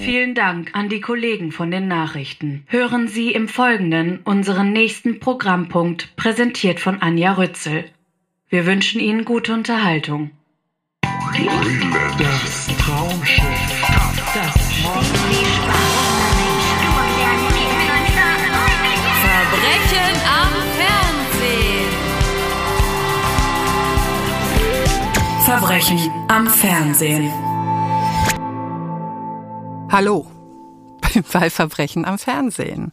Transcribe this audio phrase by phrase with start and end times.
[0.00, 2.64] Vielen Dank an die Kollegen von den Nachrichten.
[2.68, 7.84] Hören Sie im Folgenden unseren nächsten Programmpunkt, präsentiert von Anja Rützel.
[8.48, 10.30] Wir wünschen Ihnen gute Unterhaltung.
[12.18, 13.44] Das Traumschiff.
[14.34, 14.54] Das
[19.22, 21.90] Verbrechen am Fernsehen.
[25.44, 27.49] Verbrechen am Fernsehen.
[29.90, 30.30] Hallo
[31.32, 32.92] bei Verbrechen am Fernsehen.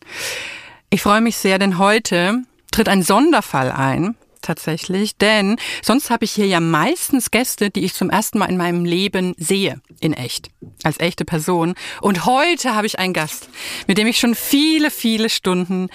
[0.90, 2.42] Ich freue mich sehr, denn heute
[2.72, 7.94] tritt ein Sonderfall ein, tatsächlich, denn sonst habe ich hier ja meistens Gäste, die ich
[7.94, 10.50] zum ersten Mal in meinem Leben sehe, in echt,
[10.82, 11.76] als echte Person.
[12.02, 13.48] Und heute habe ich einen Gast,
[13.86, 15.90] mit dem ich schon viele, viele Stunden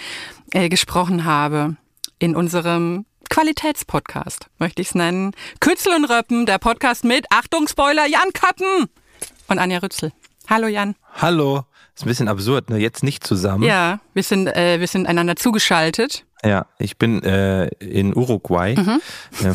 [0.53, 1.75] äh, gesprochen habe
[2.21, 5.33] in unserem Qualitätspodcast, möchte ich es nennen.
[5.59, 8.89] Kützel und Röppen, der Podcast mit, Achtung, Spoiler, Jan Köppen
[9.49, 10.13] und Anja Rützel.
[10.49, 10.95] Hallo Jan.
[11.15, 11.65] Hallo.
[11.95, 12.79] Ist ein bisschen absurd, ne?
[12.79, 13.65] Jetzt nicht zusammen.
[13.65, 16.25] Ja, wir sind, äh, wir sind einander zugeschaltet.
[16.45, 18.75] Ja, ich bin äh, in Uruguay.
[18.77, 19.01] Mhm.
[19.41, 19.55] Ja.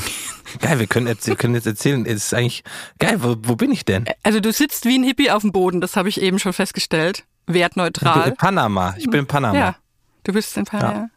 [0.61, 2.63] Geil, wir können, jetzt, wir können jetzt erzählen, es ist eigentlich
[2.99, 4.05] geil, wo, wo bin ich denn?
[4.23, 7.25] Also du sitzt wie ein Hippie auf dem Boden, das habe ich eben schon festgestellt.
[7.47, 8.29] Wertneutral.
[8.29, 8.95] In Panama.
[8.97, 9.57] Ich bin in Panama.
[9.57, 9.75] Ja,
[10.23, 10.93] du bist in Panama.
[10.93, 11.09] Ja.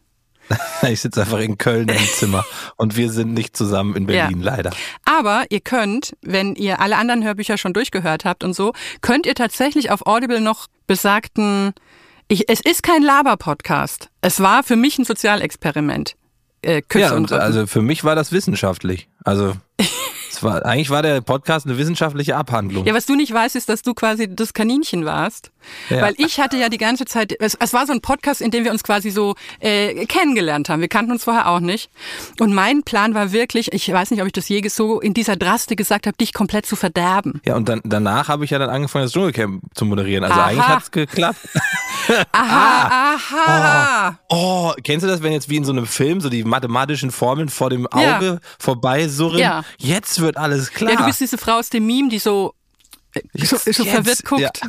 [0.88, 2.44] Ich sitze einfach in Köln im Zimmer
[2.76, 4.56] und wir sind nicht zusammen in Berlin, Ja.
[4.56, 4.70] leider.
[5.04, 9.34] Aber ihr könnt, wenn ihr alle anderen Hörbücher schon durchgehört habt und so, könnt ihr
[9.34, 11.72] tatsächlich auf Audible noch besagten,
[12.28, 14.08] ich, es ist kein Laber-Podcast.
[14.20, 16.16] Es war für mich ein Sozialexperiment.
[16.62, 19.08] Äh, Küsse Ja, und und also für mich war das wissenschaftlich.
[19.24, 19.54] Also
[20.42, 22.86] war, eigentlich war der Podcast eine wissenschaftliche Abhandlung.
[22.86, 25.50] Ja, was du nicht weißt, ist, dass du quasi das Kaninchen warst.
[25.90, 26.02] Ja.
[26.02, 28.64] Weil ich hatte ja die ganze Zeit, es, es war so ein Podcast, in dem
[28.64, 30.80] wir uns quasi so äh, kennengelernt haben.
[30.80, 31.90] Wir kannten uns vorher auch nicht.
[32.38, 35.36] Und mein Plan war wirklich, ich weiß nicht, ob ich das je so in dieser
[35.36, 37.40] Drastik gesagt habe, dich komplett zu verderben.
[37.44, 40.24] Ja, und dann, danach habe ich ja dann angefangen, das Dschungelcamp zu moderieren.
[40.24, 40.46] Also Aha.
[40.46, 41.40] eigentlich hat's geklappt.
[42.32, 44.18] Aha, aha.
[44.28, 47.48] Oh, kennst du das, wenn jetzt wie in so einem Film so die mathematischen Formeln
[47.48, 48.16] vor dem Ja.
[48.16, 49.38] Auge vorbei surren?
[49.38, 49.62] Ja.
[49.78, 50.92] Jetzt wird alles klar.
[50.92, 52.54] Ja, du bist diese Frau aus dem Meme, die so,
[53.14, 54.40] äh, so, so Jetzt, verwirrt guckt.
[54.40, 54.50] ja.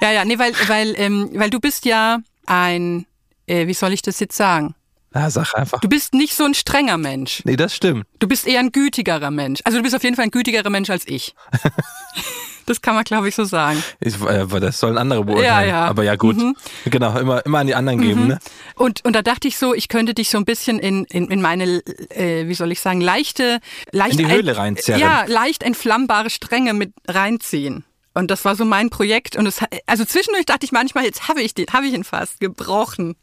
[0.00, 3.06] Ja, ja, nee, weil, weil, ähm, weil du bist ja ein,
[3.46, 4.74] äh, wie soll ich das jetzt sagen?
[5.14, 5.80] Ja, sag einfach.
[5.80, 7.42] Du bist nicht so ein strenger Mensch.
[7.44, 8.06] Nee, das stimmt.
[8.18, 9.60] Du bist eher ein gütigerer Mensch.
[9.64, 11.34] Also du bist auf jeden Fall ein gütigerer Mensch als ich.
[12.66, 13.82] das kann man, glaube ich, so sagen.
[14.00, 15.46] Ich, äh, das sollen andere beurteilen.
[15.46, 15.84] Ja, ja.
[15.86, 16.36] Aber ja, gut.
[16.36, 16.56] Mhm.
[16.84, 18.38] Genau, immer, immer an die anderen geben, ne?
[18.74, 21.40] Und, und da dachte ich so, ich könnte dich so ein bisschen in, in, in
[21.40, 25.00] meine, äh, wie soll ich sagen, leichte, leicht In die Höhle reinzerren.
[25.00, 27.84] Ja, leicht entflammbare Stränge mit reinziehen.
[28.14, 29.36] Und das war so mein Projekt.
[29.36, 32.40] Und es, also zwischendurch dachte ich manchmal, jetzt habe ich den, habe ich ihn fast
[32.40, 33.16] gebrochen.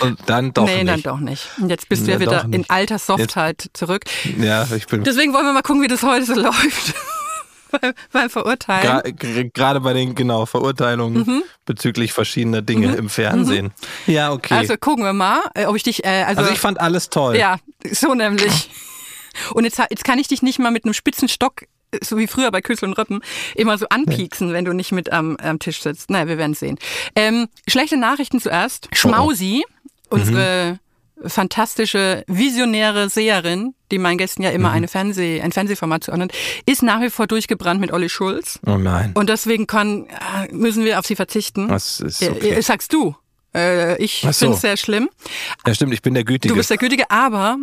[0.00, 0.88] Und dann doch nee, nicht.
[0.88, 1.48] dann doch nicht.
[1.60, 4.04] Und jetzt bist du Ja, wieder in alter Softheit zurück.
[4.38, 6.94] Ja, ich bin Deswegen wollen wir mal gucken, wie das heute so läuft.
[7.80, 9.00] Beim- Beim Verurteilen.
[9.14, 13.72] gra- gerade bei den genau Verurteilungen bezüglich verschiedener Dinge im Fernsehen.
[14.06, 14.54] Ja, okay.
[14.54, 14.60] Mhm.
[14.60, 17.36] Also gucken wir mal, äh, ob ich dich, äh, also, also ich fand alles toll.
[17.36, 17.56] ja,
[17.90, 18.70] so nämlich.
[19.54, 22.26] Und jetzt, jetzt kann ich dich nicht mal mit einem spitzen Stock, äh, so wie
[22.26, 23.22] früher bei Küssel und Rippen,
[23.54, 26.10] immer so anpieksen, wenn du nicht mit am, am Tisch sitzt.
[26.10, 26.78] Naja, wir werden sehen.
[27.16, 28.88] Ähm, schlechte Nachrichten zuerst.
[28.92, 29.64] Schmausi,
[30.10, 30.78] unsere
[31.24, 36.32] fantastische, visionäre Seherin, die meinen Gästen ja immer eine Fernseh, ein Fernsehformat zuordnet,
[36.66, 38.58] ist nach wie vor durchgebrannt mit Olli Schulz.
[38.66, 39.12] Oh nein.
[39.14, 41.68] Und deswegen kann, äh, müssen wir auf sie verzichten.
[41.68, 42.50] Das ist Äh, okay.
[42.50, 43.14] äh, sagst du.
[43.98, 44.32] Ich so.
[44.32, 45.10] finde es sehr schlimm.
[45.66, 46.54] Ja, stimmt, ich bin der Gütige.
[46.54, 47.58] Du bist der Gütige, aber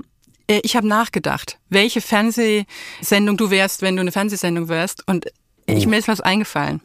[0.48, 5.04] ich habe nachgedacht, welche Fernsehsendung du wärst, wenn du eine Fernsehsendung wärst.
[5.08, 5.26] Und
[5.66, 5.90] ich, Oh.
[5.90, 6.82] mir ist was eingefallen.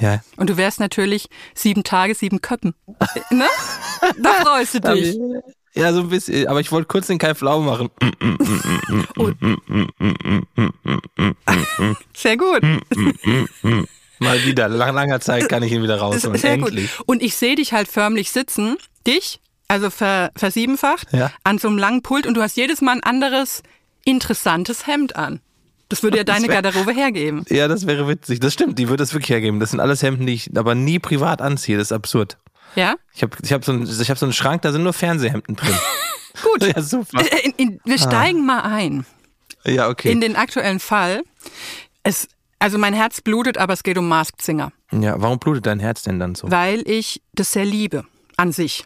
[0.00, 0.20] ja.
[0.36, 2.74] Und du wärst natürlich sieben Tage, sieben Köppen.
[3.30, 3.46] Ne?
[4.22, 5.16] Da freust du dich.
[5.76, 6.46] Ja, so ein bisschen.
[6.48, 7.90] Aber ich wollte kurz den Kai Flau machen.
[12.14, 12.62] Sehr gut.
[14.18, 14.68] Mal wieder.
[14.68, 16.38] Nach langer Zeit kann ich ihn wieder rausholen.
[16.38, 16.96] Sehr Endlich.
[16.96, 17.06] gut.
[17.08, 18.76] Und ich sehe dich halt förmlich sitzen,
[19.06, 21.30] dich, also ver, versiebenfacht, Ja.
[21.44, 23.62] an so einem langen Pult und du hast jedes Mal ein anderes
[24.04, 25.40] interessantes Hemd an.
[25.88, 27.44] Das würde ja deine wär- Garderobe hergeben.
[27.48, 28.40] Ja, das wäre witzig.
[28.40, 29.60] Das stimmt, die würde es wirklich hergeben.
[29.60, 31.76] Das sind alles Hemden, die ich aber nie privat anziehe.
[31.78, 32.38] Das ist absurd.
[32.76, 32.96] Ja?
[33.14, 35.74] Ich habe ich hab so, ich hab so einen Schrank, da sind nur Fernsehhemden drin.
[36.42, 36.62] Gut.
[36.64, 37.20] ja, super.
[37.20, 39.06] Äh, In, in, wir steigen mal ein
[39.64, 40.12] Ja, okay.
[40.12, 41.22] in den aktuellen Fall.
[42.02, 42.28] Es,
[42.58, 46.02] also mein Herz blutet, aber es geht um Masked Singer, ja, warum blutet dein Herz
[46.02, 46.50] denn dann so?
[46.50, 48.04] weil ich das sehr liebe
[48.36, 48.84] an sich.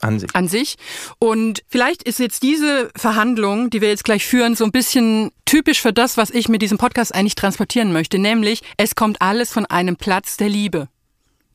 [0.00, 0.34] An sich.
[0.34, 0.74] an sich.
[1.20, 5.80] Und vielleicht ist jetzt diese Verhandlung, die wir jetzt gleich führen, so ein bisschen typisch
[5.80, 8.18] für das, was ich mit diesem Podcast eigentlich transportieren möchte.
[8.18, 10.88] Nämlich, es kommt alles von einem Platz der Liebe.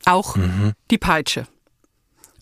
[0.08, 0.36] Auch
[0.90, 1.46] die Peitsche.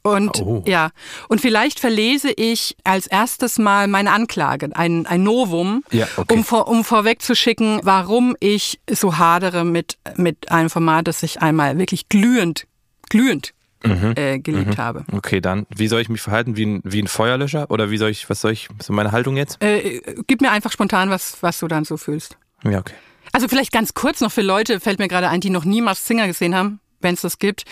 [0.03, 0.63] Und Oh.
[0.67, 0.91] ja,
[1.29, 6.33] und vielleicht verlese ich als erstes mal meine Anklage, ein, ein Novum, Ja, okay.
[6.33, 11.77] um, vor, um vorwegzuschicken, warum ich so hadere mit, mit einem Format, das ich einmal
[11.79, 12.67] wirklich glühend,
[13.09, 13.53] glühend
[13.85, 14.15] Mhm.
[14.17, 15.05] äh, geliebt habe.
[15.13, 16.57] Okay, dann, wie soll ich mich verhalten?
[16.57, 17.71] Wie ein, wie ein Feuerlöscher?
[17.71, 19.63] Oder wie soll ich, was soll ich, ist meine Haltung jetzt?
[19.63, 22.37] Äh, gib mir einfach spontan, was, was du dann so fühlst.
[22.65, 22.95] Ja, okay.
[23.33, 26.05] Also vielleicht ganz kurz noch für Leute, fällt mir gerade ein, die noch nie Mars
[26.07, 27.65] Singer gesehen haben, wenn es das gibt.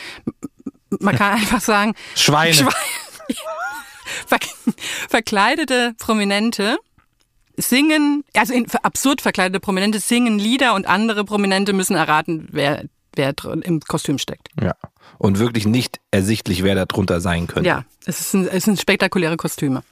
[1.00, 2.55] Man kann einfach sagen, Schweine.
[2.55, 2.75] Schweine.
[4.26, 4.38] Ver
[5.09, 6.79] verkleidete Prominente
[7.56, 12.85] singen, also in, absurd verkleidete Prominente singen Lieder und andere Prominente müssen erraten, wer,
[13.15, 14.49] wer drin im Kostüm steckt.
[14.61, 14.75] Ja.
[15.19, 17.69] Und wirklich nicht ersichtlich, wer da drunter sein könnte.
[17.69, 19.82] Ja, es, ist ein, es sind spektakuläre Kostüme.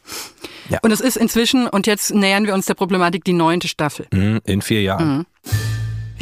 [0.68, 0.78] Ja.
[0.82, 4.06] Und es ist inzwischen, und jetzt nähern wir uns der Problematik, die neunte Staffel.
[4.12, 5.26] Mhm, In vier Jahren.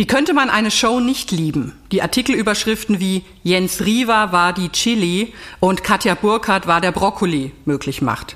[0.00, 1.74] Wie könnte man eine Show nicht lieben?
[1.92, 8.00] Die Artikelüberschriften wie Jens Riva war die Chili und Katja Burkhardt war der Brokkoli möglich
[8.00, 8.34] macht.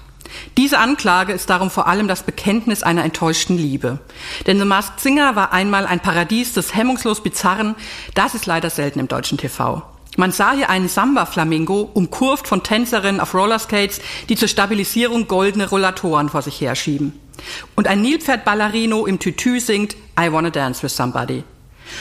[0.58, 3.98] Diese Anklage ist darum vor allem das Bekenntnis einer enttäuschten Liebe.
[4.46, 7.76] Denn The Masked Singer war einmal ein Paradies des hemmungslos Bizarren.
[8.14, 9.82] Das ist leider selten im deutschen TV.
[10.18, 16.28] Man sah hier einen Samba-Flamingo, umkurvt von Tänzerinnen auf Rollerskates, die zur Stabilisierung goldene Rollatoren
[16.28, 17.18] vor sich herschieben.
[17.74, 21.42] Und ein Nilpferd-Ballerino im Tütü singt I Wanna Dance with Somebody.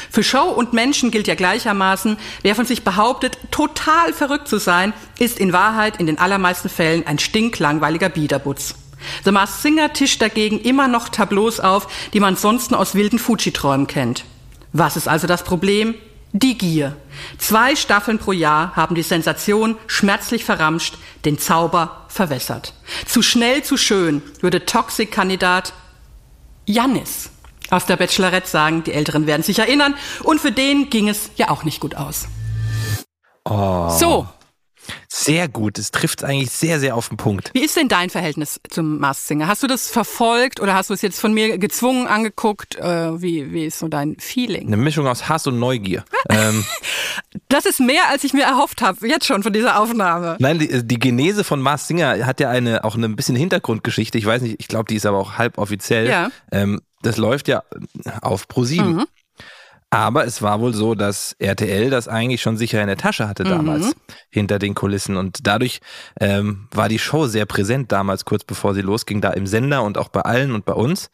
[0.10, 4.94] Für Show und Menschen gilt ja gleichermaßen, wer von sich behauptet, total verrückt zu sein,
[5.20, 8.76] ist in Wahrheit in den allermeisten Fällen ein stinklangweiliger Biederbutz.
[9.26, 13.88] The Masked Singer tischt dagegen immer noch Tableaus auf, die man sonst aus wilden Fuji-Träumen
[13.88, 14.26] kennt.
[14.72, 15.96] Was ist also das Problem?
[16.32, 16.98] Die Gier.
[17.38, 22.74] Zwei Staffeln pro Jahr haben die Sensation schmerzlich verramscht, den Zauber verwässert.
[23.06, 25.74] Zu schnell, zu schön, würde Toxic-Kandidat
[26.66, 27.33] Jannis
[27.70, 31.50] aus der Bachelorette sagen, die Älteren werden sich erinnern, und für den ging es ja
[31.50, 32.28] auch nicht gut aus.
[33.46, 34.28] Oh, So,
[35.08, 35.80] sehr gut.
[35.80, 37.52] Es trifft eigentlich sehr, sehr auf den Punkt.
[37.54, 39.48] wie ist denn dein Verhältnis zum Mars Singer?
[39.48, 42.76] Hast du das verfolgt oder hast du es jetzt von mir gezwungen angeguckt?
[42.76, 44.68] Äh, wie, wie ist so dein Feeling?
[44.68, 46.04] Eine Mischung aus Hass und Neugier.
[46.30, 46.66] ähm,
[47.48, 50.36] Das ist mehr, als ich mir erhofft habe, jetzt schon von dieser Aufnahme.
[50.40, 54.18] nein, die, die Genese von Mars Singer hat ja eine auch eine ein bisschen Hintergrundgeschichte.
[54.18, 56.10] Ich weiß nicht, ich glaube, die ist aber auch halb offiziell.
[56.10, 56.30] Ja.
[56.52, 57.64] Ähm, das läuft ja
[58.22, 58.82] auf Pro7.
[58.84, 59.06] Mhm.
[59.90, 63.44] Aber es war wohl so, dass RTL das eigentlich schon sicher in der Tasche hatte
[63.44, 63.94] damals, Mhm.
[64.32, 65.18] hinter den Kulissen.
[65.18, 65.82] Und dadurch
[66.20, 70.00] ähm, war die Show sehr präsent damals, kurz bevor sie losging, da im Sender und
[70.00, 71.12] auch bei allen und bei uns.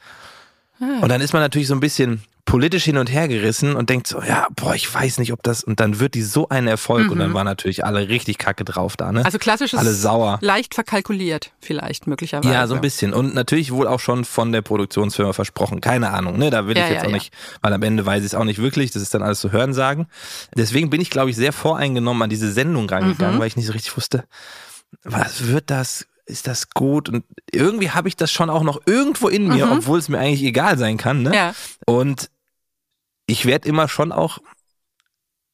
[0.80, 1.00] Ah.
[1.02, 4.08] Und dann ist man natürlich so ein bisschen politisch hin und her gerissen und denkt
[4.08, 7.12] so, ja, boah, ich weiß nicht, ob das, und dann wird die so ein Erfolg
[7.12, 9.20] und dann waren natürlich alle richtig kacke drauf da, ne?
[9.20, 9.26] Mhm.
[9.26, 10.40] Also klassisches, Alle sauer.
[10.42, 12.52] leicht verkalkuliert vielleicht möglicherweise.
[12.54, 13.14] Ja, so ein bisschen.
[13.14, 15.80] Und natürlich wohl auch schon von der Produktionsfirma versprochen.
[15.80, 16.50] Keine Ahnung, ne?
[16.50, 17.18] Da will Ja, ich jetzt ja, auch ja.
[17.18, 18.90] nicht, weil am Ende weiß ich es auch nicht wirklich.
[18.92, 20.08] Das ist dann alles zu hören sagen.
[20.56, 23.40] Deswegen bin ich, glaube ich, sehr voreingenommen an diese Sendung rangegangen, Mhm.
[23.40, 24.24] weil ich nicht so richtig wusste,
[25.04, 26.08] was wird das?
[26.26, 27.10] Ist das gut?
[27.10, 30.44] Und irgendwie habe ich das schon auch noch irgendwo in mir, obwohl es mir eigentlich
[30.44, 31.30] egal sein kann, ne?
[31.30, 31.36] Mhm.
[31.36, 31.54] Ja.
[31.86, 32.30] Und
[33.30, 34.40] ich werde immer schon auch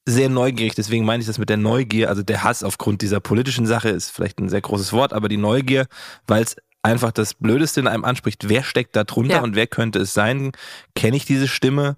[0.07, 3.65] sehr neugierig, deswegen meine ich das mit der Neugier, also der Hass aufgrund dieser politischen
[3.65, 5.87] Sache ist vielleicht ein sehr großes Wort, aber die Neugier,
[6.27, 9.41] weil es einfach das Blödeste in einem anspricht, wer steckt da drunter Ja.
[9.41, 10.51] und wer könnte es sein,
[10.95, 11.97] kenne ich diese Stimme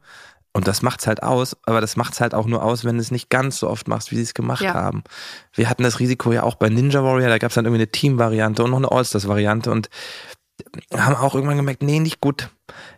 [0.53, 3.12] und das macht's halt aus, aber das macht's halt auch nur aus, wenn du es
[3.12, 4.74] nicht ganz so oft machst, wie sie es gemacht Ja.
[4.74, 5.03] haben.
[5.53, 8.63] Wir hatten das Risiko ja auch bei Ninja Warrior, da gab's dann irgendwie eine Team-Variante
[8.63, 9.89] und noch eine All-Stars-Variante und
[10.94, 12.50] haben auch irgendwann gemerkt, nee, nicht gut.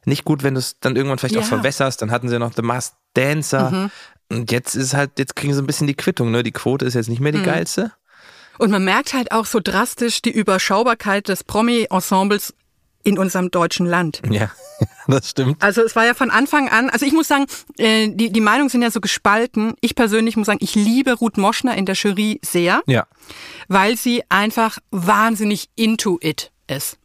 [0.06, 1.42] Nicht gut, wenn du es dann irgendwann vielleicht Ja.
[1.42, 2.02] auch verwässerst.
[2.02, 3.72] Dann hatten sie noch The Masked Dancer.
[3.72, 3.92] Mhm.
[4.32, 6.44] Und jetzt ist halt, jetzt kriegen sie ein bisschen die Quittung, ne?
[6.44, 7.24] Die Quote ist jetzt nicht Mhm.
[7.24, 7.92] mehr die geilste.
[8.58, 12.54] Und man merkt halt auch so drastisch die Überschaubarkeit des Promi-Ensembles
[13.04, 14.22] in unserem deutschen Land.
[14.30, 14.52] Ja,
[15.08, 15.64] das stimmt.
[15.64, 17.46] Also es war ja von Anfang an, also ich muss sagen,
[17.78, 19.74] äh, die, die Meinungen sind ja so gespalten.
[19.80, 23.08] Ich persönlich muss sagen, ich liebe Ruth Moschner in der Jury sehr, Ja.
[23.70, 26.98] weil sie einfach wahnsinnig into it ist.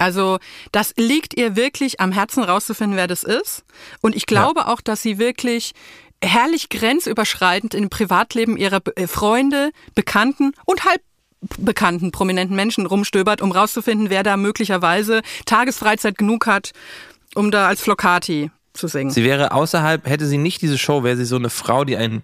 [0.00, 0.38] Also
[0.72, 3.64] das liegt ihr wirklich am Herzen rauszufinden, wer das ist.
[4.00, 5.72] Und ich glaube auch, dass sie wirklich
[6.22, 11.02] herrlich grenzüberschreitend im Privatleben ihrer äh, Freunde, Bekannten und halb
[11.58, 16.72] bekannten prominenten Menschen rumstöbert, um rauszufinden, wer da möglicherweise Tagesfreizeit genug hat,
[17.34, 19.10] um da als Flocati zu singen.
[19.10, 22.22] Sie wäre außerhalb, hätte sie nicht diese Show, wäre sie so eine Frau, die einen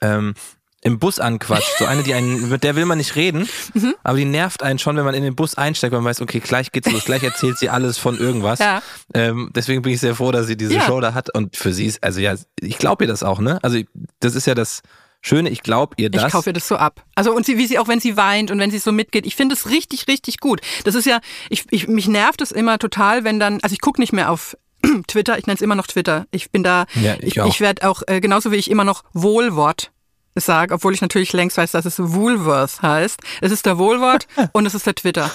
[0.00, 0.34] ähm,
[0.84, 1.78] im Bus anquatscht.
[1.78, 3.94] So eine, die einen, mit der will man nicht reden, Mhm.
[4.02, 6.40] aber die nervt einen schon, wenn man in den Bus einsteigt, weil man weiß, okay,
[6.40, 8.58] gleich geht's los, gleich erzählt sie alles von irgendwas.
[8.58, 8.82] Ja.
[9.14, 10.80] Ähm, deswegen bin ich sehr froh, dass sie diese Ja.
[10.82, 11.32] Show da hat.
[11.34, 13.58] Und für sie ist, also ja, ich glaube ihr das auch, ne?
[13.62, 13.78] Also
[14.20, 14.82] das ist ja das
[15.24, 16.24] Schöne, ich glaube ihr das.
[16.26, 17.04] Ich kaufe ihr das so ab.
[17.14, 19.36] Also und sie, wie sie auch wenn sie weint und wenn sie so mitgeht, ich
[19.36, 20.60] finde es richtig, richtig gut.
[20.82, 24.00] Das ist ja, ich, ich mich nervt es immer total, wenn dann, also ich gucke
[24.00, 24.56] nicht mehr auf
[25.06, 26.26] Twitter, ich nenne es immer noch Twitter.
[26.32, 29.04] Ich bin da, Ja, ich ich, ich werde auch äh, genauso wie ich immer noch
[29.12, 29.92] Wohlwort
[30.34, 33.20] sage, obwohl ich natürlich längst weiß, dass es Woolworth heißt.
[33.40, 35.30] Es ist der Wohlwort und es ist der Twitter.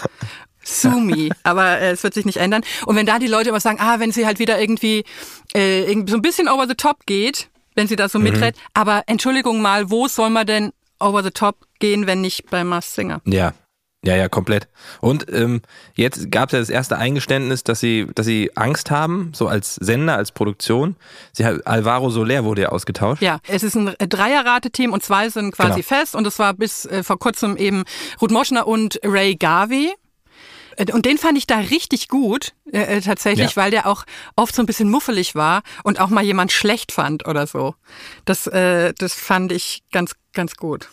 [0.63, 2.63] Sumi, aber äh, es wird sich nicht ändern.
[2.85, 5.05] Und wenn da die Leute immer sagen, ah, wenn sie halt wieder irgendwie,
[5.53, 9.61] äh, so ein bisschen over the top geht, wenn sie da so miträt, aber Entschuldigung
[9.61, 13.21] mal, wo soll man denn over the top gehen, wenn nicht bei Mars Singer?
[13.25, 13.53] Ja.
[14.07, 14.69] Ja, ja, komplett.
[15.01, 15.61] Und ähm,
[15.95, 19.75] jetzt gab es ja das erste Eingeständnis, dass sie, dass sie Angst haben, so als
[19.75, 20.95] Sender, als Produktion.
[21.33, 23.21] Sie, Alvaro Soler wurde ja ausgetauscht.
[23.21, 25.87] Ja, es ist ein Dreierrate-Team und zwei sind quasi Genau.
[25.99, 27.83] fest und es war bis äh, vor kurzem eben
[28.21, 29.91] Ruth Moschner und Ray Garvey.
[30.77, 33.61] Äh, Und den fand ich da richtig gut, äh, äh, tatsächlich, Ja.
[33.61, 34.05] weil der auch
[34.37, 37.75] oft so ein bisschen muffelig war und auch mal jemand schlecht fand oder so.
[38.23, 40.87] Das, äh, das fand ich ganz, ganz gut.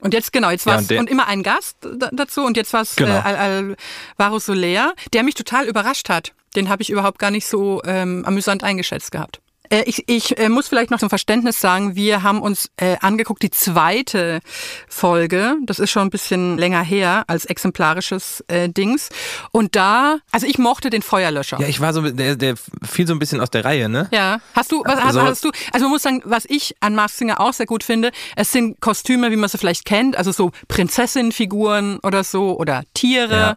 [0.00, 2.42] Und jetzt, genau, jetzt Ja, war und es der- und immer ein Gast da, dazu
[2.44, 3.14] und jetzt war es Genau.
[3.14, 3.76] äh, Al
[4.18, 6.32] Alvaro Soler, der mich total überrascht hat.
[6.54, 9.40] Den habe ich überhaupt gar nicht so ähm, amüsant eingeschätzt gehabt.
[9.70, 13.42] Äh, Ich, ich äh, muss vielleicht noch zum Verständnis sagen, wir haben uns äh, angeguckt
[13.42, 14.40] die zweite
[14.88, 15.56] Folge.
[15.64, 19.08] Das ist schon ein bisschen länger her als exemplarisches äh, Dings.
[19.52, 21.60] Und da, also ich mochte den Feuerlöscher.
[21.60, 24.08] Ja, ich war so, der, der fiel so ein bisschen aus der Reihe, ne?
[24.12, 24.40] Ja.
[24.54, 27.16] Hast du, was hast, Also- hast du, also man muss sagen, was ich an Mars
[27.16, 30.50] Singer auch sehr gut finde, es sind Kostüme, wie man sie vielleicht kennt, also so
[30.68, 33.36] Prinzessinfiguren oder so oder Tiere.
[33.36, 33.56] Ja.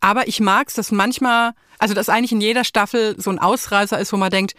[0.00, 4.12] Aber ich mag's, dass manchmal, also dass eigentlich in jeder Staffel so ein Ausreißer ist,
[4.12, 4.54] wo man denkt,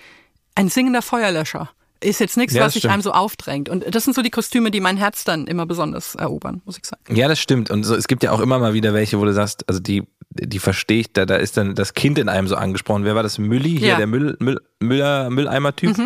[0.55, 1.69] ein singender Feuerlöscher
[2.01, 3.69] ist jetzt nichts, Ja, was sich einem so aufdrängt.
[3.69, 6.85] Und das sind so die Kostüme, die mein Herz dann immer besonders erobern, muss ich
[6.85, 7.15] sagen.
[7.15, 7.71] Ja, das stimmt.
[7.71, 10.03] Und so, es gibt ja auch immer mal wieder welche, wo du sagst, also die,
[10.29, 13.05] die verstehe ich, da, da ist dann das Kind in einem so angesprochen.
[13.05, 13.37] Wer war das?
[13.37, 13.93] Mülli, hier Ja.
[13.95, 13.97] Mhm.
[13.99, 15.97] der Müll, Müll, Müller, Mülleimer-Typ.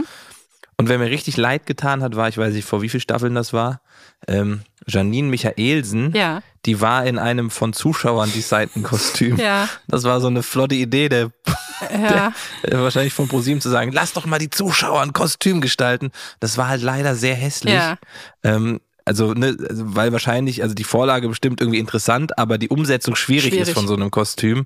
[0.78, 3.36] Und wer mir richtig leid getan hat, war, ich weiß nicht, vor wie vielen Staffeln
[3.36, 3.82] das war,
[4.28, 6.14] ähm, Janine Michaelsen.
[6.16, 6.42] Ja.
[6.66, 9.38] Die war in einem von Zuschauern designten Kostüm.
[9.38, 9.70] Ja.
[9.88, 11.32] Das war so eine flotte Idee, der,
[11.94, 12.34] Ja.
[12.64, 16.12] äh, wahrscheinlich von ProSieben zu sagen, lass doch mal die Zuschauer ein Kostüm gestalten.
[16.42, 17.74] Das war halt leider sehr hässlich.
[17.74, 17.98] Ja.
[18.44, 23.16] Ähm, also, ne, also, weil wahrscheinlich, also die Vorlage bestimmt irgendwie interessant, aber die Umsetzung
[23.16, 23.62] schwierig, Schwierig.
[23.70, 24.66] ist von so einem Kostüm.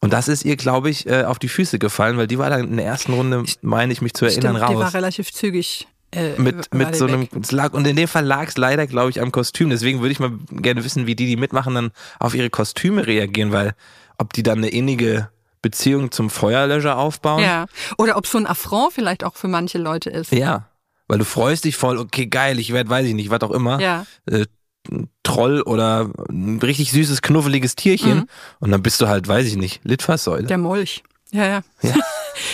[0.00, 2.62] Und das ist ihr, glaube ich, äh, auf die Füße gefallen, weil die war dann
[2.66, 4.94] in der ersten Runde, meine ich mich zu erinnern, Stimmt, die war raus.
[4.94, 5.86] relativ zügig.
[6.14, 9.20] Äh, Mit, mit so einem, lag, und in dem Fall lag es leider, glaube ich,
[9.20, 9.70] am Kostüm.
[9.70, 13.52] Deswegen würde ich mal gerne wissen, wie die, die mitmachen, dann auf ihre Kostüme reagieren,
[13.52, 13.74] weil
[14.18, 15.28] ob die dann eine innige
[15.62, 17.42] Beziehung zum Feuerlöscher aufbauen.
[17.42, 17.66] Ja.
[17.98, 20.30] Oder ob so ein Affront vielleicht auch für manche Leute ist.
[20.32, 20.68] Ja.
[21.08, 23.80] Weil du freust dich voll, okay, geil, ich werde, weiß ich nicht, was auch immer.
[23.80, 24.06] Ja.
[24.26, 24.46] Äh,
[24.90, 28.18] ein Troll oder ein richtig süßes, knuffeliges Tierchen.
[28.18, 28.28] Mhm.
[28.60, 30.46] Und dann bist du halt, weiß ich nicht, Litfaßsäule.
[30.46, 31.02] Der Molch.
[31.30, 31.62] Ja, ja.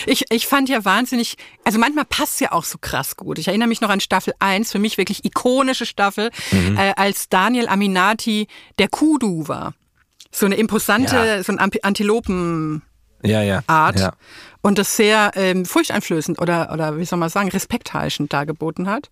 [0.05, 3.39] Ich, ich fand ja wahnsinnig, also manchmal passt ja auch so krass gut.
[3.39, 6.77] Ich erinnere mich noch an Staffel 1, für mich wirklich ikonische Staffel, Mhm.
[6.77, 8.47] äh, als Daniel Aminati
[8.79, 9.73] der Kudu war.
[10.31, 11.43] So eine imposante, Ja.
[11.43, 12.81] so ein Antilopenart.
[13.23, 13.61] ja, ja.
[13.67, 14.13] Ja.
[14.63, 19.09] Und das sehr ähm, furchteinflößend oder, oder wie soll man sagen, respektheischend dargeboten hat.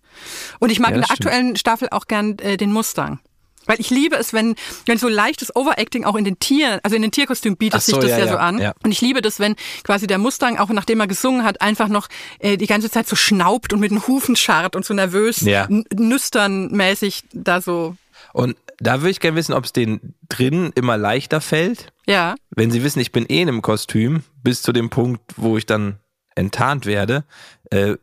[0.60, 1.26] Und ich mag Ja, in der stimmt.
[1.26, 3.18] aktuellen Staffel auch gern äh, den Mustang.
[3.66, 4.54] Weil ich liebe es, wenn,
[4.86, 8.00] wenn so leichtes Overacting auch in den Tieren, also in den Tierkostümen bietet so, sich
[8.00, 8.58] das ja, ja, so an.
[8.58, 8.72] ja.
[8.82, 12.08] Und ich liebe das, wenn quasi der Mustang, auch nachdem er gesungen hat, einfach noch
[12.38, 15.66] äh, die ganze Zeit so schnaubt und mit den Hufen scharrt und so nervös, Ja.
[15.66, 17.96] n- nüsternmäßig da so,
[18.32, 22.34] Und da würde ich gerne wissen, ob es denen drin immer leichter fällt, ja.
[22.50, 25.66] wenn sie wissen, ich bin eh in einem Kostüm, bis zu dem Punkt, wo ich
[25.66, 25.98] dann
[26.34, 27.24] enttarnt werde,
[27.70, 27.96] äh,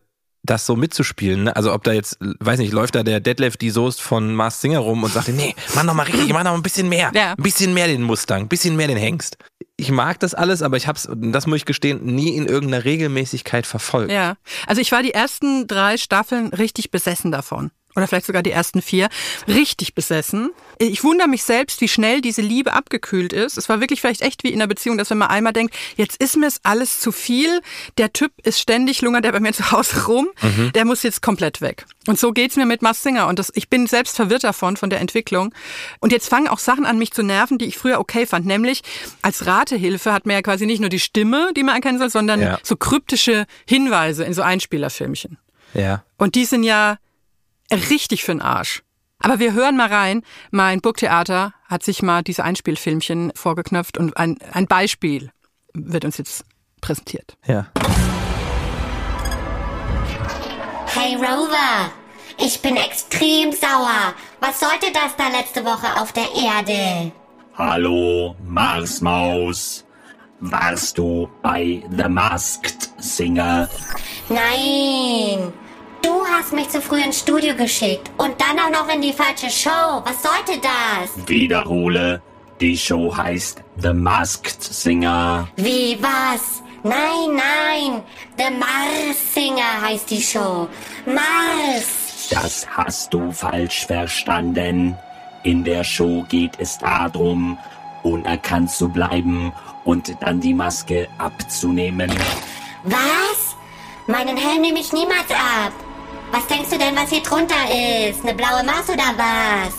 [0.50, 1.46] das so mitzuspielen.
[1.46, 1.56] Ne?
[1.56, 4.80] Also ob da jetzt, weiß nicht, läuft da der Detlef die Soest von Mars Singer
[4.80, 7.12] rum und sagt, nee, mach noch mal richtig, mach noch ein bisschen mehr.
[7.14, 7.32] Ja.
[7.32, 9.38] Ein bisschen mehr den Mustang, ein bisschen mehr den Hengst.
[9.76, 13.68] Ich mag das alles, aber ich hab's, das muss ich gestehen, nie in irgendeiner Regelmäßigkeit
[13.68, 14.12] verfolgt.
[14.12, 17.70] Ja, also ich war die ersten drei Staffeln richtig besessen davon.
[17.96, 19.10] Oder vielleicht sogar die ersten vier.
[19.48, 20.52] Richtig besessen.
[20.78, 23.58] Ich wundere mich selbst, wie schnell diese Liebe abgekühlt ist.
[23.58, 26.22] Es war wirklich vielleicht echt wie in einer Beziehung, dass wenn man einmal denkt, jetzt
[26.22, 27.60] ist mir es alles zu viel.
[27.98, 30.28] Der Typ ist ständig, lungert der bei mir zu Hause rum.
[30.76, 31.86] Der muss jetzt komplett weg.
[32.06, 33.26] Und so geht's mir mit Mars Singer.
[33.28, 35.52] Und das, ich bin selbst verwirrt davon, von der Entwicklung.
[36.00, 38.46] Und jetzt fangen auch Sachen an, mich zu nerven, die ich früher okay fand.
[38.46, 38.84] Nämlich
[39.24, 42.42] als Ratehilfe hat man ja quasi nicht nur die Stimme, die man erkennen soll, sondern
[42.42, 42.60] Ja.
[42.62, 45.40] so kryptische Hinweise in so Einspielerfilmchen.
[45.74, 46.04] Ja.
[46.18, 46.98] Und die sind ja
[47.72, 48.84] richtig für den Arsch.
[49.20, 50.22] Aber wir hören mal rein.
[50.52, 55.32] Mein Burgtheater hat sich mal diese Einspielfilmchen vorgeknöpft und ein, ein Beispiel
[55.74, 56.46] wird uns jetzt
[56.82, 57.38] präsentiert.
[57.46, 57.68] Ja.
[60.94, 61.92] Hey Rover,
[62.40, 64.14] ich bin extrem sauer.
[64.40, 67.12] Was sollte das da letzte Woche auf der Erde?
[67.56, 69.84] Hallo, Marsmaus.
[70.40, 73.68] Warst du bei The Masked Singer?
[74.30, 75.52] Nein,
[76.02, 79.50] du hast mich zu früh ins Studio geschickt und dann auch noch in die falsche
[79.50, 80.04] Show.
[80.04, 81.28] Was sollte das?
[81.28, 82.22] Wiederhole,
[82.60, 85.48] die Show heißt The Masked Singer.
[85.56, 86.64] Wie was?
[86.84, 88.02] Nein, nein,
[88.38, 90.68] The Mars Singer heißt die Show.
[91.06, 92.30] Mars.
[92.30, 94.96] Das hast du falsch verstanden.
[95.44, 97.58] In der Show geht es darum,
[98.04, 99.54] unerkannt zu bleiben
[99.86, 102.12] und dann die Maske abzunehmen.
[102.84, 103.56] Was?
[104.08, 105.74] Meinen Helm nehme ich niemals ab.
[106.32, 107.56] Was denkst du denn, was hier drunter
[108.10, 108.24] ist?
[108.24, 109.74] Eine blaue Maus oder was?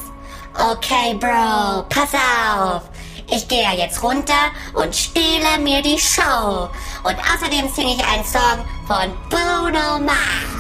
[0.73, 2.83] Okay, Bro, pass auf.
[3.31, 6.69] Ich gehe ja jetzt runter und stehle mir die Show.
[7.05, 10.59] Und außerdem singe ich einen Song von Bruno Mars.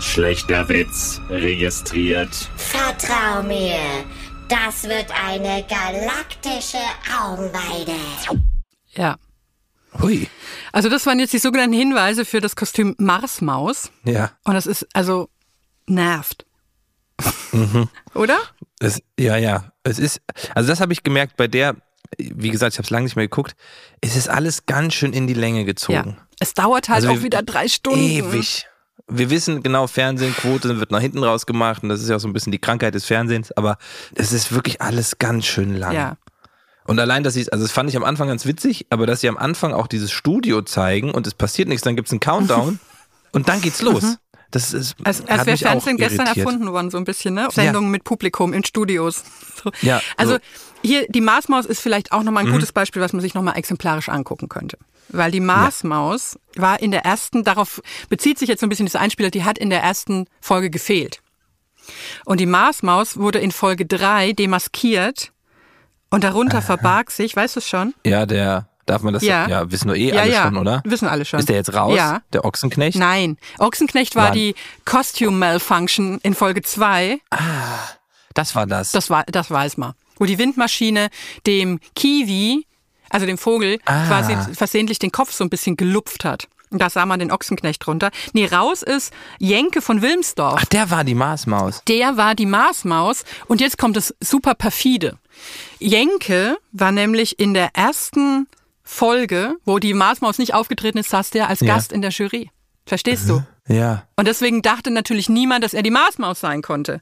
[0.00, 2.34] Schlechter Witz registriert.
[2.56, 3.78] Vertrau mir,
[4.48, 6.82] das wird eine galaktische
[7.22, 7.94] Augenweide.
[8.94, 9.16] Ja.
[10.00, 10.28] Hui.
[10.72, 13.90] Also das waren jetzt die sogenannten Hinweise für das Kostüm Marsmaus.
[14.04, 14.30] Ja.
[14.44, 15.28] Und das ist also
[15.86, 16.46] nervt.
[18.14, 18.38] Oder?
[18.80, 19.72] Es, ja, ja.
[19.84, 20.20] Es ist,
[20.54, 21.76] also das habe ich gemerkt bei der,
[22.18, 23.54] wie gesagt, ich habe es lange nicht mehr geguckt,
[24.00, 26.16] es ist alles ganz schön in die Länge gezogen.
[26.18, 26.26] Ja.
[26.40, 28.00] Es dauert halt Also auch wir- wieder drei Stunden.
[28.00, 28.66] Ewig.
[29.08, 32.32] Wir wissen genau, Fernsehquote wird nach hinten rausgemacht und das ist ja auch so ein
[32.32, 33.76] bisschen die Krankheit des Fernsehens, aber
[34.14, 35.92] es ist wirklich alles ganz schön lang.
[35.92, 36.16] Ja.
[36.84, 39.28] Und allein, dass sie also das fand ich am Anfang ganz witzig, aber dass sie
[39.28, 42.78] am Anfang auch dieses Studio zeigen und es passiert nichts, dann gibt es einen Countdown
[43.32, 44.18] und dann geht's los.
[44.50, 47.48] Das ist Als, als wäre Fernsehen gestern erfunden worden, so ein bisschen, ne?
[47.50, 49.22] Sendungen mit Publikum in Studios.
[49.62, 49.70] So.
[49.80, 50.38] Ja, Also so.
[50.82, 52.54] hier, die Marsmaus ist vielleicht auch nochmal ein Mhm.
[52.54, 54.76] gutes Beispiel, was man sich nochmal exemplarisch angucken könnte.
[55.08, 59.00] Weil die Marsmaus war in der ersten, darauf bezieht sich jetzt so ein bisschen dieser
[59.00, 61.20] Einspieler, die hat in der ersten Folge gefehlt.
[62.26, 65.32] Und die Marsmaus wurde in Folge drei demaskiert
[66.12, 67.92] und darunter verbarg sich, weißt du es schon?
[68.06, 69.48] Ja, der darf man das Ja.
[69.48, 70.82] ja, wissen wir eh Ja, alle ja, schon, oder?
[70.84, 71.40] wissen alle schon.
[71.40, 71.96] Ist der jetzt raus?
[71.96, 72.20] Ja.
[72.32, 72.96] Der Ochsenknecht?
[72.98, 74.34] Nein, Ochsenknecht war Wann?
[74.34, 74.54] die
[74.84, 77.18] Costume Malfunction in Folge zwei.
[78.34, 78.92] Das war das.
[78.92, 79.92] Das, war, das weiß man.
[80.18, 81.08] Wo die Windmaschine
[81.46, 82.66] dem Kiwi,
[83.10, 84.06] also dem Vogel, Ah.
[84.06, 86.48] quasi versehentlich den Kopf so ein bisschen gelupft hat.
[86.70, 88.10] Und da sah man den Ochsenknecht drunter.
[88.32, 90.60] Nee, raus ist Jenke von Wilmsdorf.
[90.62, 91.82] Ach, der war die Marsmaus.
[91.86, 93.24] Der war die Marsmaus.
[93.46, 95.18] Und jetzt kommt es super perfide.
[95.78, 98.46] Jenke war nämlich in der ersten
[98.82, 101.74] Folge, wo die Marsmaus nicht aufgetreten ist, saß der als Ja.
[101.74, 102.50] Gast in der Jury.
[102.86, 103.42] Verstehst du?
[103.68, 104.04] Ja.
[104.16, 107.00] Und deswegen dachte natürlich niemand, dass er die Marsmaus sein konnte.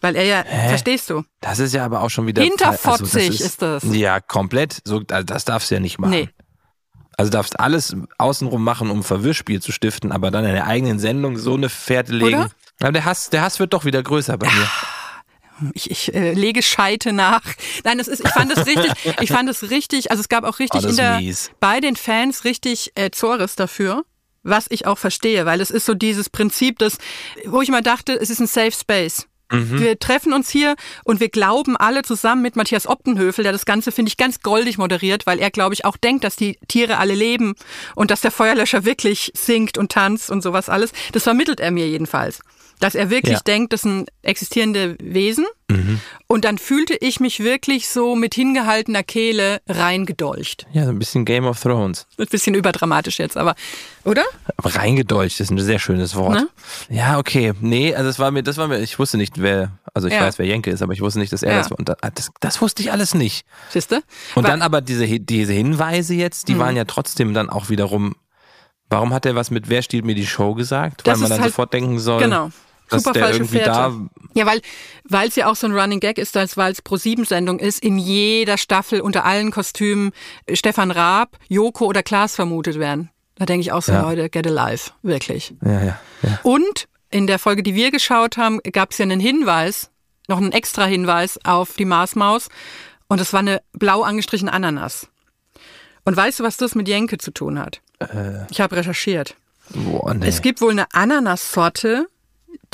[0.00, 1.24] Weil er ja, verstehst du?
[1.40, 2.42] Das ist ja aber auch schon wieder.
[2.42, 3.82] Hinterfotzig also ist das.
[3.84, 4.80] Ja, komplett.
[4.84, 6.12] So, also das darfst du ja nicht machen.
[6.12, 6.28] Nee.
[7.16, 11.36] Also darfst alles außenrum machen, um Verwirrspiel zu stiften, aber dann in der eigenen Sendung
[11.36, 12.38] so eine Fährte legen.
[12.38, 12.50] Oder?
[12.80, 14.70] Aber der Hass, der Hass wird doch wieder größer bei mir.
[15.74, 17.42] Ich, ich äh, lege Scheite nach.
[17.84, 20.58] Nein, es ist, ich fand es richtig, ich fand es richtig, also es gab auch
[20.58, 21.20] richtig das in der,
[21.60, 24.04] bei den Fans richtig äh, Zores dafür,
[24.42, 26.98] was ich auch verstehe, weil es ist so dieses Prinzip, das,
[27.44, 29.26] wo ich mal dachte, es ist ein Safe Space.
[29.50, 29.80] Mhm.
[29.80, 33.92] Wir treffen uns hier und wir glauben alle zusammen mit Matthias Optenhöfel, der das Ganze,
[33.92, 37.14] finde ich, ganz goldig moderiert, weil er, glaube ich, auch denkt, dass die Tiere alle
[37.14, 37.54] leben
[37.94, 40.92] und dass der Feuerlöscher wirklich singt und tanzt und sowas alles.
[41.12, 42.40] Das vermittelt er mir jedenfalls.
[42.80, 43.38] Dass er wirklich Ja.
[43.40, 43.44] Mhm.
[43.44, 45.46] denkt, das sind existierende Wesen.
[46.28, 50.66] Und dann fühlte ich mich wirklich so mit hingehaltener Kehle reingedolcht.
[50.72, 52.06] Ja, so ein bisschen Game of Thrones.
[52.18, 53.54] Ein bisschen überdramatisch jetzt, aber,
[54.04, 54.24] oder?
[54.56, 56.34] Aber reingedeutscht ist ein sehr schönes Wort.
[56.34, 56.48] Ne?
[56.88, 57.52] Ja, okay.
[57.60, 60.20] Nee, also das war mir, das war mir, ich wusste nicht, wer, also ich Ja.
[60.22, 61.58] weiß, wer Jenke ist, aber ich wusste nicht, dass er Ja.
[61.58, 61.78] das war.
[61.78, 63.44] Und da, das, das wusste ich alles nicht.
[63.68, 64.02] Siehste?
[64.36, 66.58] Und Wa- dann aber diese, diese Hinweise jetzt, die Mhm.
[66.60, 68.14] waren ja trotzdem dann auch wiederum,
[68.88, 71.06] warum hat er was mit Wer stiehlt mir die Show gesagt?
[71.06, 72.50] Das Weil man dann halt- sofort denken soll, Genau.
[72.88, 73.70] Dass Super der falsche irgendwie Fährte.
[73.70, 73.92] da,
[74.34, 74.60] Ja, weil
[75.04, 77.58] weil es ja auch so ein Running Gag ist, als weil es Pro 7 Sendung
[77.58, 80.12] ist, in jeder Staffel unter allen Kostümen
[80.46, 83.10] äh, Stefan Raab, Joko oder Klaas vermutet werden.
[83.36, 84.02] Da denke ich auch so, Ja.
[84.02, 85.54] Leute, get alive, wirklich.
[85.64, 86.38] ja, ja, ja.
[86.42, 89.90] Und in der Folge, die wir geschaut haben, gab es ja einen Hinweis,
[90.26, 92.48] noch einen extra Hinweis auf die Marsmaus.
[93.10, 95.08] Und es war eine blau angestrichene Ananas.
[96.04, 97.80] Und weißt du, was das mit Jenke zu tun hat?
[98.50, 99.34] Ich habe recherchiert.
[99.70, 100.26] Boah, nee.
[100.26, 102.06] Es gibt wohl eine Ananassorte,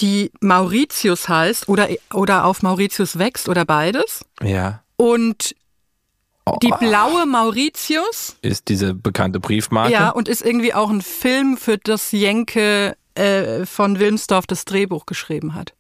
[0.00, 4.24] die Mauritius heißt oder, oder auf Mauritius wächst oder beides.
[4.42, 4.80] ja.
[4.96, 5.54] Und
[6.46, 9.92] Oh, die blaue Mauritius, ist diese bekannte Briefmarke.
[9.92, 15.06] ja, und ist irgendwie auch ein Film, für das Jenke äh, von Wilmsdorf das Drehbuch
[15.06, 15.72] geschrieben hat.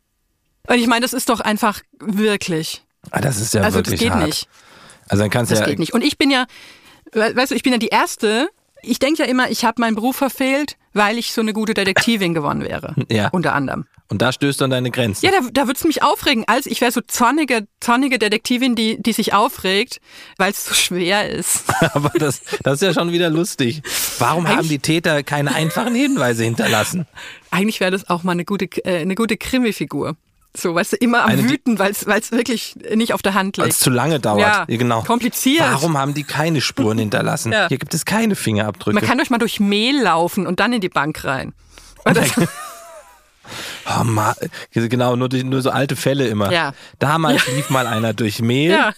[0.66, 2.82] Und ich meine, das ist doch einfach wirklich.
[3.10, 4.24] Ah, das ist ja also das wirklich geht hart.
[4.26, 4.48] nicht.
[5.06, 5.92] Also dann kannst du Das ja, geht nicht.
[5.92, 6.46] Und ich bin ja,
[7.12, 8.48] we- weißt du, ich bin ja die Erste.
[8.80, 12.32] Ich denke ja immer, ich habe meinen Beruf verfehlt, weil ich so eine gute Detektivin
[12.34, 12.94] geworden wäre.
[13.10, 13.28] Ja.
[13.28, 13.84] Unter anderem.
[14.08, 15.24] Und da stößt du an deine Grenzen.
[15.24, 16.44] Ja, da, da würde es mich aufregen.
[16.46, 19.98] Als ich wäre so zornige, zornige Detektivin, die, die sich aufregt,
[20.36, 21.64] weil es so schwer ist.
[21.94, 23.82] Aber das, das ist ja schon wieder lustig.
[24.18, 27.06] Warum haben Eigentlich- die Täter keine einfachen Hinweise hinterlassen?
[27.50, 30.16] Eigentlich wäre das auch mal eine gute, äh, eine gute Krimi-Figur.
[30.56, 33.64] So, weißt du, immer am Eine, Wüten, weil es wirklich nicht auf der Hand Weil
[33.64, 33.74] liegt.
[33.76, 34.40] es zu lange dauert.
[34.40, 35.02] Ja, genau.
[35.02, 35.64] kompliziert.
[35.64, 37.52] Warum haben die keine Spuren hinterlassen?
[37.52, 37.66] Ja.
[37.68, 38.94] Hier gibt es keine Fingerabdrücke.
[38.94, 41.52] Man kann euch mal durch Mehl laufen und dann in die Bank rein.
[43.86, 44.34] Oh, ma,
[44.72, 46.52] genau, nur, nur so alte Fälle immer.
[46.52, 46.72] Ja.
[46.98, 48.70] Damals lief mal einer durch Mehl.
[48.72, 48.92] Ja.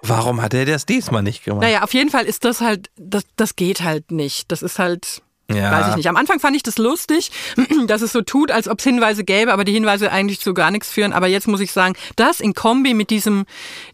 [0.00, 1.62] Warum hat er das diesmal nicht gemacht?
[1.62, 4.50] Naja, auf jeden Fall ist das halt, das, das geht halt nicht.
[4.50, 5.70] Das ist halt, Ja.
[5.70, 6.08] weiß ich nicht.
[6.08, 7.30] Am Anfang fand ich das lustig,
[7.86, 10.72] dass es so tut, als ob es Hinweise gäbe, aber die Hinweise eigentlich zu gar
[10.72, 11.12] nichts führen.
[11.12, 13.44] Aber jetzt muss ich sagen, das in Kombi mit diesem,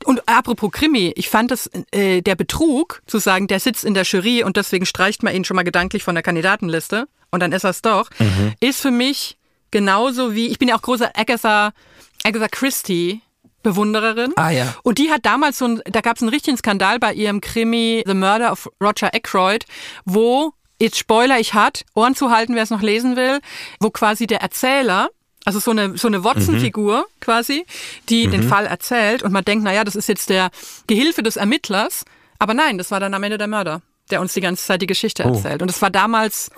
[0.05, 4.05] und apropos Krimi, ich fand das, äh, der Betrug, zu sagen, der sitzt in der
[4.05, 7.65] Jury und deswegen streicht man ihn schon mal gedanklich von der Kandidatenliste und dann ist
[7.65, 8.55] er es doch, Mhm.
[8.61, 9.37] ist für mich
[9.71, 11.73] genauso wie, ich bin ja auch großer Agatha,
[12.25, 13.23] Agatha Christie
[13.63, 14.33] Bewundererin.
[14.37, 14.75] Ah, ja.
[14.83, 18.03] Und die hat damals so ein, da gab es einen richtigen Skandal bei ihrem Krimi
[18.07, 19.65] The Murder of Roger Ackroyd,
[20.05, 23.41] wo, jetzt Spoiler ich hat, Ohren zu halten, wer es noch lesen will,
[23.81, 25.11] wo quasi der Erzähler,
[25.45, 27.67] also so eine, so eine Watson-Figur quasi,
[28.09, 30.51] die den Fall erzählt und man denkt, naja, das ist jetzt der
[30.87, 32.05] Gehilfe des Ermittlers,
[32.39, 34.87] aber nein, das war dann am Ende der Mörder, der uns die ganze Zeit die
[34.87, 35.63] Geschichte erzählt.
[35.63, 36.51] Und es war damals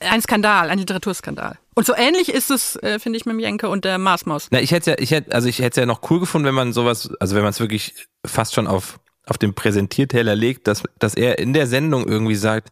[0.00, 1.58] ein Skandal, ein Literaturskandal.
[1.78, 4.48] Und so ähnlich ist es, äh, finde ich, mit dem Jenke und der Marsmaus.
[4.50, 6.54] Na, ich hätte ja, ich hätte, also ich hätte es ja noch cool gefunden, wenn
[6.54, 7.94] man sowas, also wenn man es wirklich
[8.26, 12.70] fast schon auf, auf den Präsentierteller legt, dass, dass er in der Sendung irgendwie sagt,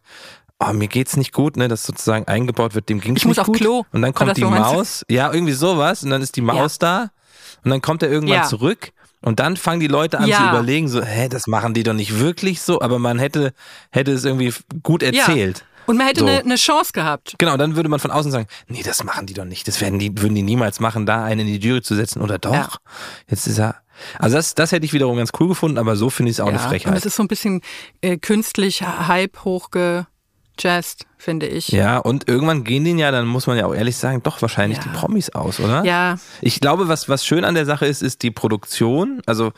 [0.59, 3.39] oh, mir geht's nicht gut, ne, dass sozusagen eingebaut wird, dem ging's Ich nicht muss
[3.39, 3.57] auf gut.
[3.57, 3.83] Klo.
[3.91, 4.49] Und dann kommt die so?
[4.49, 7.11] Maus, ja, irgendwie sowas, und dann ist die Maus da,
[7.63, 8.43] und dann kommt er irgendwann Ja.
[8.43, 8.89] zurück.
[9.21, 10.37] Und dann fangen die Leute an Ja.
[10.37, 13.53] zu überlegen, so, hä, das machen die doch nicht wirklich so, aber man hätte,
[13.91, 15.65] hätte es irgendwie gut erzählt.
[15.85, 15.91] Ja.
[15.91, 16.25] Und man hätte So.
[16.27, 17.35] eine, eine Chance gehabt.
[17.37, 19.67] Genau, dann würde man von außen sagen, nee, das machen die doch nicht.
[19.67, 22.21] Das werden die, würden die niemals machen, da einen in die Jury zu setzen.
[22.21, 22.53] Oder doch?
[22.53, 22.69] Ja.
[23.29, 23.75] Jetzt ist er.
[24.19, 26.47] Also das, das hätte ich wiederum ganz cool gefunden, aber so finde ich es auch
[26.47, 27.05] eine Und es Frechheit.
[27.05, 27.61] ist so ein bisschen
[28.01, 29.37] äh, künstlich Hype
[30.57, 31.69] hochgejazzt, finde ich.
[31.69, 34.77] Ja, und irgendwann gehen den ja, dann muss man ja auch ehrlich sagen, doch wahrscheinlich
[34.79, 34.83] Ja.
[34.85, 35.83] die Promis aus, oder?
[35.83, 36.17] Ja.
[36.41, 39.21] Ich glaube, was, was schön an der Sache ist, ist die Produktion.
[39.25, 39.51] Also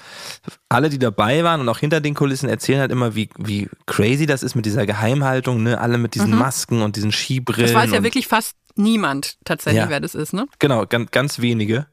[0.70, 4.26] alle, die dabei waren und auch hinter den Kulissen erzählen halt immer, wie, wie crazy
[4.26, 5.80] das ist mit dieser Geheimhaltung, ne?
[5.80, 7.70] Alle mit diesen Masken und diesen Skibrillen.
[7.70, 7.74] Mhm.
[7.74, 9.90] Das weiß ja wirklich fast niemand tatsächlich, Ja.
[9.90, 10.48] wer das ist, ne?
[10.60, 11.88] Genau, ganz, ganz wenige.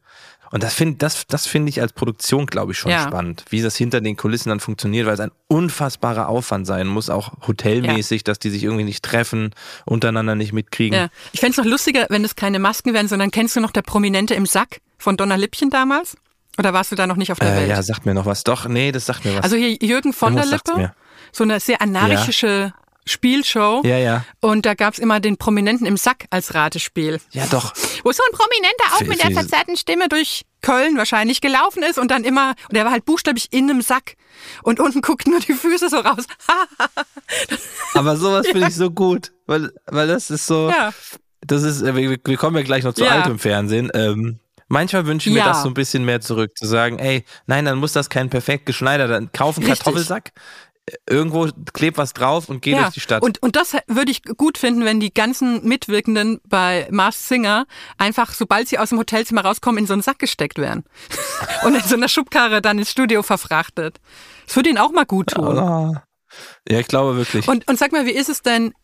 [0.50, 3.02] Und das finde das, das finde ich als Produktion, glaube ich, schon Ja.
[3.08, 7.10] spannend, wie das hinter den Kulissen dann funktioniert, weil es ein unfassbarer Aufwand sein muss,
[7.10, 9.50] auch hotelmäßig, dass die sich irgendwie nicht treffen,
[9.84, 10.98] untereinander nicht mitkriegen.
[10.98, 11.08] Ja.
[11.32, 13.82] Ich fände es noch lustiger, wenn es keine Masken wären, sondern kennst du noch der
[13.82, 16.16] Prominente im Sack von Donna Lippchen damals?
[16.56, 17.68] Oder warst du da noch nicht auf der Äh, Welt?
[17.70, 18.44] ja, sagt mir noch was.
[18.44, 19.42] Doch, nee, das sagt mir was.
[19.42, 20.92] Also hier Jürgen von der Lippe,
[21.32, 22.72] so eine sehr anarchische
[23.06, 23.82] Spielshow.
[23.84, 24.24] Ja, ja.
[24.40, 27.20] Und da gab's immer den Prominenten im Sack als Ratespiel.
[27.32, 27.72] ja, doch.
[28.04, 32.10] Wo so ein Prominenter auch mit der verzerrten Stimme durch Köln wahrscheinlich gelaufen ist und
[32.10, 34.16] dann immer, und er war halt buchstäblich in einem Sack.
[34.62, 36.24] Und unten guckten nur die Füße so raus.
[37.94, 40.92] Aber sowas finde ich so gut, weil, weil das ist so, ja.
[41.40, 43.12] das ist, äh, wir, wir kommen ja gleich noch zu Ja.
[43.12, 43.90] altem Fernsehen.
[43.94, 44.38] Ähm,
[44.68, 45.48] manchmal wünsche ich mir Ja.
[45.48, 48.66] das so ein bisschen mehr zurück, zu sagen, ey, nein, dann muss das kein perfekt
[48.66, 49.84] geschneiderter, kauf einen Richtig.
[49.84, 50.32] Kartoffelsack,
[51.08, 52.82] irgendwo klebt was drauf und geh ja.
[52.82, 53.22] durch die Stadt.
[53.22, 57.66] Und, und das würde ich gut finden, wenn die ganzen Mitwirkenden bei Mars Singer
[57.96, 60.84] einfach, sobald sie aus dem Hotelzimmer rauskommen, in so einen Sack gesteckt werden.
[61.64, 64.00] und in so einer Schubkarre dann ins Studio verfrachtet.
[64.46, 65.58] Das würde ihnen auch mal gut tun.
[65.58, 66.04] Ah.
[66.68, 67.48] Ja, ich glaube wirklich.
[67.48, 68.74] Und, und sag mal, wie ist es denn?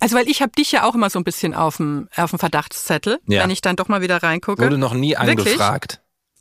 [0.00, 2.40] Also, weil ich habe dich ja auch immer so ein bisschen auf dem, auf dem
[2.40, 3.42] Verdachtszettel, Ja.
[3.42, 4.62] wenn ich dann doch mal wieder reingucke.
[4.62, 5.56] wurde noch nie Wirklich?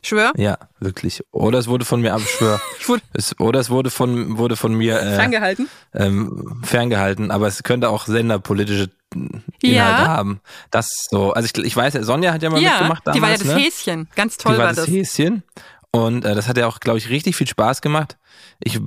[0.04, 0.32] Schwör?
[0.38, 1.24] Ja, wirklich.
[1.32, 2.62] Oder es wurde von mir abschwör.
[3.14, 5.68] Es, oder es wurde von, wurde von mir äh, ferngehalten.
[5.94, 9.34] ähm, ferngehalten, aber es könnte auch senderpolitische Inhalte
[9.64, 10.08] Ja.
[10.08, 10.40] haben.
[10.72, 11.34] Das so.
[11.34, 13.16] Also ich, ich weiß, Sonja hat ja mal Ja, mitgemacht damals.
[13.18, 13.56] die war ja das ne?
[13.56, 14.10] Häschen.
[14.16, 14.94] Ganz toll die war, war das, das.
[14.94, 15.44] Häschen.
[15.92, 18.18] Und äh, das hat ja auch, glaube ich, richtig viel Spaß gemacht.
[18.60, 18.80] Ich,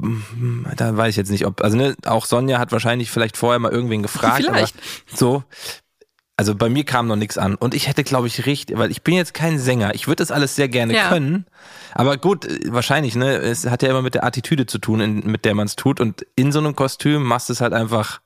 [0.76, 3.72] da weiß ich jetzt nicht, ob, also ne, auch Sonja hat wahrscheinlich vielleicht vorher mal
[3.72, 4.36] irgendwen gefragt.
[4.44, 4.76] Vielleicht.
[5.08, 5.44] Aber so.
[6.40, 7.54] Also bei mir kam noch nichts an.
[7.54, 9.94] Und ich hätte, glaube ich, richtig, weil ich bin jetzt kein Sänger.
[9.94, 11.10] Ich würde das alles sehr gerne Ja.
[11.10, 11.44] können.
[11.92, 13.36] Aber gut, äh, wahrscheinlich, ne?
[13.36, 16.00] Es hat ja immer mit der Attitüde zu tun, in, mit der man es tut.
[16.00, 18.22] Und in so einem Kostüm machst du es halt einfach,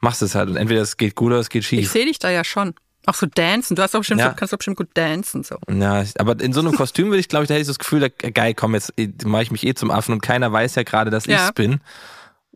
[0.00, 0.50] machst es halt.
[0.50, 1.90] Und entweder es geht gut oder es geht Ich schief.
[1.90, 2.74] sehe dich da ja schon.
[3.06, 3.74] Auch so dancen.
[3.74, 4.34] Du hast auch bestimmt, Ja.
[4.34, 5.42] kannst auch bestimmt gut dancen.
[5.42, 5.56] So.
[5.72, 7.72] Ja, ich- aber in so einem Kostüm würde ich, glaube ich, da hätte ich so
[7.72, 8.92] das Gefühl, da, geil, komm, jetzt
[9.24, 11.36] mache ich mich eh zum Affen und keiner weiß ja gerade, dass Ja.
[11.46, 11.80] ich's bin.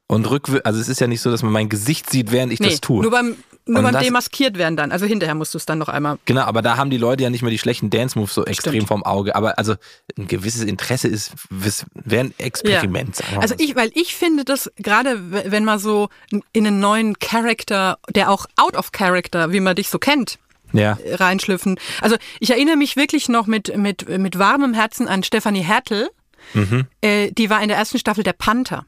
[0.07, 2.61] Und rückwür also es ist ja nicht so, dass man mein Gesicht sieht, während ich
[2.61, 3.01] Nee, das tue.
[3.01, 4.93] nur beim, nur beim Demaskiert werden dann.
[4.93, 6.19] Also hinterher musst du es dann noch einmal.
[6.27, 8.89] Genau, aber da haben die Leute ja nicht mehr die schlechten Dance-Moves so extrem Stimmt.
[8.89, 9.35] vom Auge.
[9.35, 9.75] Aber also
[10.19, 13.19] ein gewisses Interesse ist, wäre ein Experiment.
[13.31, 16.11] wir Also ich, weil ich finde das gerade, wenn man so
[16.53, 20.39] in einen neuen Charakter, der auch out of character, wie man dich so kennt,
[20.75, 21.79] ja, reinschlüpfen.
[22.01, 26.11] Also ich erinnere mich wirklich noch mit, mit, mit warmem Herzen an Stefanie Hertel.
[26.53, 26.87] Mhm.
[27.01, 28.85] Äh, die war in der ersten Staffel der Panther.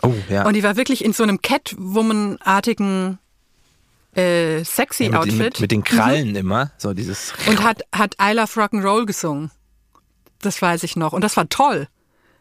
[0.00, 0.46] oh ja.
[0.46, 3.18] Und die war wirklich in so einem Catwoman-artigen
[4.16, 5.38] äh, sexy Ja, mit, Outfit.
[5.38, 7.32] mit, mit den Krallen immer, so dieses.
[7.46, 9.50] und hat, hat I Love Rock'n'Roll gesungen.
[10.40, 11.12] Das weiß ich noch.
[11.12, 11.88] Und das war toll.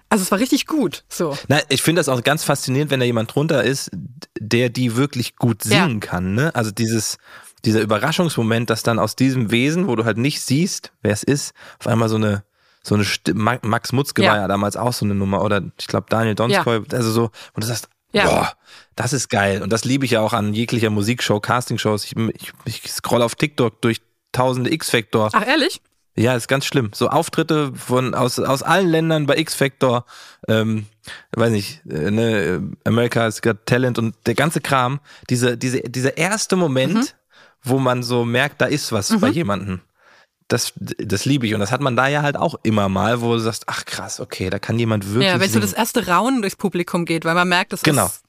[0.10, 1.04] Also es war richtig gut.
[1.10, 1.36] So.
[1.48, 3.90] Na, ich finde das auch ganz faszinierend, wenn da jemand drunter ist,
[4.40, 5.86] der die wirklich gut Ja.
[5.86, 6.36] singen kann.
[6.36, 6.54] Ne?
[6.54, 7.18] Also dieses,
[7.66, 11.54] dieser Überraschungsmoment, dass dann aus diesem Wesen, wo du halt nicht siehst, wer es ist,
[11.80, 12.44] auf einmal so eine
[12.86, 13.06] so eine
[13.62, 14.32] Max Mutzke Ja.
[14.32, 17.64] war ja damals auch so eine Nummer oder ich glaube Daniel Donskoy, also so und
[17.64, 18.26] du sagst, Ja.
[18.26, 18.54] boah,
[18.96, 22.06] das ist geil und das liebe ich ja auch an jeglicher Musikshow, Castingshows.
[22.06, 25.30] Ich, ich, ich scroll auf TikTok durch tausende X-Factor.
[25.34, 25.82] Ach, ehrlich?
[26.16, 26.92] Ja, ist ganz schlimm.
[26.94, 30.06] So Auftritte von aus, aus allen Ländern bei X-Factor,
[30.48, 30.86] ähm,
[31.36, 35.00] weiß nicht, äh, ne, America's Got Talent und der ganze Kram,
[35.32, 37.08] diese, diese, dieser erste Moment, Mhm.
[37.64, 39.82] wo man so merkt, da ist was bei jemandem.
[40.50, 41.54] Das, das liebe ich.
[41.54, 44.20] Und das hat man da ja halt auch immer mal, wo du sagst, ach krass,
[44.20, 45.28] okay, da kann jemand wirklich.
[45.32, 48.06] Ja, wenn so das erste Raunen durchs Publikum geht, weil man merkt, das Genau.
[48.08, 48.22] ist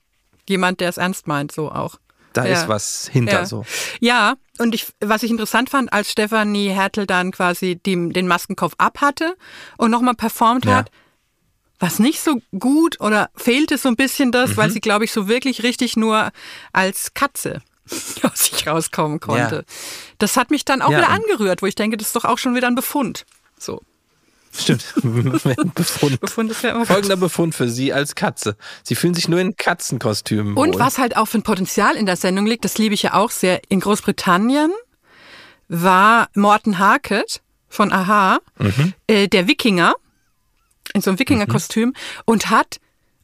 [0.48, 1.96] jemand, der es ernst meint, so auch.
[2.32, 2.52] da ja.
[2.60, 3.44] ist was hinter Ja.
[3.46, 3.64] so.
[4.00, 8.74] Ja, und ich, was ich interessant fand, als Stefanie Hertel dann quasi die, den Maskenkopf
[8.78, 9.36] ab hatte
[9.78, 10.76] und nochmal performt Ja.
[10.78, 10.90] hat,
[11.78, 14.56] was nicht so gut oder fehlte so ein bisschen das, Mhm.
[14.56, 16.30] weil sie, glaube ich, so wirklich richtig nur
[16.72, 17.60] als Katze
[18.22, 19.56] aus sich rauskommen konnte.
[19.56, 19.74] Ja.
[20.18, 22.38] Das hat mich dann auch Ja, wieder angerührt, wo ich denke, das ist doch auch
[22.38, 23.24] schon wieder ein Befund.
[23.58, 23.80] So,
[24.56, 24.84] Stimmt.
[25.74, 26.20] Befund.
[26.20, 26.86] Befund ist ja immer.
[26.86, 28.56] Folgender Befund für Sie als Katze.
[28.84, 30.80] Sie fühlen sich nur in Katzenkostümen Und wohl.
[30.80, 33.32] was halt auch für ein Potenzial in der Sendung liegt, das liebe ich ja auch
[33.32, 33.60] sehr.
[33.68, 34.70] In Großbritannien
[35.68, 38.38] war Morten Harket von Aha,
[39.08, 39.94] äh, der Wikinger,
[40.92, 41.92] in so einem Wikinger-Kostüm
[42.24, 42.76] und hat,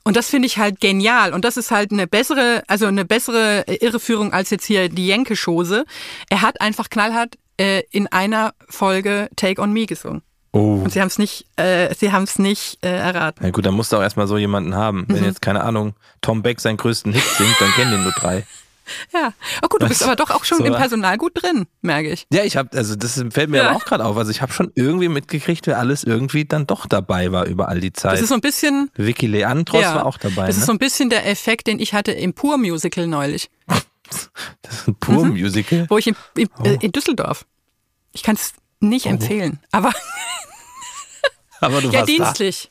[0.05, 3.65] und das finde ich halt genial, und das ist halt eine bessere, also eine bessere
[3.81, 5.85] Irreführung als jetzt hier die Jenke-Schose.
[6.29, 10.23] Er hat einfach knallhart äh, in einer Folge Take on Me gesungen.
[10.53, 10.81] Oh.
[10.83, 13.41] Und sie haben es nicht, äh, sie haben es nicht äh, erraten.
[13.43, 15.01] Na gut, dann musst du auch erstmal so jemanden haben.
[15.01, 15.15] Mhm.
[15.15, 18.45] Wenn jetzt, keine Ahnung, Tom Beck seinen größten Hit singt, dann kennen den nur drei.
[19.13, 19.33] Ja.
[19.63, 20.75] Oh gut, du bist aber doch auch schon So, im?
[20.75, 22.27] Personal gut drin, merke ich.
[22.33, 23.69] Ja, ich habe, also das fällt mir Ja.
[23.71, 24.17] aber auch gerade auf.
[24.17, 27.81] Also ich habe schon irgendwie mitgekriegt, wer alles irgendwie dann doch dabei war über all
[27.81, 28.13] die Zeit.
[28.15, 30.47] Das ist so ein bisschen, Vicky Leandros war auch dabei.
[30.47, 30.61] Das ne?
[30.61, 33.51] ist so ein bisschen der Effekt, den ich hatte im Pur-Musical neulich,
[34.63, 35.87] das ist ein pur Musical.
[35.89, 36.65] wo ich in, in, Oh.
[36.65, 37.47] äh, in Düsseldorf.
[38.13, 39.93] Ich kann es nicht empfehlen, aber
[41.61, 42.71] Aber du ja, warst dienstlich.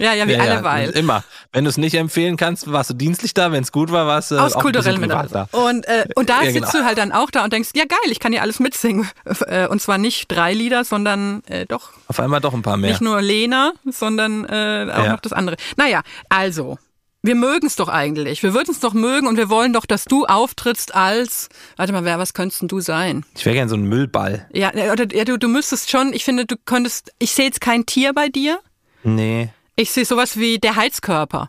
[0.00, 0.32] Ja, ja, wie.
[0.32, 0.90] Ja, alle Weil.
[0.90, 1.22] Ja, immer.
[1.52, 3.52] Wenn du es nicht empfehlen kannst, warst du dienstlich da.
[3.52, 5.48] Wenn es gut war, warst du Aus kulturellem da.
[5.52, 6.82] Und, äh, und da Ja, sitzt genau.
[6.82, 9.08] du halt dann auch da und denkst, ja geil, ich kann hier alles mitsingen.
[9.46, 12.90] Äh, Und zwar nicht drei Lieder, sondern äh, doch Auf einmal doch ein paar mehr.
[12.90, 15.56] nicht nur Lena, sondern äh, auch noch das andere.
[15.76, 16.78] Naja, also,
[17.22, 18.42] wir mögen es doch eigentlich.
[18.42, 22.04] Wir würden es doch mögen und wir wollen doch, dass du auftrittst als, warte mal,
[22.04, 23.26] wer, was könntest denn du sein?
[23.36, 24.46] Ich wäre gern so ein Müllball.
[24.52, 27.84] Ja, oder ja, du, du müsstest schon, ich finde, du könntest, ich sehe jetzt kein
[27.84, 28.58] Tier bei dir.
[29.02, 29.50] Nee.
[29.80, 31.48] Ich sehe sowas wie der Heizkörper,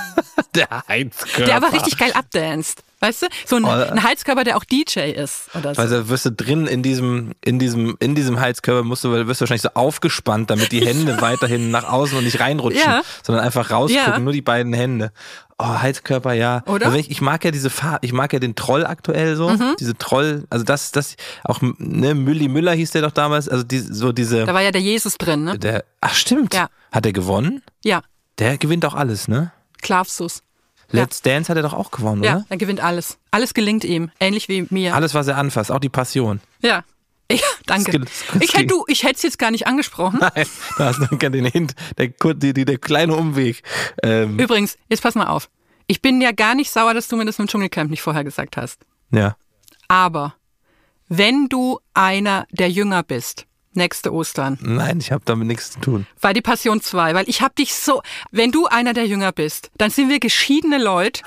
[0.54, 1.44] Der Heizkörper.
[1.44, 2.82] der aber richtig geil abdanced.
[3.00, 3.26] Weißt du?
[3.44, 5.82] So ein, Oh, ein Heizkörper, der auch DJ ist oder so.
[5.82, 9.42] Also wirst du drin in diesem, in diesem, in diesem Heizkörper musst du, wirst du
[9.42, 13.02] wahrscheinlich so aufgespannt, damit die Hände weiterhin nach außen und nicht reinrutschen, Ja.
[13.22, 14.18] sondern einfach rausgucken, Ja.
[14.18, 15.12] nur die beiden Hände.
[15.58, 16.62] Oh, Heizkörper, ja.
[16.66, 16.86] Oder?
[16.86, 19.74] Also ich, ich mag ja diese Farbe, ich mag ja den Troll aktuell so, Mhm.
[19.80, 23.78] diese Troll, also das, das, auch, ne, Mülli Müller hieß der doch damals, also die,
[23.78, 25.58] so diese, Da war ja der Jesus drin, ne?
[25.58, 26.52] der, ach stimmt.
[26.52, 26.68] Ja.
[26.92, 27.62] Hat er gewonnen?
[27.82, 28.02] Ja,
[28.38, 29.50] Der gewinnt auch alles, ne?
[29.80, 30.42] Klavsus.
[30.90, 32.46] Let's Dance hat er doch auch gewonnen, Ja, oder?
[32.50, 33.16] er gewinnt alles.
[33.30, 34.94] Alles gelingt ihm, ähnlich wie mir.
[34.94, 36.40] Alles, was er anfasst, auch die Passion.
[36.60, 36.84] Ja.
[37.30, 38.04] Ja, danke.
[38.40, 40.20] Ich hätte du, ich hätte es jetzt gar nicht angesprochen.
[40.20, 40.46] Nein,
[40.78, 43.62] da hast du den Hint, der, die, die, der kleine Umweg.
[44.02, 45.50] Ähm, Übrigens, jetzt pass mal auf.
[45.88, 48.56] Ich bin ja gar nicht sauer, dass du mir das im Dschungelcamp nicht vorher gesagt
[48.56, 48.80] hast.
[49.10, 49.36] ja.
[49.88, 50.34] Aber
[51.08, 56.06] wenn du einer der Jünger bist, nächste Ostern, Nein, ich habe damit nichts zu tun.
[56.20, 59.70] weil die Passion 2, weil ich hab dich so, wenn du einer der Jünger bist,
[59.78, 61.22] dann sind wir geschiedene Leute.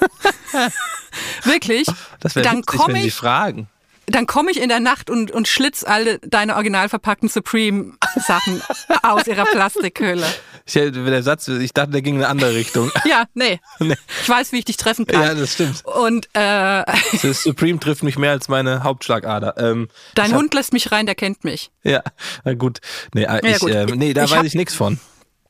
[1.43, 1.87] Wirklich.
[2.19, 3.69] Das wäre dann komme ich, fragen.
[4.11, 8.61] Dann komme ich in der Nacht und, und schlitz alle deine original verpackten Supreme-Sachen
[9.03, 10.25] aus ihrer Plastikhülle.
[10.65, 12.91] Ich, der Satz, ich dachte, der ging in eine andere Richtung.
[13.05, 13.59] Ja, nee.
[13.79, 13.95] Nee.
[14.21, 15.21] Ich weiß, wie ich dich treffen kann.
[15.21, 15.83] ja, das stimmt.
[15.85, 16.83] Und äh,
[17.21, 19.55] Das Supreme trifft mich mehr als meine Hauptschlagader.
[19.57, 21.71] Ähm, dein hab- Hund lässt mich rein, der kennt mich.
[21.83, 22.03] Ja,
[22.43, 22.79] na gut.
[23.13, 23.71] Nee, äh, Ja, ich, gut.
[23.73, 24.99] ähm, nee da Ich weiß hab- ich nichts von.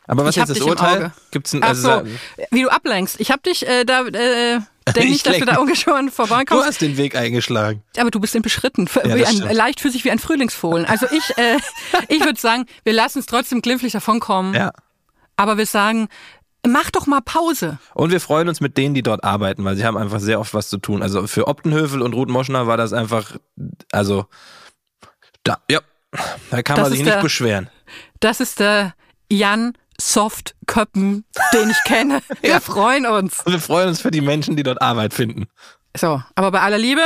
[0.09, 1.11] Aber was ist das Urteil?
[1.31, 2.03] Gibt's ein, Ach also so, sa-
[2.51, 3.19] wie du ablenkst.
[3.19, 4.59] Ich hab dich äh, da, äh,
[4.93, 6.65] denk Ich nicht, dass du da ungeschoren du vorbeikommst.
[6.67, 7.83] hast den Weg eingeschlagen.
[7.97, 10.85] Aber du bist ihn beschritten, Ja, ein, leicht für sich wie ein Frühlingsfohlen.
[10.85, 11.57] Also ich, äh,
[12.09, 14.55] ich würde sagen, wir lassen es trotzdem glimpflich davonkommen.
[14.55, 14.71] Ja.
[15.35, 16.07] Aber wir sagen,
[16.67, 17.77] mach doch mal Pause.
[17.93, 20.53] Und wir freuen uns mit denen, die dort arbeiten, weil sie haben einfach sehr oft
[20.55, 21.03] was zu tun.
[21.03, 23.37] Also für Optenhövel und Ruth Moschner war das einfach,
[23.91, 24.25] also,
[25.43, 25.79] da, ja,
[26.49, 27.69] da kann Das man sich nicht beschweren.
[28.19, 28.93] Das ist der
[29.31, 32.21] Jan Softköppen, den ich kenne.
[32.41, 32.59] Wir Ja.
[32.59, 33.41] freuen uns.
[33.45, 35.47] Und wir freuen uns für die Menschen, die dort Arbeit finden.
[35.95, 37.01] So, aber bei aller Liebe,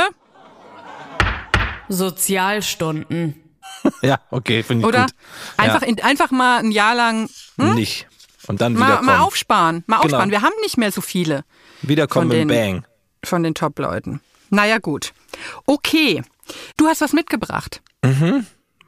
[1.88, 3.40] Sozialstunden.
[4.00, 5.02] Ja, okay, finde ich oder?
[5.02, 5.10] gut.
[5.58, 7.28] Einfach, ja, in, einfach mal ein Jahr lang
[7.58, 8.06] nicht.
[8.46, 9.06] Und dann mal, wiederkommen.
[9.06, 9.84] mal aufsparen.
[9.86, 10.04] Mal Genau.
[10.06, 10.30] aufsparen.
[10.30, 11.44] Wir haben nicht mehr so viele
[11.82, 12.86] Wiederkommen den- Bang.
[13.24, 14.20] von den Top-Leuten.
[14.48, 15.12] Naja, gut.
[15.66, 16.22] Okay,
[16.78, 17.82] Du hast was mitgebracht.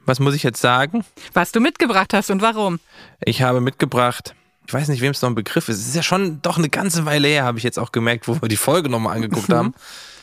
[0.07, 1.03] Was muss ich jetzt sagen?
[1.33, 2.79] Was du mitgebracht hast und warum?
[3.23, 4.33] Ich habe mitgebracht,
[4.65, 5.79] ich weiß nicht, wem es noch ein Begriff ist.
[5.79, 8.41] Es ist ja schon doch eine ganze Weile her, habe ich jetzt auch gemerkt, wo
[8.41, 9.73] wir die Folge nochmal angeguckt haben.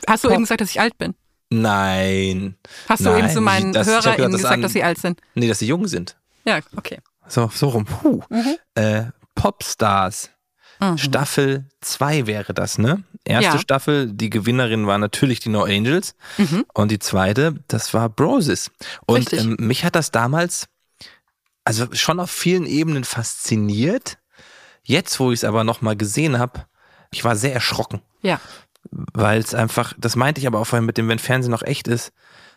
[0.07, 1.13] Hast du Pop- eben gesagt, dass ich alt bin?
[1.51, 2.55] Nein.
[2.89, 5.21] Hast du Nein, eben zu meinen das- HörerInnen das gesagt, an- dass sie alt sind?
[5.35, 6.17] Nee, dass sie jung sind.
[6.45, 6.99] Ja, okay.
[7.27, 7.85] So, so rum.
[7.85, 8.21] Puh.
[8.75, 10.29] Äh, Popstars.
[10.79, 10.97] Mhm.
[10.97, 13.03] Staffel 2 wäre das, ne?
[13.23, 13.59] Erste Ja.
[13.59, 16.15] Staffel, die Gewinnerin war natürlich die No Angels.
[16.37, 16.65] Mhm.
[16.73, 18.71] Und die zweite, das war Broses.
[19.05, 20.67] Und ähm, mich hat das damals,
[21.63, 24.17] also schon auf vielen Ebenen fasziniert.
[24.83, 26.65] Jetzt, wo ich es aber nochmal gesehen habe,
[27.11, 28.01] ich war sehr erschrocken.
[28.21, 28.39] Ja.
[28.91, 31.87] Weil es einfach, das meinte ich aber auch vorhin mit dem, wenn Fernsehen noch echt
[31.87, 32.11] ist,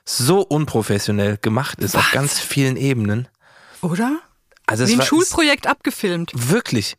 [0.05, 2.13] so unprofessionell gemacht ist auf Was?
[2.13, 3.29] ganz vielen Ebenen.
[3.81, 4.19] Oder?
[4.67, 6.33] Also es Wie ein war, Schulprojekt abgefilmt.
[6.35, 6.97] Wirklich.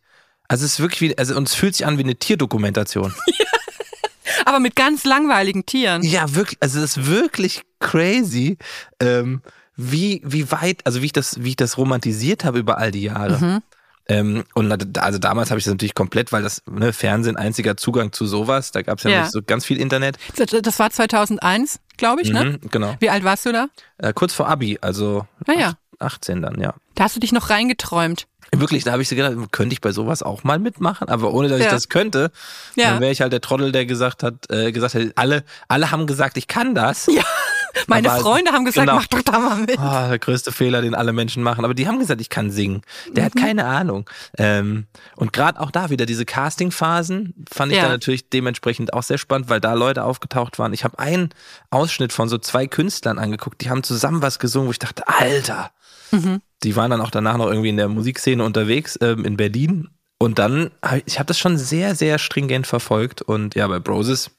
[0.50, 3.14] Also es ist wirklich wie, also und es fühlt sich an wie eine Tierdokumentation.
[4.46, 6.04] Aber mit ganz langweiligen Tieren.
[6.04, 8.58] Ja, wirklich, also es ist wirklich crazy,
[9.00, 9.42] ähm,
[9.76, 13.04] wie, wie weit, also wie ich das, wie ich das romantisiert habe über all die
[13.04, 13.38] Jahre.
[13.38, 13.60] Mhm.
[14.08, 18.12] Ähm, und also damals habe ich das natürlich komplett, weil das ne, Fernsehen einziger Zugang
[18.12, 19.22] zu sowas, da gab es ja, Ja.
[19.22, 20.18] nicht so ganz viel Internet.
[20.36, 22.60] Das, war 2001, glaube ich, ne?
[22.64, 22.96] Mhm, genau.
[23.00, 23.68] Wie alt warst du da?
[24.00, 25.74] Äh, kurz vor Abi, also Ah ja.
[26.00, 26.74] ach- 18 dann, ja.
[26.96, 28.26] Da hast du dich noch reingeträumt.
[28.56, 31.48] Wirklich, da habe ich so gedacht, könnte ich bei sowas auch mal mitmachen, aber ohne
[31.50, 31.72] dass ich Ja.
[31.72, 32.32] das könnte,
[32.76, 32.92] Ja.
[32.92, 36.08] dann wäre ich halt der Trottel, der gesagt hat, äh, gesagt hat, alle, alle haben
[36.08, 37.06] gesagt, ich kann das.
[37.08, 37.22] Ja.
[37.88, 38.98] Meine Aber- Freunde haben gesagt, genau.
[39.00, 39.78] mach doch da mal mit.
[39.80, 41.64] Ah, der größte Fehler, den alle Menschen machen.
[41.64, 42.82] Aber die haben gesagt, ich kann singen.
[43.12, 43.26] Der Mhm.
[43.28, 44.10] hat keine Ahnung.
[44.38, 47.84] Ähm, und gerade auch da wieder diese Castingphasen fand ich Ja.
[47.84, 50.74] dann natürlich dementsprechend auch sehr spannend, weil da Leute aufgetaucht waren.
[50.74, 51.30] Ich habe einen
[51.70, 55.72] Ausschnitt von so zwei Künstlern angeguckt, die haben zusammen was gesungen, wo ich dachte, Alter.
[56.12, 56.42] Mhm.
[56.64, 59.90] Die waren dann auch danach noch irgendwie in der Musikszene unterwegs ähm, in Berlin.
[60.18, 60.72] Und dann,
[61.06, 63.22] ich habe das schon sehr, sehr stringent verfolgt.
[63.22, 64.32] Und ja, bei Broses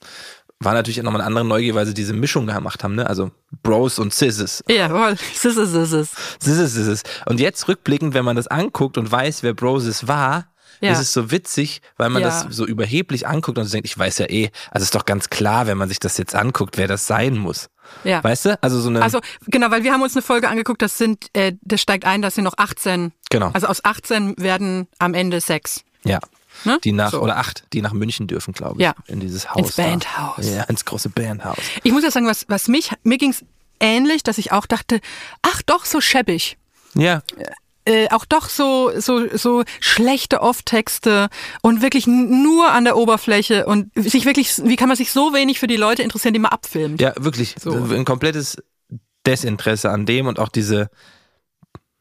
[0.63, 3.07] war natürlich nochmal eine andere Neugier, weil sie diese Mischung gemacht haben, ne?
[3.07, 3.31] Also
[3.63, 4.63] Bros und Sisses.
[4.69, 6.11] Jawohl, sis is, sis is.
[6.39, 7.03] Das ist es, das ist es.
[7.25, 10.93] Und jetzt rückblickend, wenn man das anguckt und weiß, wer Broses war, Ja.
[10.93, 12.29] ist es so witzig, weil man Ja.
[12.29, 15.67] das so überheblich anguckt und denkt, ich weiß ja eh, also ist doch ganz klar,
[15.67, 17.69] wenn man sich das jetzt anguckt, wer das sein muss.
[18.05, 18.23] Ja.
[18.23, 18.63] Weißt du?
[18.63, 19.03] Also so eine.
[19.03, 22.23] Also genau, weil wir haben uns eine Folge angeguckt, das sind, äh, das steigt ein,
[22.23, 23.13] dass sind noch 18.
[23.31, 23.51] Genau.
[23.53, 25.83] Also aus 18 werden am Ende sechs.
[26.05, 26.19] ja.
[26.65, 26.79] Ne?
[26.85, 27.23] Die nach, So.
[27.23, 28.83] oder acht, die nach München dürfen, glaube ich.
[28.83, 28.95] Ja.
[29.07, 29.69] In dieses Haus.
[29.69, 29.83] Ins da.
[29.85, 30.47] Bandhaus.
[30.47, 31.57] Ja, ins große Bandhaus.
[31.85, 33.45] Ich muss ja sagen, was, was mich, mir ging's
[33.79, 35.01] ähnlich, dass ich auch dachte,
[35.41, 36.59] ach doch, so schäbig.
[36.95, 37.23] Ja.
[37.91, 41.29] Äh, auch doch so, so, so schlechte Off-Texte
[41.61, 45.59] und wirklich nur an der Oberfläche und sich wirklich, wie kann man sich so wenig
[45.59, 47.01] für die Leute interessieren, die man abfilmt?
[47.01, 47.57] Ja, wirklich.
[47.61, 47.73] So.
[47.73, 48.59] Ein komplettes
[49.27, 50.89] Desinteresse an dem und auch diese,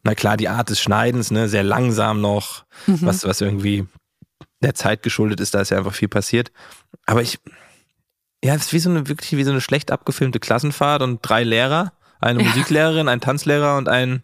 [0.04, 3.00] na klar, die Art des Schneidens, ne, sehr langsam noch, Mhm.
[3.02, 3.88] was, was irgendwie
[4.62, 6.52] der Zeit geschuldet ist, da ist ja einfach viel passiert.
[7.08, 7.40] Aber ich,
[8.44, 11.44] ja, es ist wie so eine, wirklich wie so eine schlecht abgefilmte Klassenfahrt und drei
[11.44, 14.22] Lehrer, eine Musiklehrerin, ein Tanzlehrer und ein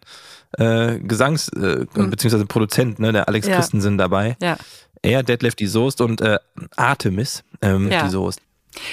[0.58, 3.52] äh, Gesangs- äh, beziehungsweise Produzent, ne, der Alex Mhm.
[3.52, 3.58] Ja.
[3.58, 4.36] Christensen dabei.
[4.40, 4.56] Ja.
[5.02, 6.38] Er, Detlef die Soest und äh,
[6.76, 8.04] Artemis ähm, Ja.
[8.04, 8.40] die Soest.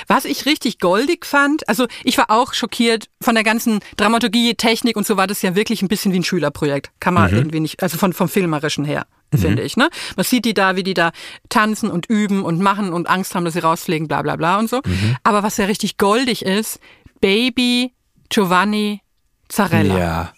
[0.07, 4.95] Was ich richtig goldig fand, also ich war auch schockiert von der ganzen Dramaturgie, Technik
[4.95, 6.91] und so war das ja wirklich ein bisschen wie ein Schülerprojekt.
[7.01, 9.75] Kann man irgendwie nicht, also von, vom Filmerischen her, finde ich.
[9.75, 9.89] Ne?
[10.15, 11.11] Man sieht die da, wie die da
[11.49, 14.69] tanzen und üben und machen und Angst haben, dass sie rausfliegen, bla bla bla und
[14.69, 14.81] so.
[15.23, 16.79] Aber was ja richtig goldig ist,
[17.19, 17.93] Baby
[18.29, 19.01] Giovanni
[19.49, 20.33] Zarella Ja.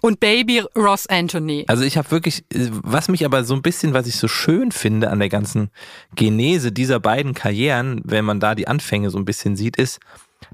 [0.00, 1.64] Und Baby Ross Anthony.
[1.68, 4.72] Also ich habe wirklich, äh, was mich aber so ein bisschen, was ich so schön
[4.72, 5.70] finde an der ganzen
[6.14, 10.00] Genese dieser beiden Karrieren, wenn man da die Anfänge so ein bisschen sieht, ist,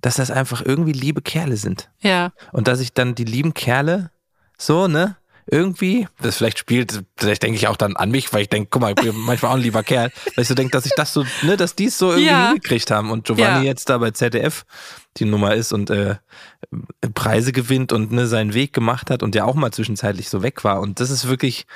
[0.01, 1.91] dass das einfach irgendwie liebe Kerle sind.
[2.01, 2.33] Ja.
[2.53, 4.11] Und dass ich dann die lieben Kerle
[4.59, 5.17] so, ne,
[5.49, 8.83] irgendwie, das vielleicht spielt, vielleicht denke ich auch dann an mich, weil ich denke, guck
[8.83, 11.13] mal, ich bin manchmal auch ein lieber Kerl, weil ich so denke, dass ich das
[11.13, 12.47] so, ne, dass die es so irgendwie Ja.
[12.49, 13.65] hingekriegt haben und Giovanni Ja.
[13.65, 14.65] jetzt da bei ZDF
[15.19, 16.17] die Nummer ist und äh,
[17.15, 20.65] Preise gewinnt und ne, seinen Weg gemacht hat und ja auch mal zwischenzeitlich so weg
[20.65, 20.81] war.
[20.81, 21.67] Und das ist wirklich,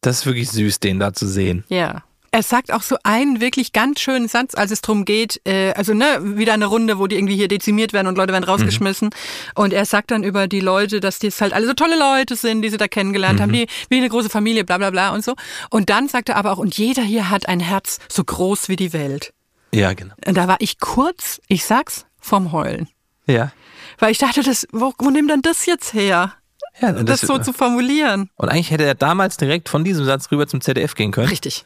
[0.00, 1.64] das ist wirklich süß, den da zu sehen.
[1.68, 2.02] Ja.
[2.32, 5.94] Er sagt auch so einen wirklich ganz schönen Satz, als es drum geht, äh, also
[5.94, 9.10] ne, wieder eine Runde, wo die irgendwie hier dezimiert werden und Leute werden rausgeschmissen.
[9.56, 12.36] Und er sagt dann über die Leute, dass die jetzt halt alle so tolle Leute
[12.36, 15.24] sind, die sie da kennengelernt haben, die wie eine große Familie, bla bla bla und
[15.24, 15.34] so.
[15.70, 18.76] Und dann sagt er aber auch, und jeder hier hat ein Herz so groß wie
[18.76, 19.32] die Welt.
[19.72, 20.14] Ja, genau.
[20.24, 22.88] Und da war ich kurz, ich sag's, vom Heulen.
[23.26, 23.52] Ja.
[23.98, 26.34] Weil ich dachte, das, wo, wo nimmt denn das jetzt her?
[26.80, 28.28] Ja und Das, so zu formulieren.
[28.36, 31.28] und eigentlich hätte er damals direkt von diesem Satz rüber zum ZDF gehen können.
[31.28, 31.64] Richtig.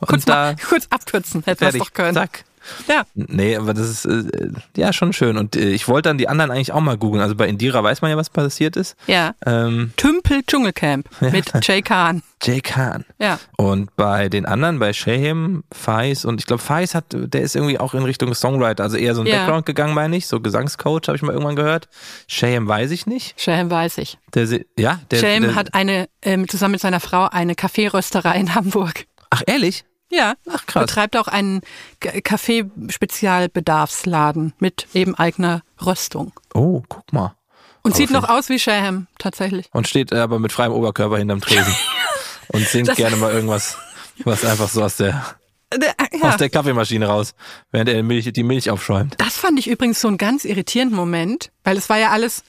[0.00, 1.82] Und Kurz, da mal, kurz abkürzen, hätte man fertig.
[1.88, 2.14] doch können.
[2.14, 2.44] Zack.
[2.88, 3.04] Ja.
[3.14, 5.38] Nee, aber das ist äh, ja schon schön.
[5.38, 7.22] Und äh, ich wollte dann die anderen eigentlich auch mal googeln.
[7.22, 8.96] Also bei Indira weiß man ja, was passiert ist.
[9.06, 9.34] Ja.
[9.44, 12.22] Ähm, Tümp Kumpel Dschungelcamp mit Jay Khan.
[12.42, 13.04] Jay Khan.
[13.18, 13.38] Ja.
[13.56, 17.78] Und bei den anderen, bei Shahim, Faiz und ich glaube, Faiz hat, der ist irgendwie
[17.78, 19.38] auch in Richtung Songwriter, also eher so ein Ja.
[19.38, 21.88] Background gegangen, meine ich, so Gesangscoach habe ich mal irgendwann gehört.
[22.26, 23.40] Shahim weiß ich nicht.
[23.40, 24.18] Shaham weiß ich.
[24.34, 24.46] Der,
[24.76, 29.06] ja, der, Shaham der, hat eine, ähm, zusammen mit seiner Frau eine Kaffeerösterei in Hamburg.
[29.30, 29.84] Ach, ehrlich?
[30.10, 30.86] Ja, Ach, krass.
[30.86, 31.60] betreibt auch einen
[32.00, 36.32] Kaffee-Spezialbedarfsladen mit eben eigener Röstung.
[36.54, 37.34] Oh, guck mal.
[37.82, 39.68] Und Aber sieht noch aus wie Shaham, tatsächlich.
[39.72, 41.74] Und steht äh, aber mit freiem Oberkörper hinterm Tresen.
[42.48, 43.78] und singt Das- gerne mal irgendwas,
[44.24, 45.24] was einfach so aus der,
[45.70, 45.78] Äh,
[46.20, 47.34] Ja, aus der Kaffeemaschine raus,
[47.72, 49.14] während er Milch, die Milch aufschäumt.
[49.18, 52.42] das fand ich übrigens so einen ganz irritierenden Moment, weil es war ja alles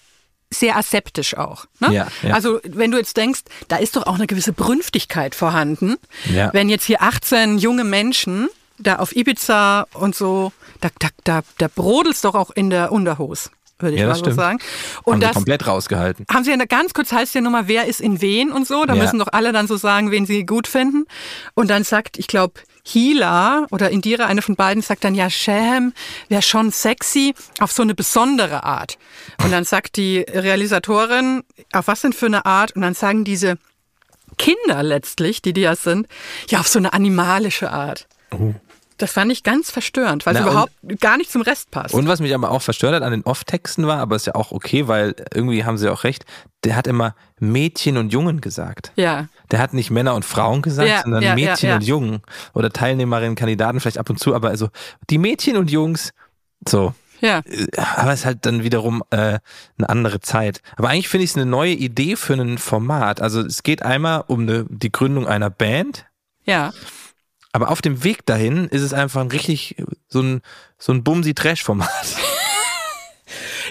[0.50, 1.66] sehr aseptisch auch.
[1.80, 1.94] Ne?
[1.94, 2.34] Ja, ja.
[2.34, 5.98] Also wenn du jetzt denkst, da ist doch auch eine gewisse Brünftigkeit vorhanden.
[6.34, 6.54] Ja.
[6.54, 11.68] Wenn jetzt hier 18 junge Menschen da auf Ibiza und so, da, da, da, da
[11.68, 14.60] brodelt's doch auch in der Unterhose, würde ich Ja, mal so sagen.
[14.60, 16.26] Haben Und sie das komplett rausgehalten.
[16.32, 18.86] haben sie ja ganz kurz heißt ja nochmal, wer ist in wen und so.
[18.86, 19.04] Da Ja.
[19.04, 21.06] müssen doch alle dann so sagen, wen sie gut finden.
[21.54, 22.56] Und dann sagt, ich glaube,
[22.86, 25.94] Hila oder Indira, eine von beiden, sagt dann, ja, Sham
[26.30, 28.98] wäre schon sexy auf so eine besondere Art.
[29.44, 32.76] Und dann sagt die Realisatorin, auf was denn für eine Art?
[32.76, 33.58] Und dann sagen diese
[34.38, 36.08] Kinder letztlich, die die ja sind,
[36.50, 38.08] ja, auf so eine animalische Art.
[38.98, 41.94] Das fand ich ganz verstörend, weil es überhaupt gar nicht zum Rest passt.
[41.94, 44.52] Und was mich aber auch verstört hat an den Off-Texten war, aber ist ja auch
[44.52, 46.26] okay, weil irgendwie haben sie auch recht,
[46.64, 48.92] der hat immer Mädchen und Jungen gesagt.
[48.96, 49.28] ja.
[49.52, 52.22] Der hat nicht Männer und Frauen gesagt, Ja, sondern ja, Mädchen ja, und Jungen.
[52.54, 54.70] Oder Teilnehmerinnen, Kandidaten vielleicht ab und zu, aber also
[55.10, 56.12] die Mädchen und Jungs,
[56.68, 56.94] so.
[57.22, 57.42] Ja.
[57.96, 59.40] Aber es ist halt dann wiederum äh,
[59.78, 60.62] eine andere Zeit.
[60.76, 63.22] Aber eigentlich finde ich es eine neue Idee für ein Format.
[63.22, 66.06] Also es geht einmal um eine, die Gründung einer Band,
[66.44, 66.74] Ja.
[67.52, 69.76] Aber auf dem Weg dahin ist es einfach ein richtig
[70.08, 70.42] so ein,
[70.78, 71.90] so ein Bumsi-Trash-Format.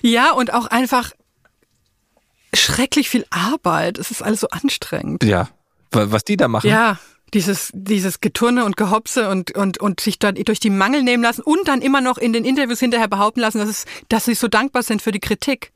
[0.03, 1.13] Ja, und auch einfach
[2.55, 3.99] schrecklich viel Arbeit.
[3.99, 5.25] Es ist alles so anstrengend.
[5.25, 5.49] Ja,
[5.91, 6.69] wa- was die da machen.
[6.69, 6.99] Ja,
[7.35, 11.43] dieses, dieses Geturne und Gehopse und, und, und sich da durch die Mangel nehmen lassen
[11.43, 14.49] und dann immer noch in den Interviews hinterher behaupten lassen, dass, es, dass sie so
[14.49, 15.73] dankbar sind für die Kritik.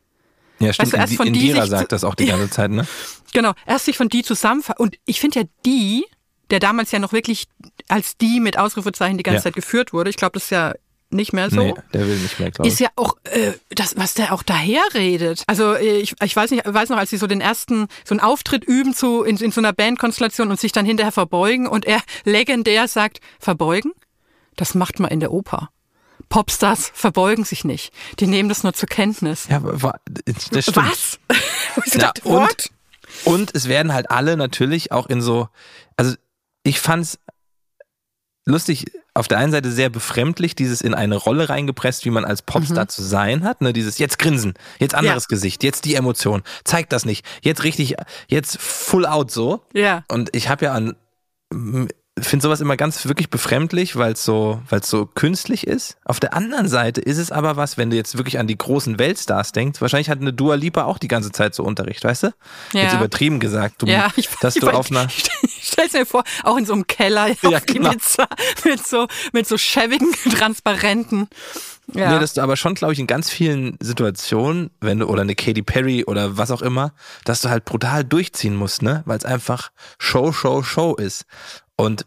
[0.58, 0.92] Ja, stimmt.
[0.92, 2.86] Weißt du, erst von die Indira zu- sagt das auch die ganze Zeit, ne?
[3.32, 4.78] Genau, erst sich von die zusammenfassen.
[4.80, 6.04] Und ich finde ja die,
[6.50, 7.46] der damals ja noch wirklich
[7.88, 9.42] als die mit Ausrufezeichen die ganze Ja.
[9.44, 10.74] Zeit geführt wurde, ich glaube, das ist ja
[11.12, 11.56] nicht mehr so.
[11.60, 12.74] Nee, der will nicht mehr, glaube ich.
[12.74, 15.42] ist ja auch äh, das, was der auch daher redet.
[15.48, 18.20] Also äh, ich, ich weiß nicht, weiß noch, als sie so den ersten so einen
[18.20, 22.00] Auftritt üben zu in, in so einer Bandkonstellation und sich dann hinterher verbeugen und er
[22.24, 23.92] legendär sagt, verbeugen,
[24.54, 25.70] das macht man in der Oper.
[26.28, 27.92] Popstars verbeugen sich nicht.
[28.20, 29.48] Die nehmen das nur zur Kenntnis.
[29.48, 29.60] Ja,
[30.52, 30.76] das stimmt.
[30.76, 31.18] Was?
[31.86, 32.70] ich Ja, dachte, und,
[33.24, 35.48] und es werden halt alle natürlich auch in so,
[35.96, 36.14] also
[36.62, 37.18] ich fand's
[38.46, 42.42] lustig, auf der einen Seite sehr befremdlich, dieses in eine Rolle reingepresst, wie man als
[42.42, 45.32] Popstar zu sein hat, ne, dieses jetzt grinsen, jetzt anderes Mhm.
[45.32, 45.36] Ja.
[45.36, 47.96] Gesicht, jetzt die Emotion, zeigt das nicht, jetzt richtig,
[48.28, 49.64] jetzt full out so.
[49.72, 50.04] Ja.
[50.08, 50.96] Und ich habe ja an,
[52.18, 55.96] finde sowas immer ganz wirklich befremdlich, weil es so, weil es so künstlich ist.
[56.04, 58.98] Auf der anderen Seite ist es aber was, wenn du jetzt wirklich an die großen
[58.98, 62.26] Weltstars denkst, wahrscheinlich hat eine Dua Lipa auch die ganze Zeit so Unterricht, weißt du?
[62.72, 62.82] Ja.
[62.82, 66.06] Jetzt übertrieben gesagt, du, Ja, ich, dass ich, du auf einer, ich, ich stell's mir
[66.06, 67.90] vor, auch in so einem Keller Ja, auf genau.
[67.90, 68.26] Ibiza
[68.64, 71.28] mit so mit so schäbigen Transparenten.
[71.94, 72.12] Ja.
[72.12, 75.34] nee, dass du aber schon, glaube ich, in ganz vielen Situationen, wenn du, oder eine
[75.34, 76.92] Katy Perry oder was auch immer,
[77.24, 79.02] dass du halt brutal durchziehen musst, ne?
[79.06, 81.24] Weil es einfach Show, Show, Show ist.
[81.76, 82.06] Und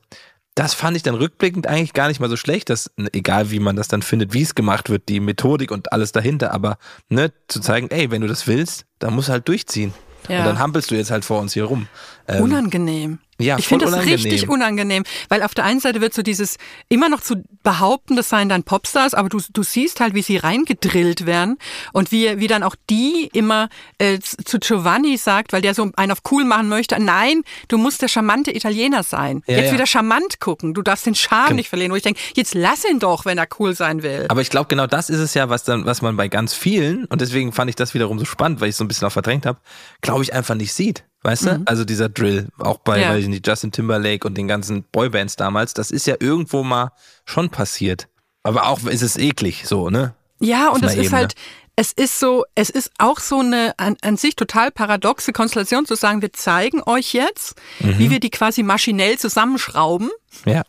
[0.56, 3.76] das fand ich dann rückblickend eigentlich gar nicht mal so schlecht, dass, egal wie man
[3.76, 6.78] das dann findet, wie es gemacht wird, die Methodik und alles dahinter, aber
[7.10, 9.94] ne, zu zeigen, ey, wenn du das willst, dann musst du halt durchziehen.
[10.30, 10.40] Ja.
[10.40, 11.88] Und dann hampelst du jetzt halt vor uns hier rum.
[12.28, 13.20] Ähm, unangenehm.
[13.44, 16.58] Ja, ich finde das richtig unangenehm, weil auf der einen Seite wird so dieses
[16.90, 20.38] immer noch zu behaupten, das seien dann Popstars, aber du, du siehst halt, wie sie
[20.38, 21.58] reingedrillt werden
[21.94, 26.12] und wie, wie dann auch die immer äh, zu Giovanni sagt, weil der so einen
[26.12, 29.44] auf cool machen möchte, nein, du musst der charmante Italiener sein.
[29.48, 29.74] Ja, jetzt ja.
[29.74, 32.86] wieder charmant gucken, du darfst den Charme Gen- nicht verlieren, wo ich denke, jetzt lass
[32.86, 34.26] ihn doch, wenn er cool sein will.
[34.30, 37.06] Aber ich glaube, genau das ist es ja, was dann, was man bei ganz vielen,
[37.06, 39.12] und deswegen fand ich das wiederum so spannend, weil ich es so ein bisschen auch
[39.12, 39.60] verdrängt habe,
[40.02, 41.04] glaube ich, einfach nicht sieht.
[41.24, 41.62] Weißt du?
[41.66, 43.10] Also dieser Drill, auch bei, Ja.
[43.10, 46.92] weiß ich nicht, Justin Timberlake und den ganzen Boybands damals, das ist ja irgendwo mal
[47.26, 48.08] schon passiert.
[48.44, 50.14] Aber auch ist es eklig, so, ne?
[50.40, 51.36] Ja, Auf und es ist halt,
[51.78, 55.96] es ist so, es ist auch so eine an, an sich total paradoxe Konstellation zu
[55.96, 57.98] sagen, wir zeigen euch jetzt, Mhm.
[58.00, 60.10] wie wir die quasi maschinell zusammenschrauben.
[60.46, 60.64] Ja.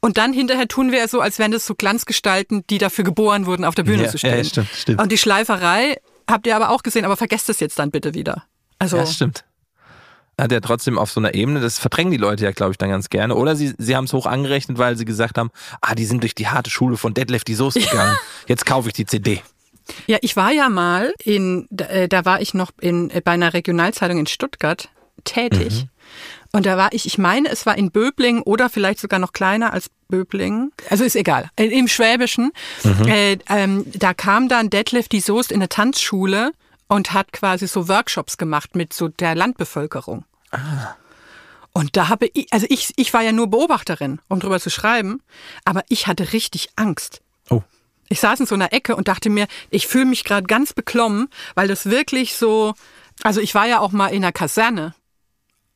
[0.00, 3.46] Und dann hinterher tun wir es so, als wären das so Glanzgestalten, die dafür geboren
[3.46, 4.36] wurden, auf der Bühne Ja, zu stehen.
[4.38, 5.02] ja, stimmt, stimmt.
[5.02, 5.96] Und die Schleiferei
[6.30, 8.44] habt ihr aber auch gesehen, aber vergesst es jetzt dann bitte wieder.
[8.78, 9.44] Also, Ja, das stimmt.
[10.38, 12.90] Hat ja trotzdem auf so einer Ebene, das verdrängen die Leute ja, glaube ich, dann
[12.90, 13.34] ganz gerne.
[13.34, 16.34] Oder sie, sie haben es hoch angerechnet, weil sie gesagt haben, ah, die sind durch
[16.34, 18.16] die harte Schule von Deadlift die Soße gegangen.
[18.46, 19.40] Jetzt kaufe ich die CD.
[20.06, 23.32] Ja, ich war ja mal in, da, äh, da war ich noch in, äh, bei
[23.32, 24.90] einer Regionalzeitung in Stuttgart
[25.24, 25.84] tätig.
[25.84, 25.88] Mhm.
[26.52, 29.72] Und da war ich, ich meine, es war in Böblingen oder vielleicht sogar noch kleiner
[29.72, 30.72] als Böblingen.
[30.90, 31.50] Also ist egal.
[31.56, 32.52] Äh, Im Schwäbischen.
[32.84, 33.08] Mhm.
[33.08, 36.52] Äh, ähm, da kam dann Detlef die Soest in eine Tanzschule
[36.88, 40.24] und hat quasi so Workshops gemacht mit so der Landbevölkerung.
[41.72, 45.20] Und da habe ich, also ich, ich war ja nur Beobachterin, um drüber zu schreiben,
[45.64, 47.20] aber ich hatte richtig Angst.
[47.50, 47.62] Oh.
[48.08, 51.28] Ich saß in so einer Ecke und dachte mir, ich fühle mich gerade ganz beklommen,
[51.54, 52.74] weil das wirklich so,
[53.22, 54.94] also ich war ja auch mal in einer Kaserne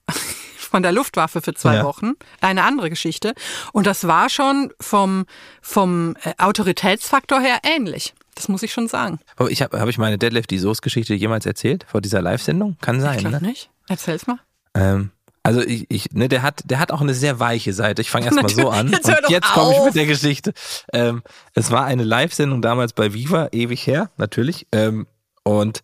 [0.57, 1.85] von der Luftwaffe für zwei Ja.
[1.85, 3.35] Wochen, eine andere Geschichte.
[3.73, 5.27] Und das war schon vom,
[5.61, 8.15] vom äh, Autoritätsfaktor her ähnlich.
[8.41, 9.21] Das muss ich schon sagen.
[9.37, 12.79] Aber ich habe hab ich meine Deadlift die Soße-Geschichte jemals erzählt vor dieser Live-Sendung?
[12.81, 13.49] Kann sein, Ich glaube ne?
[13.49, 13.69] nicht.
[13.87, 14.39] Erzähl's mal.
[14.73, 15.11] Ähm,
[15.43, 18.01] also ich, ich ne, der hat, der hat auch eine sehr weiche Seite.
[18.01, 18.89] Ich fange erst mal so an.
[18.93, 20.55] Jetzt und jetzt komme ich mit der Geschichte.
[20.95, 21.23] Ähm,
[21.55, 24.67] es war eine Live-Sendung damals bei Viva, ewig her, natürlich.
[24.73, 25.07] Ähm,
[25.43, 25.83] und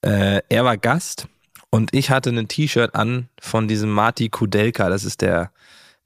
[0.00, 1.28] äh, er war Gast
[1.68, 4.88] und ich hatte ein T-Shirt an von diesem Marty Kudelka.
[4.88, 5.50] Das ist der,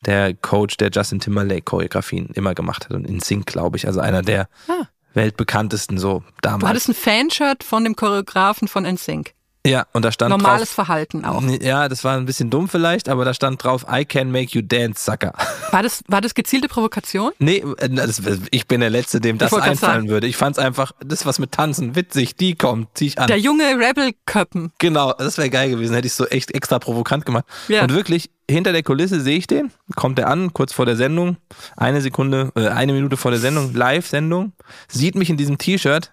[0.05, 3.87] der Coach, der Justin Timberlake Choreografien immer gemacht hat und in Sync, glaube ich.
[3.87, 4.87] Also einer der Ah.
[5.15, 6.61] Weltbekanntesten so damals.
[6.61, 9.35] Du hattest ein Fanshirt von dem Choreografen von NSYNC.
[9.67, 11.43] Ja, und da stand Normales drauf, Verhalten auch.
[11.61, 14.63] Ja, das war ein bisschen dumm vielleicht, aber da stand drauf, I can make you
[14.63, 15.35] dance, Sucker.
[15.71, 17.31] War das, war das gezielte Provokation?
[17.39, 20.09] Nee, äh, das, ich bin der Letzte, dem das einfallen sagen.
[20.09, 20.27] würde.
[20.27, 23.29] Ich fand's einfach, das was mit Tanzen, witzig, die kommt, zieh ich an.
[23.29, 24.73] Der junge Rebel-Köppen.
[24.79, 27.45] Genau, das wäre geil gewesen, hätte ich so echt extra provokant gemacht.
[27.69, 27.83] Ja.
[27.83, 31.37] Und wirklich, hinter der Kulisse sehe ich den, kommt er an, kurz vor der Sendung,
[31.77, 34.53] eine Sekunde, äh, eine Minute vor der Sendung, Live-Sendung,
[34.89, 36.13] sieht mich in diesem T-Shirt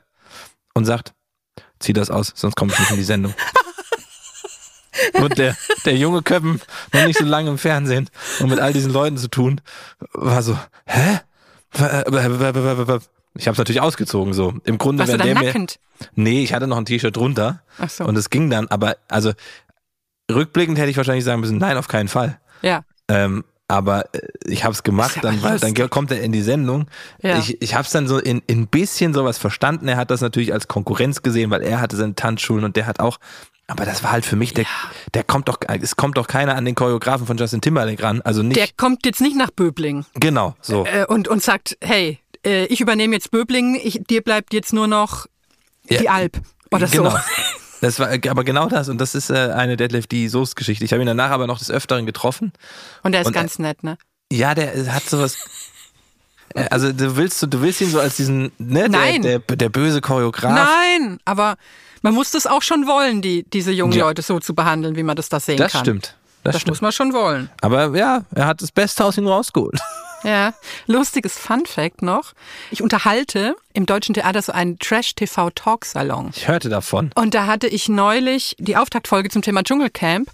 [0.75, 1.13] und sagt,
[1.79, 3.33] zieh das aus, sonst komme ich nicht in die Sendung.
[5.13, 5.55] Und der,
[5.85, 6.61] der junge Köppen,
[6.91, 8.09] noch nicht so lange im Fernsehen
[8.39, 9.61] und mit all diesen Leuten zu tun,
[10.13, 11.19] war so, hä?
[13.35, 14.55] Ich habe es natürlich ausgezogen so.
[14.63, 15.79] Im Grunde, Warst dann der mir, nackend?
[16.15, 17.61] Nee, ich hatte noch ein T-Shirt drunter.
[17.77, 18.05] Ach so.
[18.05, 19.33] Und es ging dann, aber also
[20.31, 22.39] rückblickend hätte ich wahrscheinlich sagen müssen, nein, auf keinen Fall.
[22.61, 22.83] Ja.
[23.07, 26.41] Ähm, aber äh, ich habe es gemacht, ja dann, weil, dann kommt er in die
[26.41, 26.87] Sendung.
[27.21, 27.37] Ja.
[27.37, 29.87] Ich, ich habe es dann so in in ein bisschen sowas verstanden.
[29.87, 32.99] Er hat das natürlich als Konkurrenz gesehen, weil er hatte seine Tanzschulen und der hat
[32.99, 33.17] auch.
[33.69, 34.65] Aber das war halt für mich, der,
[35.13, 38.21] der kommt doch, es kommt doch keiner an den Choreografen von Justin Timberlake ran.
[38.21, 40.85] Also nicht, Der kommt jetzt nicht nach Böbling genau, so.
[40.85, 44.87] äh, und, und sagt, hey, äh, ich übernehme jetzt Böbling, ich, dir bleibt jetzt nur
[44.87, 45.25] noch
[45.89, 46.39] Ja, die Alp.
[46.71, 47.09] Oder genau.
[47.09, 47.17] so.
[47.81, 50.83] Das war aber genau das und das ist äh, eine Deadlift die Soße Geschichte.
[50.85, 52.51] Ich habe ihn danach aber noch des Öfteren getroffen.
[53.03, 53.97] Und der ist Und, äh, ganz nett, ne?
[54.31, 55.37] Ja, der hat sowas.
[56.55, 59.21] Äh, Also du willst du willst ihn so als diesen ne Nein.
[59.21, 60.53] Der, der, der böse Choreograf.
[60.53, 61.55] Nein, aber
[62.01, 64.05] man muss das auch schon wollen, die, diese jungen Ja.
[64.05, 65.81] Leute so zu behandeln, wie man das da sehen Das kann.
[65.81, 66.15] stimmt.
[66.43, 66.69] Das, Das stimmt.
[66.71, 67.49] muss man schon wollen.
[67.61, 69.79] Aber ja, er hat das Beste aus ihm rausgeholt.
[70.23, 70.53] Ja,
[70.87, 72.33] lustiges Fun Fact noch.
[72.71, 76.31] Ich unterhalte im Deutschen Theater so einen Trash-TV-Talk-Salon.
[76.35, 77.11] Ich hörte davon.
[77.13, 80.29] Und da hatte ich neulich die Auftaktfolge zum Thema Dschungelcamp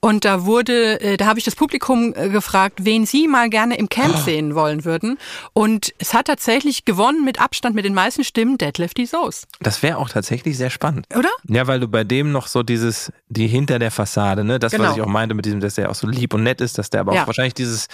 [0.00, 3.78] und da wurde, äh, da habe ich das Publikum äh, gefragt, wen sie mal gerne
[3.78, 4.18] im Camp Ah.
[4.22, 5.16] sehen wollen würden.
[5.52, 9.46] Und es hat tatsächlich gewonnen mit Abstand mit den meisten Stimmen Deadlift die Soße.
[9.60, 11.06] Das wäre auch tatsächlich sehr spannend.
[11.16, 11.28] Oder?
[11.48, 14.78] Ja, weil du bei dem noch so dieses, die hinter der Fassade, ne, das, was
[14.80, 14.94] Genau.
[14.96, 17.02] ich auch meinte mit diesem, dass der auch so lieb und nett ist, dass der
[17.02, 17.22] aber Ja.
[17.22, 17.86] auch wahrscheinlich dieses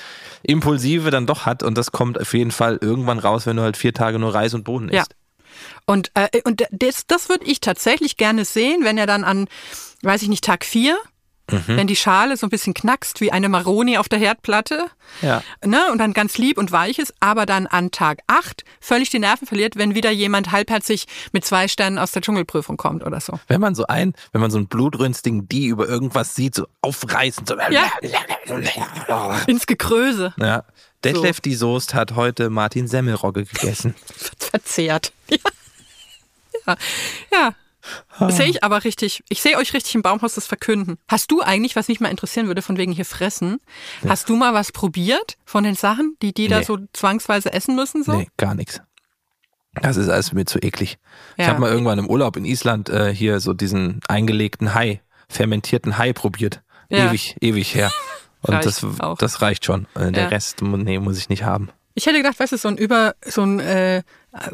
[0.43, 3.77] Impulsive dann doch hat und das kommt auf jeden Fall irgendwann raus, wenn du halt
[3.77, 5.03] vier Tage nur Reis und Bohnen Ja.
[5.03, 5.15] isst.
[5.87, 9.49] Und, äh, und das, das würde ich tatsächlich gerne sehen, wenn er dann an,
[10.03, 10.97] weiß ich nicht, Tag vier,
[11.51, 11.77] Mhm.
[11.77, 14.87] wenn die Schale so ein bisschen knackst wie eine Maroni auf der Herdplatte,
[15.21, 15.43] Ja.
[15.63, 19.19] ne, und dann ganz lieb und weich ist, aber dann an Tag acht völlig die
[19.19, 23.39] Nerven verliert, wenn wieder jemand halbherzig mit zwei Sternen aus der Dschungelprüfung kommt oder so.
[23.47, 27.45] Wenn man so ein, wenn man so einen blutrünstigen Die über irgendwas sieht, so aufreißen,
[27.47, 27.57] so.
[27.71, 27.93] Ja.
[29.47, 30.65] Ins Gekröse Ja.
[31.05, 33.95] Detlef die Soest hat heute Martin Semmelrogge gegessen.
[34.39, 35.13] verzehrt.
[36.67, 36.77] Ja.
[37.33, 37.55] Ja.
[38.21, 38.31] ja.
[38.31, 39.23] Sehe ich aber richtig.
[39.29, 40.97] Ich sehe euch richtig im Baumhaus das verkünden.
[41.09, 43.59] Hast du eigentlich, was mich mal interessieren würde, von wegen hier fressen,
[44.09, 46.65] hast du mal was probiert von den Sachen, die die da Nee.
[46.65, 48.03] so zwangsweise essen müssen?
[48.03, 48.13] So?
[48.13, 48.81] Nee, gar nichts.
[49.75, 50.97] Das ist alles mir zu eklig.
[51.37, 51.49] Ich Ja.
[51.51, 56.15] habe mal irgendwann im Urlaub in Island äh, hier so diesen eingelegten Hai, fermentierten Hai
[56.15, 56.63] probiert.
[56.89, 57.09] Ja.
[57.11, 57.91] Ewig, ewig her.
[58.47, 59.19] Und Reicht das, auch.
[59.19, 59.87] das reicht schon.
[59.95, 60.29] Äh, Der Ja.
[60.29, 61.71] Rest, nee, muss ich nicht haben.
[61.95, 64.03] Ich hätte gedacht, weißt du, so ein über so ein äh,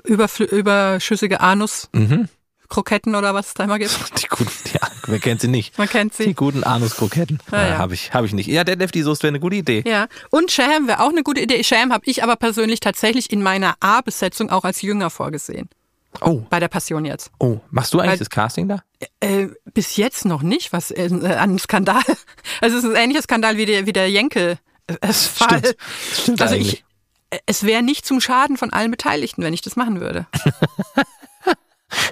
[0.07, 2.29] überflü- überschüssige Anus Mhm.
[2.69, 3.91] Kroketten oder was es da immer gibt.
[4.23, 5.77] Die guten, ja, wer kennt sie nicht?
[5.77, 6.35] Man kennt Die sie.
[6.35, 7.41] guten Anuskroketten.
[7.51, 7.79] Ja, äh, ja.
[7.79, 8.47] Habe ich, hab ich nicht.
[8.47, 9.83] Ja, der die Soße wäre eine gute Idee.
[9.87, 11.65] Ja, und Sham wäre auch eine gute Idee.
[11.65, 15.69] Sham habe ich aber persönlich tatsächlich in meiner A-Besetzung auch als Jünger vorgesehen.
[16.21, 17.31] Oh, Bei der Passion jetzt.
[17.39, 17.61] oh.
[17.71, 18.83] Machst du eigentlich Weil- das Casting da?
[19.21, 21.09] Äh, bis jetzt noch nicht, was äh,
[21.39, 22.03] an Skandal.
[22.61, 24.59] Also es ist ein ähnlicher Skandal wie der, wie der Jenkel.
[24.89, 25.59] äh, Fall.
[25.61, 25.77] Stimmt.
[26.13, 26.73] Stimmt Also eigentlich.
[26.73, 26.85] ich,
[27.31, 30.27] äh, es wäre nicht zum Schaden von allen Beteiligten, wenn ich das machen würde.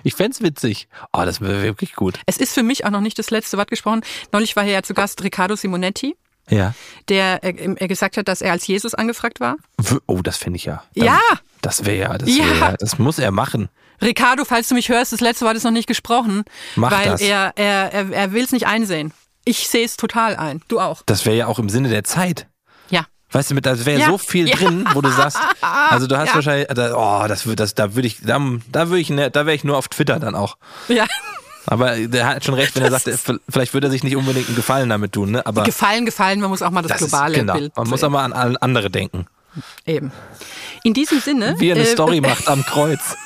[0.02, 0.88] Ich fänd's witzig.
[1.12, 2.18] Oh, das wäre wirklich gut.
[2.26, 4.02] Es ist für mich auch noch nicht das letzte Wort gesprochen.
[4.32, 6.16] Neulich war hier ja zu Gast Riccardo Simonetti,
[6.50, 6.74] Ja.
[7.08, 7.52] der äh,
[7.88, 9.56] gesagt hat, dass er als Jesus angefragt war.
[10.06, 10.82] Oh, das fände ich ja.
[10.94, 11.20] Dann- Ja.
[11.62, 12.44] Das wäre ja, das Ja.
[12.44, 13.68] wäre ja, das muss er machen.
[14.00, 16.44] Ricardo, falls du mich hörst, das letzte Wort ist noch nicht gesprochen,
[16.76, 17.20] Mach weil das.
[17.20, 19.12] er er er, er will es nicht einsehen.
[19.44, 20.62] Ich sehe es total ein.
[20.68, 21.02] Du auch.
[21.06, 22.46] Das wäre ja auch im Sinne der Zeit.
[22.90, 23.06] Ja.
[23.32, 24.06] Weißt du, mit, da wäre Ja.
[24.06, 24.54] so viel Ja.
[24.56, 26.34] drin, wo du sagst, also du hast Ja.
[26.36, 28.38] wahrscheinlich, oh, das, das, da würde ich, da,
[28.70, 30.58] da würde ich, ne- da wäre ich nur auf Twitter dann auch.
[30.88, 31.06] Ja.
[31.70, 33.08] Aber der hat schon recht, wenn er sagt,
[33.48, 35.44] vielleicht würde er sich nicht unbedingt einen Gefallen damit tun, ne?
[35.46, 37.52] Aber Gefallen, gefallen, man muss auch mal das, das ist, globale genau.
[37.54, 39.26] Bild Man muss auch mal an an andere denken.
[39.84, 40.10] Eben.
[40.82, 41.56] In diesem Sinne.
[41.58, 43.16] Wie er eine äh, Story macht am Kreuz.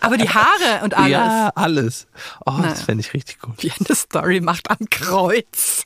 [0.00, 1.10] Aber die Haare und alles.
[1.10, 2.06] Ja, alles.
[2.44, 2.74] Oh, das Naja.
[2.74, 3.62] fände ich richtig gut.
[3.62, 5.82] Wie eine Story macht am Kreuz.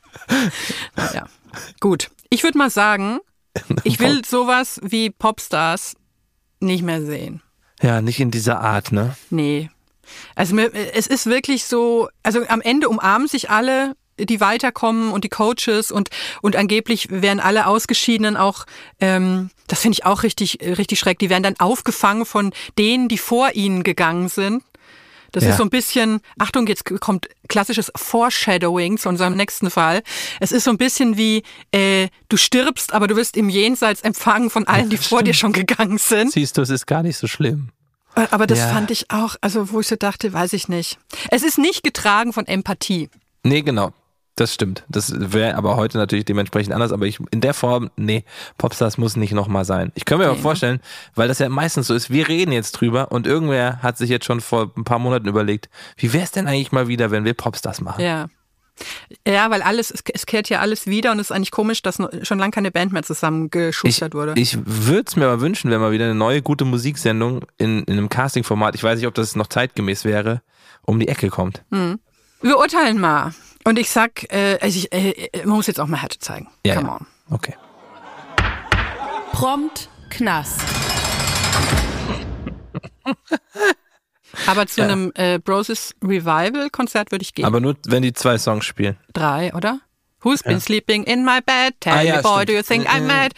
[0.97, 1.27] naja.
[1.81, 2.11] Gut.
[2.29, 3.21] Ich würde mal sagen,
[3.85, 5.95] ich will sowas wie Popstars
[6.61, 7.43] nicht mehr sehen.
[7.81, 9.17] Ja, nicht in dieser Art, ne?
[9.31, 9.71] Nee.
[10.35, 15.29] Also es ist wirklich so, also am Ende umarmen sich alle, die weiterkommen und die
[15.31, 16.11] Coaches und,
[16.43, 18.67] und angeblich werden alle Ausgeschiedenen auch,
[19.01, 23.19] ähm, das finde ich auch richtig, richtig schreck, die werden dann aufgefangen von denen, die
[23.19, 24.63] vor ihnen gegangen sind.
[25.33, 25.51] Das Ja.
[25.51, 30.03] ist so ein bisschen, Achtung, jetzt kommt klassisches Foreshadowing zu unserem nächsten Fall.
[30.41, 34.51] Es ist so ein bisschen wie, äh, du stirbst, aber du wirst im Jenseits empfangen
[34.51, 36.33] von allen, die vor dir schon gegangen sind.
[36.33, 37.69] Siehst du, es ist gar nicht so schlimm.
[38.15, 38.69] Aber das Ja.
[38.69, 40.99] fand ich auch, also wo ich so dachte, weiß ich nicht.
[41.31, 43.09] Es ist nicht getragen von Empathie.
[43.43, 43.93] Nee, genau.
[44.37, 44.85] Das stimmt.
[44.89, 46.93] Das wäre aber heute natürlich dementsprechend anders.
[46.93, 48.25] Aber ich in der Form, nee,
[48.57, 49.93] Popstars muss nicht nochmal sein.
[49.95, 50.81] Ich kann mir aber vorstellen,
[51.15, 54.25] weil das ja meistens so ist, wir reden jetzt drüber und irgendwer hat sich jetzt
[54.25, 57.35] schon vor ein paar Monaten überlegt, wie wäre es denn eigentlich mal wieder, wenn wir
[57.35, 58.03] Popstars machen?
[58.03, 58.29] Ja.
[59.27, 62.39] Ja, weil alles, es, kehrt ja alles wieder und es ist eigentlich komisch, dass schon
[62.39, 64.35] lange keine Band mehr zusammengeschustert wurde.
[64.37, 67.99] ich würde es mir aber wünschen, wenn mal wieder eine neue gute Musiksendung in, in
[67.99, 70.43] einem Casting-Format, ich weiß nicht, ob das noch zeitgemäß wäre,
[70.83, 71.63] um die Ecke kommt.
[71.71, 73.35] Wir urteilen mal.
[73.65, 76.49] Und ich sag, äh, also ich, äh, man muss jetzt auch mal Härte zeigen.
[76.65, 76.97] Ja, Come ja.
[76.97, 77.07] on.
[77.31, 77.55] Okay.
[79.33, 80.61] Prompt Knast.
[84.47, 87.45] Aber zu einem äh, Broses Revival-Konzert würde ich gehen.
[87.45, 88.97] Aber nur, wenn die zwei Songs spielen.
[89.13, 89.81] Drei, oder?
[90.23, 91.75] Who's been sleeping in my bed?
[91.81, 92.49] Tell Ah, ja, me, boy, stimmt.
[92.51, 93.33] do you think I'm mad?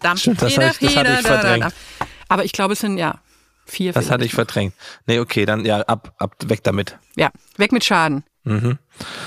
[0.00, 0.16] Dam.
[0.16, 1.74] Stimmt, das hab ich- das hatte verdrängt.
[2.28, 3.20] Aber ich glaube, es sind ja
[3.66, 3.92] vier.
[3.92, 4.72] Das hatte ich verdrängt.
[5.06, 6.96] Nee, okay, dann ja, ab, ab, weg damit.
[7.16, 8.22] Ja, weg mit Schaden.
[8.44, 8.78] Mhm.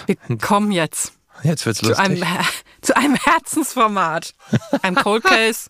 [0.06, 1.14] Wir kommen jetzt
[1.44, 2.38] Jetzt wird's zu einem, lustig.
[2.82, 4.34] zu einem Herzensformat.
[4.82, 5.70] Einem Cold Case,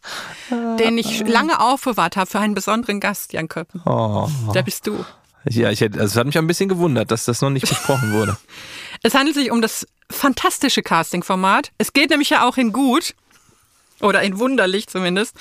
[0.49, 3.81] den ich lange aufbewahrt habe für einen besonderen Gast, Jan Köppen.
[3.85, 4.29] Oh.
[4.53, 5.05] Der bist du.
[5.49, 8.11] Ja, ich hätte, also es hat mich ein bisschen gewundert, dass das noch nicht besprochen
[8.13, 8.37] wurde.
[9.03, 11.71] Es handelt sich um das fantastische Casting-Format.
[11.79, 13.15] Es geht nämlich ja auch in gut,
[13.99, 15.35] oder in wunderlich zumindest,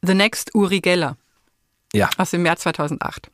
[0.00, 1.18] The Next Uri Geller
[1.92, 3.30] Ja, aus dem Jahr 2008.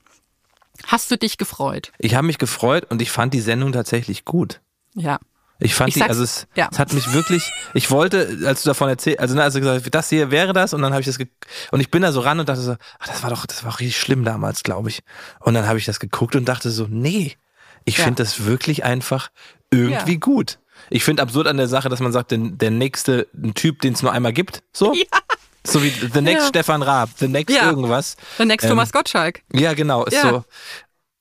[0.89, 1.93] Hast du dich gefreut?
[1.99, 4.61] ich habe mich gefreut und ich fand die Sendung tatsächlich gut.
[4.95, 5.21] Ja.
[5.61, 6.69] Ich fand Ich die, also es, ja.
[6.71, 7.43] es hat mich wirklich,
[7.75, 10.83] ich wollte, als du davon erzählt, also, ne, also gesagt, das hier wäre das und
[10.83, 11.19] dann habe ich das,
[11.73, 13.73] und ich bin da so ran und dachte so, ach, das war doch, das war
[13.81, 15.01] richtig schlimm damals, glaube ich.
[15.41, 17.37] Und dann habe ich das geguckt und dachte so, nee,
[17.85, 18.05] ich Ja.
[18.05, 19.31] finde das wirklich einfach
[19.71, 20.19] irgendwie Ja.
[20.19, 20.61] gut.
[20.91, 23.95] Ich finde absurd an der Sache, dass man sagt, der, der nächste, ein Typ, den
[23.95, 24.95] es nur einmal gibt, so.
[25.67, 26.49] So wie The Next Ja.
[26.49, 27.69] Stefan Raab, The Next Ja.
[27.69, 28.17] irgendwas.
[28.39, 29.43] The Next Ähm, Thomas Gottschalk.
[29.53, 30.23] Ja, genau, ist Ja.
[30.31, 30.45] so.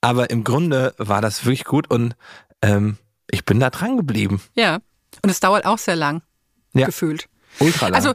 [0.00, 2.14] Aber im Grunde war das wirklich gut und
[2.62, 2.96] ähm,
[3.30, 4.40] ich bin da dran geblieben.
[4.54, 4.78] Ja.
[5.22, 6.22] Und es dauert auch sehr lang,
[6.74, 6.86] Ja.
[6.86, 7.28] gefühlt.
[7.60, 7.94] Ultra lang.
[7.96, 8.14] Also,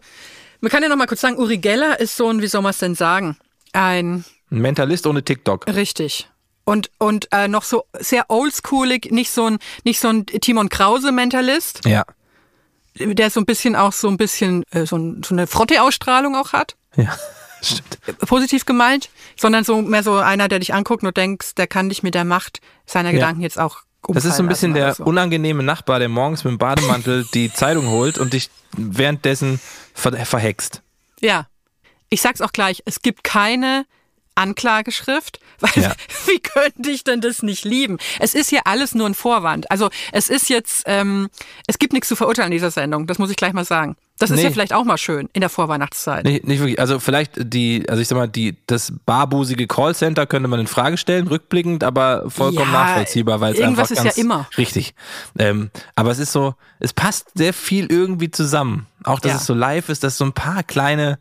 [0.62, 2.70] man kann ja noch mal kurz sagen, Uri Geller ist so ein, wie soll man
[2.72, 3.38] es denn sagen?
[3.74, 5.68] Ein, Ein Mentalist ohne TikTok.
[5.68, 6.30] richtig.
[6.66, 11.82] Und, und äh, noch so sehr oldschoolig, nicht so ein, nicht so ein Timon Krause-Mentalist,
[11.86, 12.06] Ja.
[12.96, 16.54] der so ein bisschen auch so ein bisschen äh, so, ein, so eine Frotte-Ausstrahlung auch
[16.54, 16.76] hat.
[16.96, 17.18] Ja.
[17.62, 17.98] Stimmt.
[18.20, 22.04] Positiv gemeint, sondern so mehr so einer, der dich anguckt und denkst, der kann dich
[22.04, 23.16] mit der Macht seiner Ja.
[23.16, 25.04] Gedanken jetzt auch umfallen Das ist so ein bisschen der oder so.
[25.06, 29.60] unangenehme Nachbar, der morgens mit dem Bademantel die Zeitung holt und dich währenddessen
[29.94, 30.82] ver verhext.
[31.22, 31.48] Ja.
[32.10, 33.86] Ich sag's auch gleich, es gibt keine
[34.36, 35.94] Anklageschrift, weil Ja.
[36.26, 37.98] wie könnte ich denn das nicht lieben?
[38.20, 39.70] Es ist hier alles nur ein Vorwand.
[39.72, 41.30] Also es ist jetzt, ähm,
[41.68, 43.96] es gibt nichts zu verurteilen in dieser Sendung, das muss ich gleich mal sagen.
[44.24, 44.44] Das ist Nee.
[44.46, 46.24] ja vielleicht auch mal schön in der Vorweihnachtszeit.
[46.26, 46.80] Nicht, nicht wirklich.
[46.80, 50.98] Also vielleicht die, also ich sag mal, die, das barbusige Callcenter könnte man in Frage
[50.98, 54.48] stellen, rückblickend, aber vollkommen Ja, nachvollziehbar, weil es irgendwas einfach ist ja ganz immer.
[54.58, 54.96] richtig.
[55.38, 58.88] Ähm, aber es ist so, es passt sehr viel irgendwie zusammen.
[59.04, 59.38] Auch dass Ja.
[59.38, 61.20] es so live ist, dass es so ein paar kleine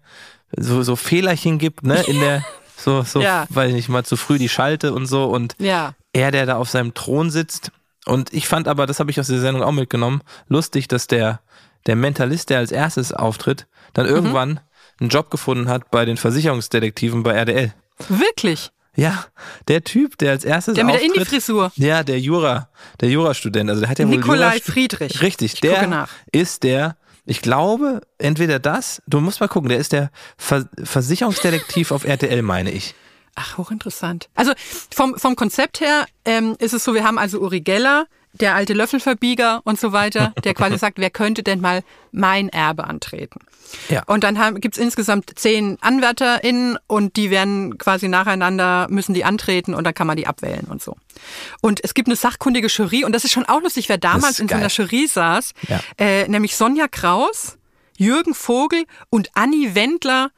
[0.56, 2.44] so, so Fehlerchen gibt, ne, in der
[2.76, 3.46] so, so, Ja.
[3.48, 5.94] weil ich nicht mal zu früh die Schalte und so und Ja.
[6.12, 7.72] er, der da auf seinem Thron sitzt.
[8.04, 11.40] Und ich fand aber, das habe ich aus der Sendung auch mitgenommen, lustig, dass der,
[11.86, 14.12] der Mentalist, der als erstes auftritt, dann Mhm.
[14.14, 14.60] irgendwann
[15.00, 17.72] einen Job gefunden hat bei den Versicherungsdetektiven bei RDL.
[18.08, 18.70] Wirklich?
[18.94, 19.24] Ja,
[19.68, 21.72] der Typ, der als erstes Der mit der auftritt, Indie-Frisur.
[21.76, 22.68] Ja, der Jura,
[23.00, 23.70] der Jurastudent.
[23.70, 25.22] Also der hat ja wohl Nikolai Jura- Friedrich.
[25.22, 29.92] Richtig, Ich der ist der, ich glaube, entweder das, du musst mal gucken, der ist
[29.92, 32.94] der Ver Versicherungsdetektiv auf RTL, meine ich.
[33.34, 34.28] Ach, hochinteressant.
[34.34, 34.52] Also
[34.94, 38.72] vom, vom Konzept her ähm, ist es so, wir haben also Uri Geller, der alte
[38.72, 43.40] Löffelverbieger und so weiter, der quasi sagt, wer könnte denn mal mein Erbe antreten?
[43.88, 44.02] Ja.
[44.06, 49.74] Und dann haben, gibt's insgesamt zehn AnwärterInnen und die werden quasi nacheinander, müssen die antreten
[49.74, 50.96] und dann kann man die abwählen und so.
[51.60, 54.48] Und es gibt eine sachkundige Jury und das ist schon auch lustig, wer damals in
[54.48, 54.68] so einer.
[54.68, 55.80] Jury saß, Ja.
[55.98, 57.56] äh, nämlich Sonja Kraus,
[57.96, 60.30] Jürgen Vogel und Anni Wendler,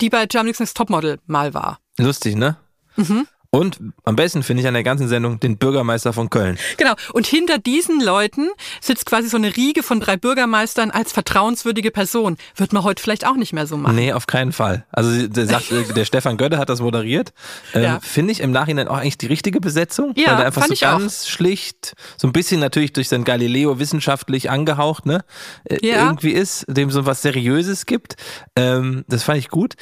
[0.00, 1.78] die bei Germany's Next Topmodel mal war.
[1.98, 2.56] Lustig, ne?
[2.96, 3.26] Mhm.
[3.54, 6.58] Und am besten finde ich an der ganzen Sendung den Bürgermeister von Köln.
[6.76, 6.94] Genau.
[7.12, 8.48] Und hinter diesen Leuten
[8.80, 12.36] sitzt quasi so eine Riege von drei Bürgermeistern als vertrauenswürdige Person.
[12.56, 13.94] Wird man heute vielleicht auch nicht mehr so machen.
[13.94, 14.84] Nee, auf keinen Fall.
[14.90, 17.32] Also der, sagt, der Stefan Götte hat das moderiert.
[17.74, 18.00] Ähm, Ja.
[18.02, 20.14] Finde ich im Nachhinein auch eigentlich die richtige Besetzung.
[20.16, 20.98] Ja, weil der einfach so ich auch.
[20.98, 25.24] ganz schlicht, so ein bisschen natürlich durch sein Galileo wissenschaftlich angehaucht, ne?
[25.64, 26.06] äh, Ja.
[26.06, 28.16] Irgendwie ist, dem so was Seriöses gibt.
[28.56, 29.74] Ähm, das fand ich gut.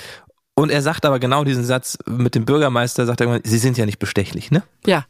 [0.54, 3.78] Und er sagt aber genau diesen Satz mit dem Bürgermeister, sagt er irgendwann, Sie sind
[3.78, 4.62] ja nicht bestechlich, ne?
[4.86, 5.06] Ja.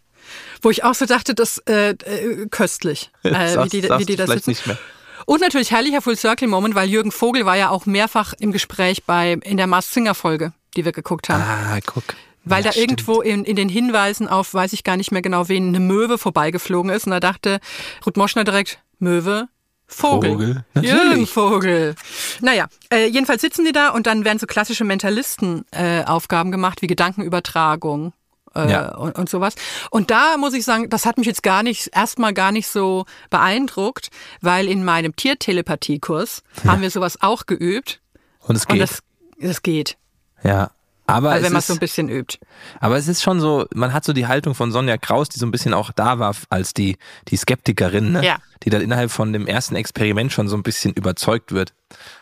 [0.61, 3.31] Wo ich auch so dachte, das äh, äh, köstlich, äh,
[3.65, 4.51] wie die, wie die das sitzen.
[4.51, 4.79] nicht mehr.
[5.27, 9.05] Und natürlich herrlicher Full Circle Moment, weil Jürgen Vogel war ja auch mehrfach im Gespräch
[9.05, 11.43] bei in der Mars Singer Folge, die wir geguckt haben.
[11.43, 12.05] Ah, guck.
[12.45, 15.49] Weil Ja, da irgendwo in, in den Hinweisen auf, weiß ich gar nicht mehr genau
[15.49, 17.07] wen, eine Möwe vorbeigeflogen ist.
[17.07, 17.61] Und da dachte
[18.05, 19.49] Ruth Moschner direkt, Möwe,
[19.93, 20.31] Vogel.
[20.33, 21.31] Vogel, natürlich.
[21.31, 21.95] Vogel.
[22.41, 26.83] Naja, äh, jedenfalls sitzen die da und dann werden so klassische Mentalistenaufgaben äh, Aufgaben gemacht,
[26.83, 28.13] wie Gedankenübertragung.
[28.55, 28.95] Äh, Ja.
[28.97, 29.55] und, und sowas.
[29.91, 33.07] Und da muss ich sagen, das hat mich jetzt gar nicht, erstmal gar nicht so
[33.31, 34.11] beeindruckt,
[34.43, 38.01] weil in meinem Tiertelepathie-Kurs haben wir sowas auch geübt.
[38.41, 38.83] Und es Und geht.
[38.83, 38.99] das,
[39.41, 39.97] das geht.
[40.43, 40.71] ja.
[41.07, 42.39] Aber, Also es wenn man ist, so ein bisschen übt.
[42.81, 45.47] aber es ist schon so, man hat so die Haltung von Sonja Kraus, die so
[45.47, 46.97] ein bisschen auch da war als die,
[47.29, 48.25] die Skeptikerin, ne?
[48.25, 48.39] Ja.
[48.63, 51.75] die dann innerhalb von dem ersten Experiment schon so ein bisschen überzeugt wird.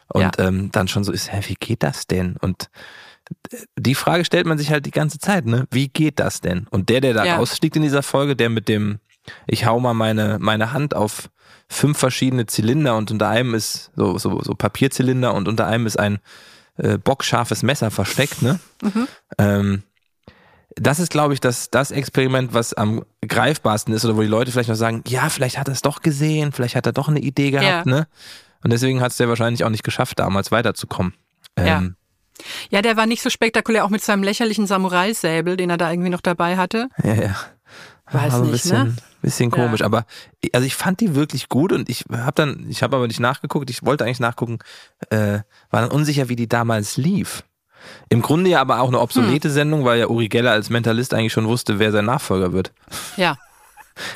[0.09, 2.37] Und ähm, dann schon so ist, hä, wie geht das denn?
[2.41, 2.70] Und
[3.53, 5.66] äh, die Frage stellt man sich halt die ganze Zeit, ne?
[5.70, 6.66] Wie geht das denn?
[6.70, 7.37] Und der, der da Ja.
[7.37, 8.99] rausfliegt in dieser Folge, der mit dem,
[9.47, 11.31] ich hau mal meine, meine Hand auf
[11.68, 15.99] fünf verschiedene Zylinder und unter einem ist so, so, so Papierzylinder und unter einem ist
[16.01, 16.18] ein
[16.79, 18.59] äh, bockscharfes Messer versteckt, ne?
[19.39, 19.83] Ähm,
[20.77, 24.53] das ist, glaube ich, das, das Experiment, was am greifbarsten ist oder wo die Leute
[24.53, 27.21] vielleicht noch sagen, ja, vielleicht hat er es doch gesehen, vielleicht hat er doch eine
[27.21, 27.93] Idee gehabt, Ja.
[27.93, 28.07] ne?
[28.62, 31.14] Und deswegen hat es der wahrscheinlich auch nicht geschafft, damals weiterzukommen.
[31.57, 31.97] Ähm,
[32.71, 36.11] Ja, der war nicht so spektakulär, auch mit seinem lächerlichen Samurai-Säbel, den er da irgendwie
[36.11, 36.89] noch dabei hatte.
[37.03, 37.37] ja, ja.
[38.13, 38.97] Weiß Aber ein nicht, bisschen, ne?
[39.23, 39.57] bisschen Ja.
[39.57, 39.83] komisch.
[39.83, 40.05] Aber
[40.53, 43.71] also ich fand die wirklich gut und ich habe dann, ich habe aber nicht nachgeguckt,
[43.71, 44.59] ich wollte eigentlich nachgucken,
[45.11, 45.41] äh,
[45.71, 47.45] war dann unsicher, wie die damals lief.
[48.11, 49.55] Im Grunde ja aber auch eine obsolete Hm.
[49.55, 52.73] Sendung, weil ja Uri Geller als Mentalist eigentlich schon wusste, wer sein Nachfolger wird.
[53.17, 53.39] Ja.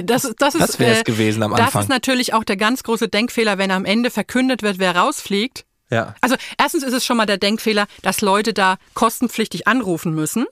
[0.03, 1.83] Das, das ist, Das wär's äh, gewesen am Das Anfang.
[1.83, 5.65] ist natürlich auch der ganz große Denkfehler, wenn am Ende verkündet wird, wer rausfliegt.
[5.91, 6.15] Ja.
[6.21, 10.47] Also erstens ist es schon mal der Denkfehler, dass Leute da kostenpflichtig anrufen müssen,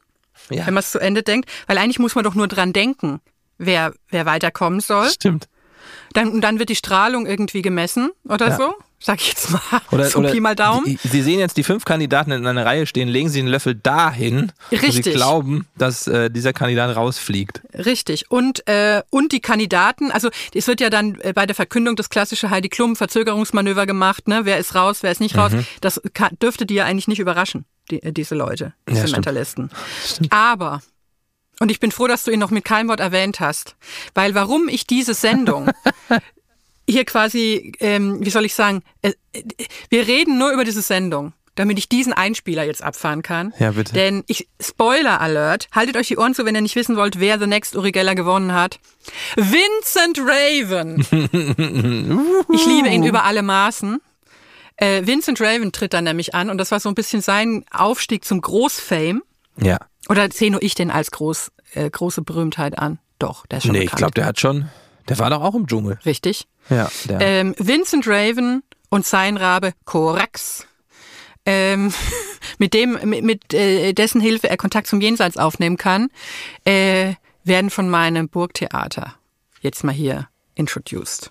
[0.50, 0.66] ja.
[0.66, 3.20] wenn man es zu Ende denkt, weil eigentlich muss man doch nur dran denken,
[3.64, 5.08] wer, wer weiterkommen soll.
[5.10, 5.48] Stimmt.
[6.14, 8.56] Dann, und dann wird die Strahlung irgendwie gemessen oder Ja.
[8.58, 9.60] so, sag ich jetzt mal.
[9.90, 10.84] Oder, so oder Pi mal Daumen.
[10.84, 13.74] die- Sie sehen jetzt die fünf Kandidaten in einer Reihe stehen, legen Sie den Löffel
[13.74, 15.14] dahin, wo Sie Richtig.
[15.14, 17.62] glauben, dass äh, dieser Kandidat rausfliegt.
[17.74, 18.30] Richtig.
[18.30, 22.10] Und, äh, und die Kandidaten, also es wird ja dann äh, bei der Verkündung das
[22.10, 24.42] klassische Heidi Klum Verzögerungsmanöver gemacht, ne?
[24.44, 25.40] Wer ist raus, wer ist nicht Mhm.
[25.40, 25.52] raus.
[25.80, 29.24] Das kann, dürfte die ja eigentlich nicht überraschen, die, äh, diese Leute, diese Ja, stimmt.
[29.24, 29.70] Mentalisten.
[30.28, 30.82] Aber,
[31.62, 33.76] und ich bin froh, dass du ihn noch mit keinem Wort erwähnt hast,
[34.14, 35.70] weil warum ich diese Sendung
[36.88, 39.12] hier quasi, ähm, wie soll ich sagen, äh,
[39.88, 43.54] wir reden nur über diese Sendung, damit ich diesen Einspieler jetzt abfahren kann.
[43.60, 43.92] Ja, bitte.
[43.92, 47.38] Denn ich, Spoiler Alert, haltet euch die Ohren zu, wenn ihr nicht wissen wollt, wer
[47.38, 48.80] The Next Uri Geller gewonnen hat.
[49.36, 50.98] Vincent Raven.
[52.52, 54.00] ich liebe ihn über alle Maßen.
[54.78, 58.24] Äh, Vincent Raven tritt dann nämlich an und das war so ein bisschen sein Aufstieg
[58.24, 59.20] zum Großfame.
[59.60, 59.78] Ja.
[60.08, 62.98] Oder sehe nur ich den als groß, äh, große Berühmtheit an?
[63.18, 63.98] Doch, der ist schon Nee, ich bekannt.
[63.98, 64.68] glaube, der hat schon,
[65.08, 65.98] der war doch auch im Dschungel.
[66.04, 66.46] Richtig.
[66.68, 67.20] Ja, der.
[67.20, 70.66] Ähm, Vincent Raven und sein Rabe Korax,
[71.46, 71.92] ähm,
[72.58, 76.08] mit dem, mit, mit äh, dessen Hilfe er Kontakt zum Jenseits aufnehmen kann,
[76.64, 79.14] äh, werden von meinem Burgtheater
[79.60, 81.30] jetzt mal hier introduced.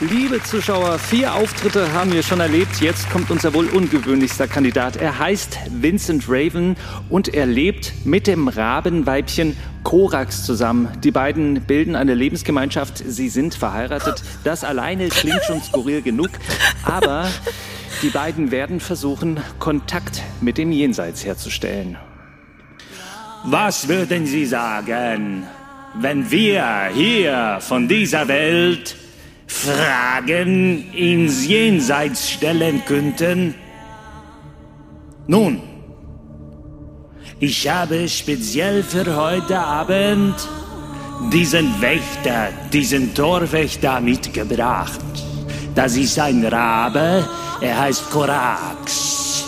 [0.00, 2.80] Liebe Zuschauer, vier Auftritte haben wir schon erlebt.
[2.80, 4.96] Jetzt kommt unser wohl ungewöhnlichster Kandidat.
[4.96, 6.76] Er heißt Vincent Raven
[7.08, 10.88] und er lebt mit dem Rabenweibchen Korax zusammen.
[11.04, 12.98] Die beiden bilden eine Lebensgemeinschaft.
[13.06, 14.22] Sie sind verheiratet.
[14.42, 16.30] Das alleine klingt schon skurril genug.
[16.82, 17.28] Aber
[18.02, 21.96] Die beiden werden versuchen, Kontakt mit dem Jenseits herzustellen.
[23.44, 25.44] Was würden Sie sagen,
[25.94, 28.96] wenn wir hier von dieser Welt
[29.46, 33.54] Fragen ins Jenseits stellen könnten?
[35.26, 35.60] Nun,
[37.40, 40.34] ich habe speziell für heute Abend
[41.32, 45.00] diesen Wächter, diesen Torwächter mitgebracht.
[45.74, 47.28] Das ist ein Rabe,
[47.60, 49.44] er heißt Korax.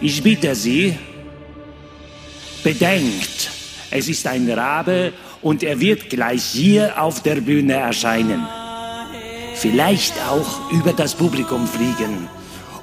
[0.00, 0.96] Ich bitte Sie,
[2.62, 3.50] bedenkt,
[3.90, 8.46] es ist ein Rabe und er wird gleich hier auf der Bühne erscheinen.
[9.56, 12.28] Vielleicht auch über das Publikum fliegen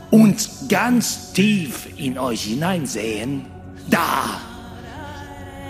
[0.10, 3.46] und ganz tief in euch hineinsehen.
[3.90, 4.42] Da,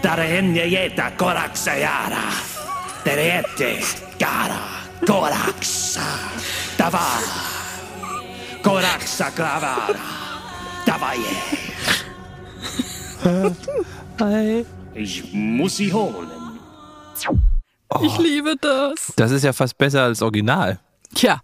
[0.02, 2.32] Tarehenieta Koraxayara,
[3.04, 3.80] Terete
[4.18, 4.62] Gara
[5.06, 6.02] Koraxa,
[6.78, 7.20] Tava,
[8.64, 9.96] Koraxa Kravara,
[10.86, 11.36] Tavaye.
[14.94, 16.30] Ich muss sie holen.
[18.02, 19.14] Ich liebe das.
[19.18, 20.80] Das ist ja fast besser als Original.
[21.16, 21.42] Tja,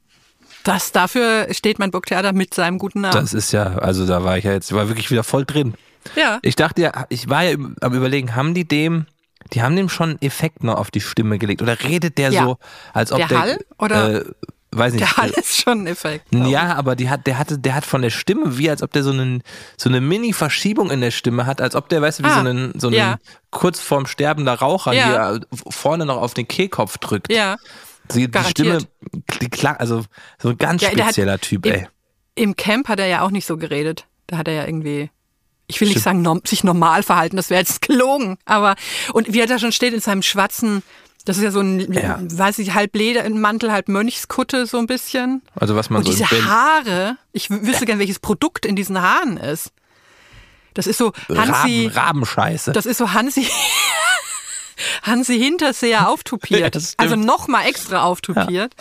[0.63, 3.13] das, dafür steht mein Burgtheater mit seinem guten Namen.
[3.13, 5.73] Das ist ja, also da war ich ja jetzt, war wirklich wieder voll drin.
[6.15, 6.39] ja.
[6.41, 9.05] Ich dachte ja, ich war ja am überlegen, haben die dem,
[9.53, 12.43] die haben dem schon einen Effekt noch auf die Stimme gelegt oder redet der Ja.
[12.43, 12.57] so,
[12.93, 14.25] als ob Der der, Hall oder- äh,
[14.71, 16.25] weiß nicht, Der Hall ist schon ein Effekt.
[16.31, 19.03] Ja, aber die hat, der hatte, der hat von der Stimme wie, als ob der
[19.03, 19.41] so einen,
[19.77, 22.39] so eine Mini-Verschiebung in der Stimme hat, als ob der, weißt du, wie Ah, so
[22.41, 23.17] einen, so einen ja.
[23.49, 25.31] kurz vorm sterbender Raucher Ja.
[25.31, 27.31] hier vorne noch auf den Kehlkopf drückt.
[27.33, 27.55] Ja.
[28.13, 28.81] Die garantiert.
[28.83, 30.03] Stimme, die klang, also
[30.41, 31.87] so ein ganz Ja, der hat- spezieller Typ, im, ey.
[32.35, 34.05] Im Camp hat er ja auch nicht so geredet.
[34.27, 35.09] Da hat er ja irgendwie,
[35.67, 38.37] ich will nicht sagen, norm, sich normal verhalten, das wäre jetzt gelogen.
[38.45, 38.75] Aber,
[39.13, 40.83] und wie er da schon steht in seinem schwarzen,
[41.25, 42.17] das ist ja so ein, Ja.
[42.21, 45.41] weiß ich, halb Ledermantel, halb Mönchskutte, so ein bisschen.
[45.55, 49.37] Also was man Und so diese Haare, ich wüsste gern, welches Produkt in diesen Haaren
[49.37, 49.71] ist.
[50.75, 51.89] Das ist so Hansi, Raben,
[52.23, 52.71] Rabenscheiße.
[52.71, 53.45] das ist so Hansi,
[55.03, 56.75] Hansi Hinterseher auftupiert.
[56.75, 58.73] Ja, also nochmal extra auftupiert.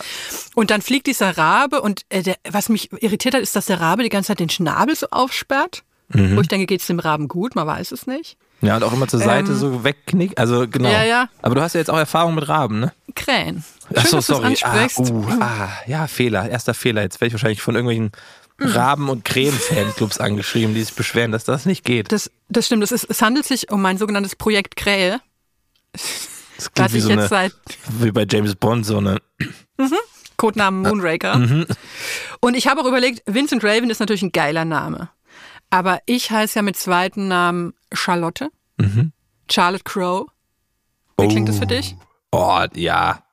[0.55, 3.79] Und dann fliegt dieser Rabe und äh, der, was mich irritiert hat, ist, dass der
[3.81, 5.83] Rabe die ganze Zeit den Schnabel so aufsperrt.
[6.09, 6.35] Mhm.
[6.35, 7.55] Wo ich denke, geht's dem Raben gut?
[7.55, 8.37] Man weiß es nicht.
[8.61, 10.37] ja, und auch immer zur Seite so wegknickt.
[10.37, 10.89] Also genau.
[10.89, 11.29] Ähm, Ja, ja.
[11.41, 12.93] Aber du hast ja jetzt auch Erfahrung mit Raben, ne?
[13.15, 13.63] Krähen.
[13.87, 14.57] Schön, Ach so, dass du's sorry.
[14.63, 16.49] Ah, uh, ah, ja, Fehler.
[16.49, 17.03] Erster Fehler.
[17.03, 18.11] Jetzt werde ich wahrscheinlich von irgendwelchen
[18.59, 22.11] Raben- und Krähen-Fanclubs angeschrieben, die sich beschweren, dass das nicht geht.
[22.11, 22.83] Das, das stimmt.
[22.83, 25.21] Das ist, es handelt sich um mein sogenanntes Projekt Krähe.
[25.91, 27.53] Das klingt wie so jetzt eine, seit
[27.99, 29.21] wie bei James Bond, so eine.
[30.37, 31.37] Codenamen Moonraker.
[31.37, 31.65] Mhm.
[32.39, 35.09] Und ich habe auch überlegt, Vincent Raven ist natürlich ein geiler Name.
[35.69, 38.49] Aber ich heiße ja mit zweiten Namen Charlotte.
[39.51, 40.27] Charlotte Crow.
[41.19, 41.95] Wie klingt das für dich?
[42.31, 43.23] Oh, ja.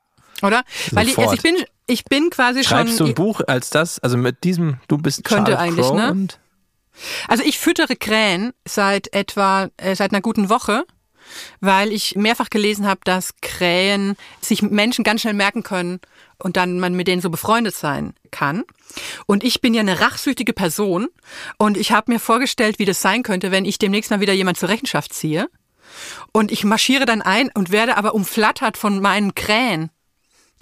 [0.42, 0.64] Oder?
[0.90, 1.54] Weil ich, also ich bin,
[1.86, 3.06] ich bin quasi Schreibst du schon.
[3.08, 3.98] ein Buch als das?
[4.00, 6.28] Also mit diesem, du bist Könnte Charles eigentlich, Crow ne?
[7.28, 10.84] Also ich füttere Krähen seit etwa, äh, seit einer guten Woche,
[11.60, 16.00] weil ich mehrfach gelesen habe, dass Krähen sich Menschen ganz schnell merken können
[16.38, 18.64] und dann man mit denen so befreundet sein kann.
[19.26, 21.08] Und ich bin ja eine rachsüchtige Person
[21.58, 24.58] und ich habe mir vorgestellt, wie das sein könnte, wenn ich demnächst mal wieder jemand
[24.58, 25.48] zur Rechenschaft ziehe.
[26.32, 29.90] Und ich marschiere dann ein und werde aber umflattert von meinen Krähen,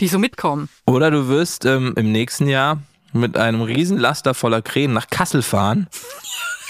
[0.00, 0.68] die so mitkommen.
[0.86, 5.88] Oder du wirst ähm, im nächsten Jahr mit einem Riesenlaster voller Krähen nach Kassel fahren.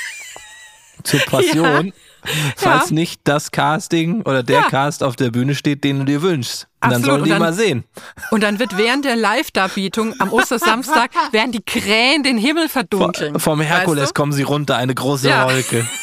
[1.03, 1.92] Zur Passion.
[2.57, 4.68] Falls nicht das Casting oder der Ja.
[4.68, 6.68] Cast auf der Bühne steht, den du dir wünschst.
[6.83, 7.05] Und dann Absolut.
[7.07, 7.85] sollen Und die dann- mal sehen.
[8.31, 13.39] Und dann wird während der Live-Darbietung am Ostersamstag, werden die Krähen den Himmel verdunkeln.
[13.41, 14.14] Vom Herkules Weißt du?
[14.20, 15.47] kommen sie runter, eine große Ja.
[15.47, 15.87] Wolke.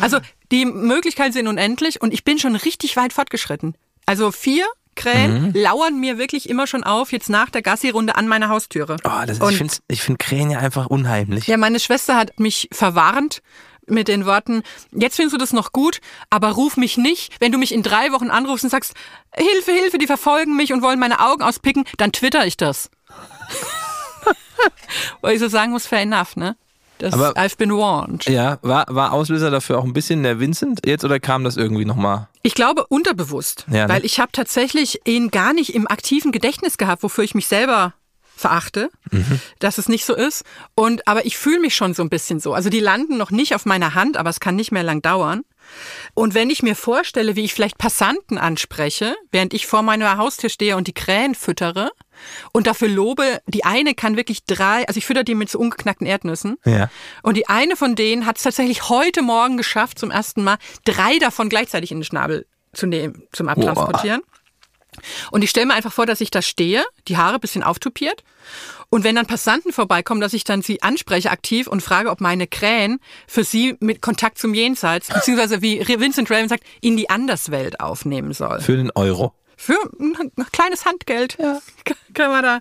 [0.00, 0.18] Also
[0.50, 3.74] die Möglichkeiten sind unendlich und ich bin schon richtig weit fortgeschritten.
[4.04, 5.52] Also vier Krähen Mhm.
[5.54, 8.98] lauern mir wirklich immer schon auf, jetzt nach der Gassi-Runde an meiner Haustüre.
[9.04, 11.46] Oh, das ist, Und- ich finde ich find Krähen ja einfach unheimlich.
[11.46, 13.40] Ja, meine Schwester hat mich verwarnt
[13.86, 14.62] mit den Worten,
[14.92, 17.34] jetzt findest du das noch gut, aber ruf mich nicht.
[17.40, 18.94] Wenn du mich in drei Wochen anrufst und sagst,
[19.34, 22.90] Hilfe, Hilfe, die verfolgen mich und wollen meine Augen auspicken, dann twitter ich das.
[25.20, 26.56] Weil ich so sagen muss, fair enough, ne?
[26.98, 28.26] Das, Aber- I've been warned.
[28.26, 31.84] Ja, war, war Auslöser dafür auch ein bisschen der Vincent jetzt oder kam das irgendwie
[31.84, 32.28] nochmal?
[32.42, 33.94] Ich glaube unterbewusst, Ja, ne?
[33.94, 37.94] weil ich habe tatsächlich ihn gar nicht im aktiven Gedächtnis gehabt, wofür ich mich selber
[38.42, 39.40] verachte, Mhm.
[39.58, 40.44] dass es nicht so ist.
[40.74, 42.52] Und aber ich fühle mich schon so ein bisschen so.
[42.54, 45.42] Also die landen noch nicht auf meiner Hand, aber es kann nicht mehr lang dauern.
[46.14, 50.50] Und wenn ich mir vorstelle, wie ich vielleicht Passanten anspreche, während ich vor meiner Haustür
[50.50, 51.90] stehe und die Krähen füttere
[52.52, 56.06] und dafür lobe, die eine kann wirklich drei, also ich fütter die mit so ungeknackten
[56.06, 56.56] Erdnüssen.
[56.66, 56.90] Ja.
[57.22, 61.18] Und die eine von denen hat es tatsächlich heute Morgen geschafft, zum ersten Mal drei
[61.18, 64.22] davon gleichzeitig in den Schnabel zu nehmen, zum Abtransportieren.
[65.30, 68.22] Und ich stelle mir einfach vor, dass ich da stehe, die Haare bisschen auftupiert.
[68.90, 72.46] Und wenn dann Passanten vorbeikommen, dass ich dann sie anspreche aktiv und frage, ob meine
[72.46, 77.80] Krähen für sie mit Kontakt zum Jenseits, beziehungsweise wie Vincent Raven sagt, in die Anderswelt
[77.80, 78.60] aufnehmen soll.
[78.60, 79.32] Für den Euro.
[79.56, 81.38] Für ein kleines Handgeld.
[81.38, 81.60] Ja.
[82.14, 82.60] Kann man da.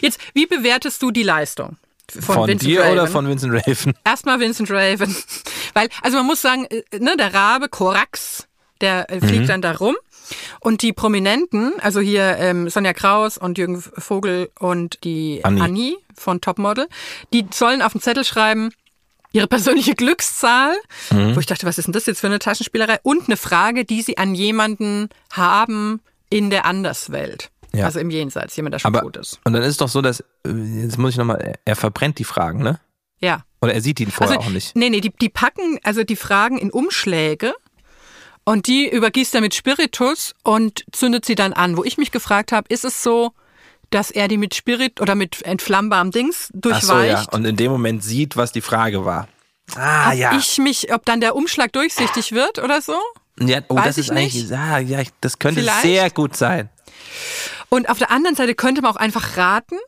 [0.00, 1.78] Jetzt, wie bewertest du die Leistung?
[2.20, 2.92] Von, Vincent dir Raven?
[2.92, 3.94] oder von Vincent Raven?
[4.04, 5.16] Erstmal Vincent Raven.
[5.74, 8.46] Weil, also man muss sagen, äh, ne, der Rabe, Korax,
[8.82, 9.96] der äh, fliegt dann da rum.
[10.60, 15.60] Und die Prominenten, also hier ähm, Sonja Kraus und Jürgen Vogel und die Anni.
[15.60, 16.88] Anni, von Topmodel,
[17.32, 18.70] die sollen auf den Zettel schreiben,
[19.32, 20.74] ihre persönliche Glückszahl,
[21.10, 22.98] wo ich dachte, was ist denn das jetzt für eine Taschenspielerei?
[23.02, 27.50] Und eine Frage, die sie an jemanden haben in der Anderswelt.
[27.74, 27.86] Ja.
[27.86, 29.40] Also im Jenseits, jemand, der schon Aber, tot ist.
[29.44, 30.50] und dann ist es doch so, dass, äh,
[30.82, 32.80] jetzt muss ich nochmal, er verbrennt die Fragen, ne?
[33.18, 33.44] Ja.
[33.62, 34.76] Oder er sieht ihn vorher also, auch nicht.
[34.76, 37.54] Nee, nee, die, die packen also die Fragen in Umschläge
[38.44, 41.76] und die übergießt er mit Spiritus und zündet sie dann an.
[41.76, 43.32] Wo ich mich gefragt habe, ist es so,
[43.90, 46.84] dass er die mit Spirit oder mit entflammbarem Dings Ach durchweicht?
[46.86, 47.24] so, ja.
[47.32, 49.28] Und in dem Moment sieht, was die Frage war.
[49.76, 50.36] Ah, ja.
[50.36, 52.94] ich mich, ob dann der Umschlag durchsichtig wird oder so?
[53.40, 54.52] ja oh, weiß das ich ist eigentlich, nicht.
[54.52, 55.82] ah, ja, ich- das könnte Vielleicht.
[55.82, 56.68] sehr gut sein.
[57.68, 59.78] Und auf der anderen Seite könnte man auch einfach raten,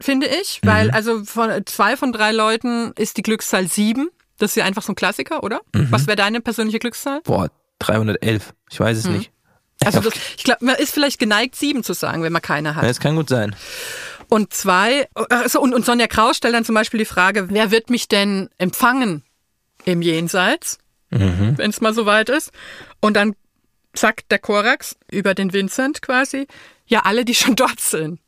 [0.00, 0.68] finde ich, Mhm.
[0.68, 4.08] weil also von zwei von drei Leuten ist die Glückszahl sieben.
[4.38, 5.60] Das ist ja einfach so ein Klassiker, oder?
[5.74, 5.88] Mhm.
[5.90, 7.20] Was wäre deine persönliche Glückszahl?
[7.24, 8.54] Boah, 311.
[8.70, 9.16] Ich weiß es Mhm.
[9.18, 9.30] nicht.
[9.84, 12.82] Also das, ich glaube, man ist vielleicht geneigt, sieben zu sagen, wenn man keine hat.
[12.82, 13.54] Ja, Das kann gut sein.
[14.28, 17.88] Und zwei, also und, und Sonja Kraus stellt dann zum Beispiel die Frage, wer wird
[17.88, 19.22] mich denn empfangen
[19.84, 20.78] im Jenseits,
[21.10, 22.50] wenn es mal so weit ist?
[23.00, 23.34] Und dann
[23.94, 26.46] sagt der Korax über den Vincent quasi,
[26.86, 28.20] ja, alle, die schon dort sind.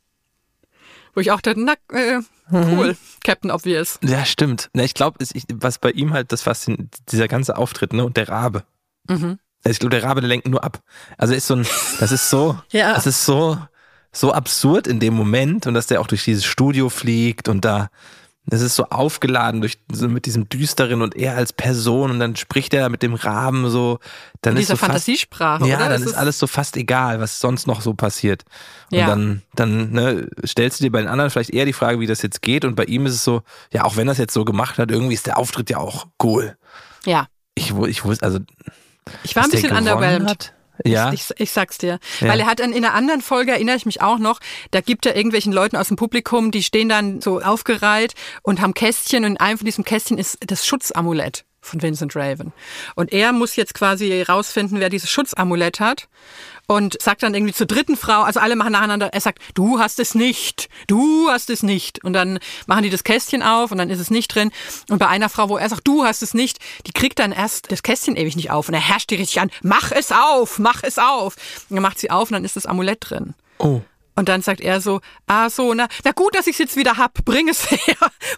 [1.13, 2.21] Wo ich auch dachte, na, äh,
[2.51, 2.95] cool,
[3.25, 3.99] Captain Obvious.
[4.01, 4.69] Ja, stimmt.
[4.73, 5.23] Na, ich glaube,
[5.55, 8.63] was bei ihm halt das Faszin dieser ganze Auftritt, ne, und der Rabe.
[9.09, 9.39] Mhm.
[9.63, 10.81] Also ich glaube, der Rabe, der lenkt nur ab.
[11.17, 11.67] Also ist so ein,
[11.99, 12.93] das ist so, Ja.
[12.93, 13.57] das ist so,
[14.11, 17.89] so absurd in dem Moment und dass der auch durch dieses Studio fliegt und da,
[18.47, 22.35] das ist so aufgeladen durch, so mit diesem Düsteren und er als Person und dann
[22.35, 23.99] spricht er mit dem Raben so,
[24.41, 25.89] dann In ist dieser so fast, Fantasiesprache, ja, oder?
[25.89, 28.43] dann Das ist alles so fast egal, was sonst noch so passiert.
[28.91, 29.05] Und Ja.
[29.07, 32.23] dann, dann ne, stellst du dir bei den anderen vielleicht eher die Frage, wie das
[32.23, 32.65] jetzt geht.
[32.65, 34.89] Und bei ihm ist es so, ja, auch wenn er es jetzt so gemacht hat,
[34.89, 36.57] irgendwie ist der Auftritt ja auch cool.
[37.05, 38.39] Ja, Ich, ich wusste, also.
[39.23, 40.29] Ich war ein bisschen underwhelmed.
[40.29, 41.11] Hat, ja.
[41.13, 41.99] Ich, ich, ich sag's dir.
[42.19, 42.29] Ja.
[42.29, 44.39] Weil er hat in einer anderen Folge, erinnere ich mich auch noch,
[44.71, 48.73] da gibt er irgendwelchen Leuten aus dem Publikum, die stehen dann so aufgereiht und haben
[48.73, 52.51] Kästchen und in einem von diesen Kästchen ist das Schutzamulett von Vincent Raven.
[52.95, 56.07] Und er muss jetzt quasi rausfinden, wer dieses Schutzamulett hat
[56.67, 59.99] und sagt dann irgendwie zur dritten Frau, also alle machen nacheinander, er sagt, du hast
[59.99, 62.03] es nicht, du hast es nicht.
[62.03, 64.51] Und dann machen die das Kästchen auf und dann ist es nicht drin.
[64.89, 67.71] Und bei einer Frau, wo er sagt, du hast es nicht, die kriegt dann erst
[67.71, 68.67] das Kästchen ewig nicht auf.
[68.67, 71.35] Und er herrscht die richtig an, mach es auf, mach es auf.
[71.69, 73.33] Und dann macht sie auf und dann ist das Amulett drin.
[73.59, 73.81] Oh.
[74.15, 76.97] Und dann sagt er so, ah so, na, na gut, dass ich es jetzt wieder
[76.97, 77.95] hab, bring es her.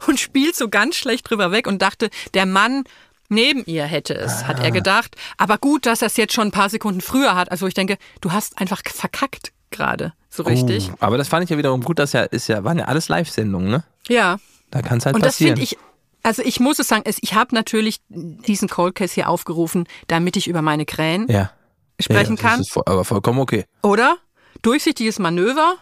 [0.07, 2.84] Und spielt so ganz schlecht drüber weg und dachte, der Mann
[3.30, 5.15] neben ihr hätte es, hat er gedacht.
[5.38, 7.51] Aber gut, dass er es jetzt schon ein paar Sekunden früher hat.
[7.51, 10.91] Also ich denke, du hast einfach verkackt gerade, so richtig.
[10.91, 10.97] Oh.
[10.99, 13.69] Aber das fand ich ja wiederum gut, dass ja, ist ja, waren ja alles Live-Sendungen,
[13.69, 13.84] ne?
[14.07, 14.38] Ja.
[14.71, 15.57] Da kann es halt Und das passieren.
[15.57, 15.78] finde ich,
[16.24, 20.47] also ich muss es sagen, ich habe natürlich diesen Cold Case hier aufgerufen, damit ich
[20.47, 21.51] über meine Krähen ja.
[21.99, 22.61] sprechen ja, das kann.
[22.61, 23.65] Ist voll, aber vollkommen okay.
[23.82, 24.17] Oder?
[24.61, 25.76] Durchsichtiges Manöver.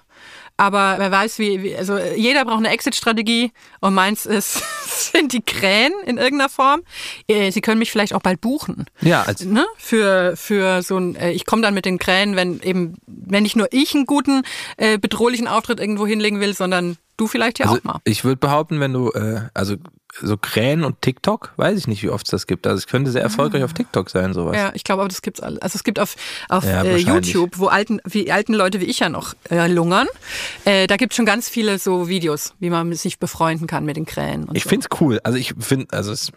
[0.62, 4.62] Aber wer weiß, wie, wie also jeder braucht eine Exit-Strategie und meins ist,
[5.12, 6.82] sind die Krähen in irgendeiner Form.
[7.28, 8.86] Äh, Sie können mich vielleicht auch bald buchen.
[9.01, 9.66] Ja, als, Ne?
[9.80, 13.55] Für, für so ein, äh, ich komme dann mit den Krähen, wenn eben, wenn nicht
[13.55, 14.43] nur ich einen guten,
[14.78, 17.99] äh, bedrohlichen Auftritt irgendwo hinlegen will, sondern du vielleicht ja also auch mal.
[18.03, 19.76] ich würde behaupten, wenn du, äh, also
[20.19, 22.67] so Krähen und TikTok, weiß ich nicht, wie oft es das gibt.
[22.67, 24.55] Also es könnte sehr erfolgreich auf TikTok sein, sowas.
[24.57, 24.59] Ah.
[24.59, 25.61] Ja, ich glaube, aber das gibt's alles.
[25.61, 26.15] Also es gibt auf,
[26.49, 26.97] auf Ja, äh.
[26.97, 30.07] YouTube, wo alten, wie alten Leute wie ich ja noch äh, lungern,
[30.65, 34.05] äh, da gibt's schon ganz viele so Videos, wie man sich befreunden kann mit den
[34.05, 34.49] Krähen.
[34.53, 34.69] Ich so.
[34.69, 35.22] find's cool.
[35.24, 36.32] Also ich finde, also es,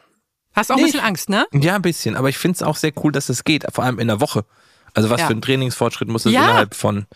[0.54, 1.46] Hast auch ein Nee, bisschen Angst, ne?
[1.52, 4.06] ja, ein bisschen, aber ich find's auch sehr cool, dass das geht, vor allem in
[4.06, 4.44] der Woche.
[4.94, 5.26] Also was Ja.
[5.26, 6.44] für ein Trainingsfortschritt muss das Ja.
[6.44, 7.06] innerhalb von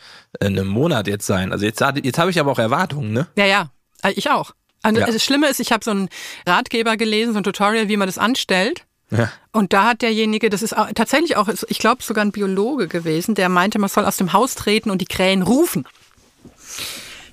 [0.41, 1.53] äh, einem Monat jetzt sein?
[1.53, 3.29] Also jetzt, jetzt habe ich aber auch Erwartungen, ne?
[3.37, 3.71] Ja, ja.
[4.03, 4.53] Äh, Ich auch.
[4.83, 5.07] Also Ja.
[5.07, 6.09] Das Schlimme ist, ich habe so einen
[6.47, 8.85] Ratgeber gelesen, so ein Tutorial, wie man das anstellt.
[9.11, 9.33] Ja.
[9.53, 13.49] Und da hat derjenige, das ist tatsächlich auch, ich glaube sogar ein Biologe gewesen, der
[13.49, 15.87] meinte, man soll aus dem Haus treten und die Krähen rufen.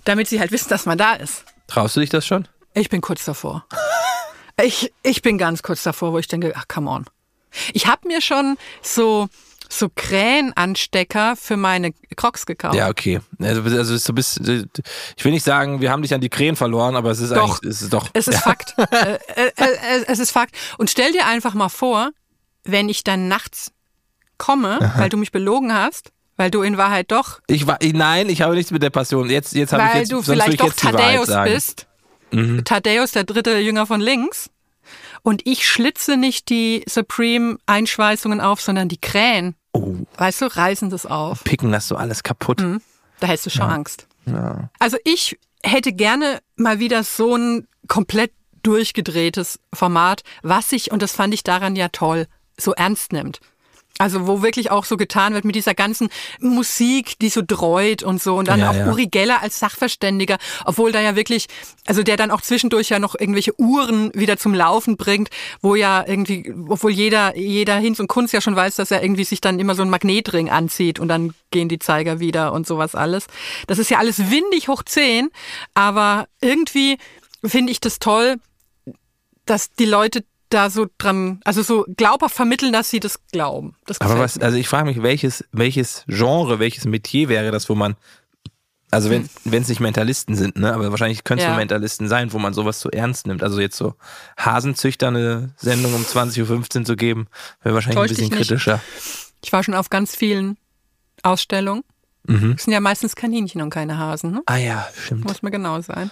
[0.05, 1.43] Damit sie halt wissen, dass man da ist.
[1.67, 2.47] Traust du dich das schon?
[2.73, 3.65] Ich bin kurz davor.
[4.61, 7.05] Ich, ich bin ganz kurz davor, wo ich denke, ach, come on.
[7.73, 9.27] Ich habe mir schon so,
[9.69, 12.75] so Krähenanstecker für meine Crocs gekauft.
[12.75, 13.19] Ja, okay.
[13.39, 16.95] Also, also du bist, ich will nicht sagen, wir haben dich an die Krähen verloren,
[16.95, 17.57] aber es ist Doch.
[17.59, 18.09] eigentlich, es ist doch.
[18.13, 18.75] Es ist Fakt.
[18.77, 20.55] äh, äh, äh, es ist Fakt.
[20.77, 22.11] Und stell dir einfach mal vor,
[22.63, 23.71] wenn ich dann nachts
[24.37, 28.41] komme, weil du mich belogen hast, Weil du in Wahrheit doch, Ich war, nein, ich
[28.41, 29.29] habe nichts mit der Passion.
[29.29, 31.49] Jetzt, jetzt habe ich weil jetzt, du sonst würde vielleicht ich doch Thaddeus sagen.
[31.49, 31.53] Mhm.
[31.53, 31.87] bist.
[32.65, 34.49] Thaddeus, der dritte Jünger von links.
[35.25, 39.55] Und ich schlitze nicht die Supreme-Einschweißungen auf, sondern die Krähen.
[39.73, 41.43] Oh, Weißt du, reißen das auf.
[41.43, 42.61] picken das so alles kaputt.
[42.61, 42.79] Mhm.
[43.19, 44.07] Da hättest du schon Angst.
[44.77, 51.13] Also ich hätte gerne mal wieder so ein komplett durchgedrehtes Format, was sich, und das
[51.13, 52.27] fand ich daran ja toll,
[52.59, 53.39] so ernst nimmt.
[53.97, 58.21] Also wo wirklich auch so getan wird mit dieser ganzen Musik, die so dreut und
[58.21, 58.35] so.
[58.35, 58.87] Und dann Ja, auch ja.
[58.87, 61.47] Uri Geller als Sachverständiger, obwohl da ja wirklich,
[61.85, 65.29] also der dann auch zwischendurch ja noch irgendwelche Uhren wieder zum Laufen bringt,
[65.61, 69.23] wo ja irgendwie, obwohl jeder, jeder Hinz und Kunst ja schon weiß, dass er irgendwie
[69.23, 72.95] sich dann immer so einen Magnetring anzieht und dann gehen die Zeiger wieder und sowas
[72.95, 73.27] alles.
[73.67, 75.29] Das ist ja alles windig hoch 10,
[75.73, 76.97] aber irgendwie
[77.45, 78.35] finde ich das toll,
[79.45, 80.25] dass die Leute
[80.55, 83.75] da so dran, also so glaubhaft vermitteln, dass sie das glauben.
[83.85, 87.75] Das Aber was, also ich frage mich, welches, welches Genre, welches Metier wäre das, wo
[87.75, 87.95] man,
[88.91, 91.49] also wenn wenn es nicht Mentalisten sind, ne, aber wahrscheinlich können es Hm.
[91.49, 91.55] Ja.
[91.55, 93.43] nur Mentalisten sein, wo man sowas so ernst nimmt.
[93.43, 93.95] Also jetzt so
[94.37, 97.27] Hasenzüchter eine Sendung um 20.15 Uhr zu geben,
[97.61, 98.81] wäre wahrscheinlich Täusch ein bisschen kritischer.
[99.43, 100.57] Ich war schon auf ganz vielen
[101.23, 101.83] Ausstellungen.
[102.27, 102.53] Mhm.
[102.55, 104.41] Das sind ja meistens Kaninchen und keine Hasen, ne?
[104.47, 105.25] Ah ja, stimmt.
[105.25, 106.09] Muss mir genau sein.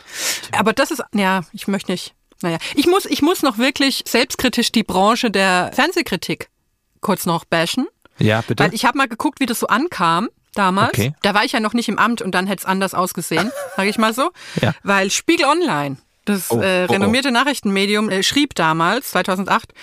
[0.51, 2.13] Aber das ist, ja, ich möchte nicht.
[2.43, 6.49] Naja, ich muss, ich muss noch wirklich selbstkritisch die Branche der Fernsehkritik
[7.01, 7.87] kurz noch bashen.
[8.19, 8.63] Ja, bitte.
[8.63, 10.89] Weil ich habe mal geguckt, wie das so ankam damals.
[10.89, 11.13] Okay.
[11.21, 13.89] Da war ich ja noch nicht im Amt und dann hätte es anders ausgesehen, sage
[13.89, 14.31] ich mal so.
[14.61, 14.73] Ja.
[14.83, 16.93] Weil Spiegel Online, das Oh, äh, oh, oh.
[16.93, 19.73] renommierte Nachrichtenmedium, äh, schrieb damals, 2008,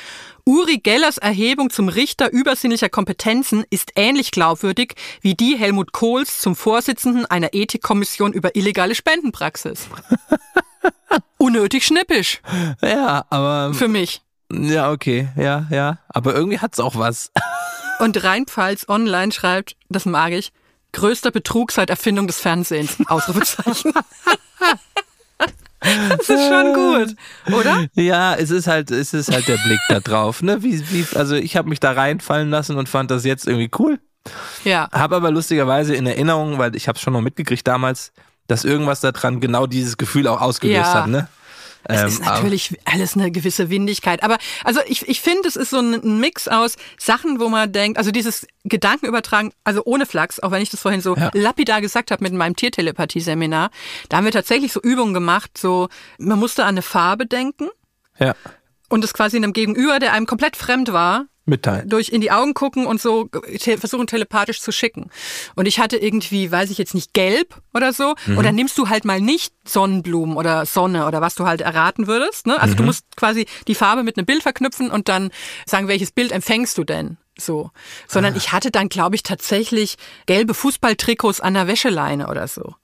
[0.44, 6.56] Uri Gellers Erhebung zum Richter übersinnlicher Kompetenzen ist ähnlich glaubwürdig wie die Helmut Kohls zum
[6.56, 9.88] Vorsitzenden einer Ethikkommission über illegale Spendenpraxis.
[11.38, 12.40] Unnötig schnippisch
[12.82, 14.22] ja, aber für mich.
[14.52, 15.98] ja, okay, ja, ja.
[16.08, 17.30] Aber irgendwie hat's auch was.
[17.98, 20.52] Und Rheinpfalz Online schreibt, das mag ich,
[20.92, 22.96] größter Betrug seit Erfindung des Fernsehens.
[23.06, 23.92] Ausrufezeichen.
[25.80, 27.16] das ist schon gut,
[27.54, 27.86] oder?
[27.94, 30.42] Ja, es ist halt, es ist halt der Blick da drauf.
[30.42, 30.62] Ne?
[30.62, 33.98] Wie, wie, also ich habe mich da reinfallen lassen und fand das jetzt irgendwie cool.
[34.64, 34.88] Ja.
[34.92, 38.12] Habe aber lustigerweise in Erinnerung, weil ich habe es schon noch mitgekriegt damals,
[38.50, 40.94] dass irgendwas daran genau dieses Gefühl auch ausgelöst Ja.
[40.94, 41.06] hat.
[41.08, 41.28] Ne?
[41.84, 44.22] Es Ähm, ist natürlich alles eine gewisse Windigkeit.
[44.22, 47.96] Aber also ich, ich finde, es ist so ein Mix aus Sachen, wo man denkt,
[47.96, 51.30] also dieses Gedankenübertragen, also ohne Flachs, auch wenn ich das vorhin so Ja.
[51.32, 53.70] lapidar gesagt habe mit meinem Tiertelepathie-Seminar,
[54.08, 55.88] da haben wir tatsächlich so Übungen gemacht, so
[56.18, 57.68] man musste an eine Farbe denken
[58.18, 58.34] ja,
[58.90, 61.88] und es quasi einem Gegenüber, der einem komplett fremd war, mitteilen.
[61.88, 63.24] durch in die Augen gucken und so
[63.58, 65.10] te versuchen telepathisch zu schicken.
[65.54, 68.14] Und ich hatte irgendwie, weiß ich jetzt nicht, gelb oder so.
[68.26, 72.06] Und dann nimmst du halt mal nicht Sonnenblumen oder Sonne oder was du halt erraten
[72.06, 72.46] würdest.
[72.46, 72.58] Ne?
[72.60, 75.30] Also du musst quasi die Farbe mit einem Bild verknüpfen und dann
[75.66, 77.18] sagen, welches Bild empfängst du denn?
[77.38, 77.70] So.
[78.06, 79.96] Sondern ich hatte dann, glaube ich, tatsächlich
[80.26, 82.74] gelbe Fußballtrikots an der Wäscheleine oder so.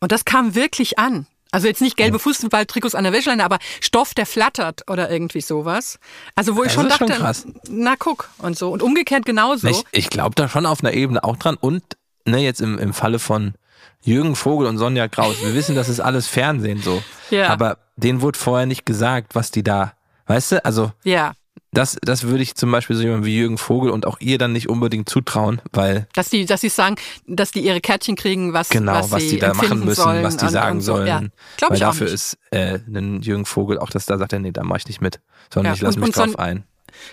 [0.00, 1.26] Und das kam wirklich an.
[1.52, 5.98] Also jetzt nicht gelbe Fußballtrikots an der Wäscheleine, aber Stoff, der flattert oder irgendwie sowas.
[6.34, 7.46] Also wo ich Das schon schon dachte, krass.
[7.68, 8.70] na guck und so.
[8.70, 9.68] Und umgekehrt genauso.
[9.68, 11.56] Ich, ich glaube da schon auf einer Ebene auch dran.
[11.60, 11.82] Und
[12.24, 13.54] ne, jetzt im, im Falle von
[14.02, 17.02] Jürgen Vogel und Sonja Kraus, wir wissen, das ist alles Fernsehen so.
[17.30, 17.48] Ja.
[17.48, 19.92] Aber denen wurde vorher nicht gesagt, was die da,
[20.26, 21.32] weißt du, also Ja,
[21.72, 24.52] das, das würde ich zum Beispiel so jemandem wie Jürgen Vogel und auch ihr dann
[24.52, 26.96] nicht unbedingt zutrauen, weil dass die, dass sie sagen,
[27.26, 30.22] dass die ihre Kärtchen kriegen, was, genau, was, was, sie die da machen müssen, sollen
[30.22, 30.96] was die sagen und so.
[30.96, 31.32] sollen.
[31.60, 32.14] Ja, weil dafür nicht.
[32.14, 35.00] ist äh, ein Jürgen Vogel auch, dass da sagt er, nee, da mache ich nicht
[35.00, 35.20] mit,
[35.52, 36.64] sondern Ja, ich lasse mich und so drauf ein-.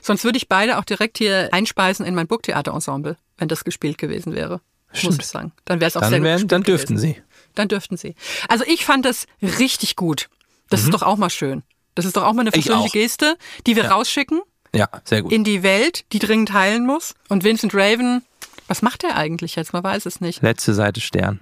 [0.01, 4.33] Sonst würde ich beide auch direkt hier einspeisen in mein Burgtheaterensemble, wenn das gespielt gewesen
[4.33, 4.59] wäre.
[4.91, 5.21] Muss Stimmt.
[5.21, 5.51] ich sagen.
[5.63, 7.15] Dann wäre es auch Dann, sehr wären, dann dürften gewesen.
[7.15, 7.21] sie.
[7.55, 8.15] Dann dürften sie.
[8.49, 10.29] Also ich fand das richtig gut.
[10.69, 11.63] Das ist doch auch mal schön.
[11.99, 12.49] Das ist doch auch mal eine.
[12.53, 12.97] Ich persönliche.
[12.97, 13.37] Geste,
[13.67, 14.41] die wir rausschicken
[14.73, 15.31] Ja, sehr gut.
[15.31, 17.13] in die Welt, die dringend heilen muss.
[17.27, 18.23] Und Vincent Raven,
[18.67, 19.73] was macht er eigentlich jetzt?
[19.73, 20.41] Man weiß es nicht.
[20.41, 21.39] Letzte Seite Stern.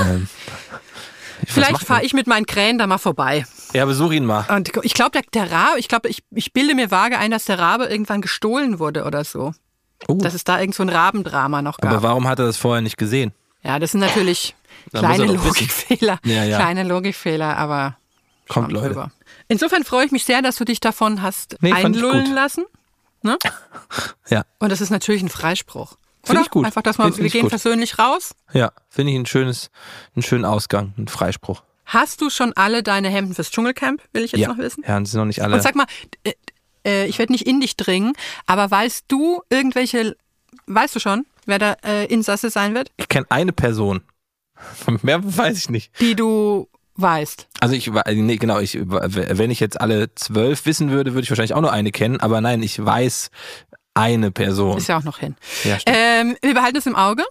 [0.00, 0.28] ähm,
[1.46, 3.46] Vielleicht fahre ich mit meinen Krähen da mal vorbei.
[3.72, 4.44] Ja, besuch ihn mal.
[4.54, 7.44] Und ich glaube, der, der Rabe, ich glaube, ich, ich bilde mir vage ein, dass
[7.44, 9.52] der Rabe irgendwann gestohlen wurde oder so.
[10.08, 10.14] Oh.
[10.14, 11.92] Dass es da irgend so ein Rabendrama noch gab.
[11.92, 13.32] Aber warum hat er das vorher nicht gesehen?
[13.62, 14.54] ja, das sind natürlich
[14.92, 15.24] kleine.
[15.26, 16.18] Logikfehler.
[16.24, 16.56] Ja, ja.
[16.58, 17.96] Kleine Logikfehler, aber
[18.48, 18.88] Kommt, Leute.
[18.88, 19.10] drüber.
[19.48, 22.64] Insofern freue ich mich sehr, dass du dich davon hast Nee, einlullen lassen.
[23.22, 23.38] Ne?
[24.30, 25.96] Ja, Und das ist natürlich ein Freispruch.
[26.22, 26.40] Find Oder?
[26.42, 26.66] ich gut.
[26.66, 27.50] Einfach, dass man, wir gehen gut.
[27.50, 28.34] persönlich raus.
[28.52, 29.70] ja, finde ich ein schönes,
[30.14, 31.62] einen schönen Ausgang, einen Freispruch.
[31.86, 34.02] Hast du schon alle deine Hemden fürs Dschungelcamp?
[34.12, 34.84] Will ich jetzt ja, noch wissen?
[34.86, 35.54] ja, sind noch nicht alle.
[35.54, 35.86] Und sag mal,
[36.84, 38.12] äh, ich werde nicht in dich dringen,
[38.46, 40.16] aber weißt du irgendwelche,
[40.66, 44.02] weißt du schon, wer da äh, Insasse sein wird, ich kenne eine Person.
[45.02, 45.98] Mehr weiß ich nicht.
[46.00, 46.68] die du
[46.98, 47.48] weißt?
[47.60, 51.54] Also ich, nee, genau, ich, wenn ich jetzt alle zwölf wissen würde, würde ich wahrscheinlich
[51.54, 53.30] auch nur eine kennen, aber nein, ich weiß
[53.94, 54.78] eine Person.
[54.78, 55.34] Ist ja auch noch hin.
[55.64, 55.78] Ja.
[55.86, 57.24] Ähm, wir behalten es im Auge.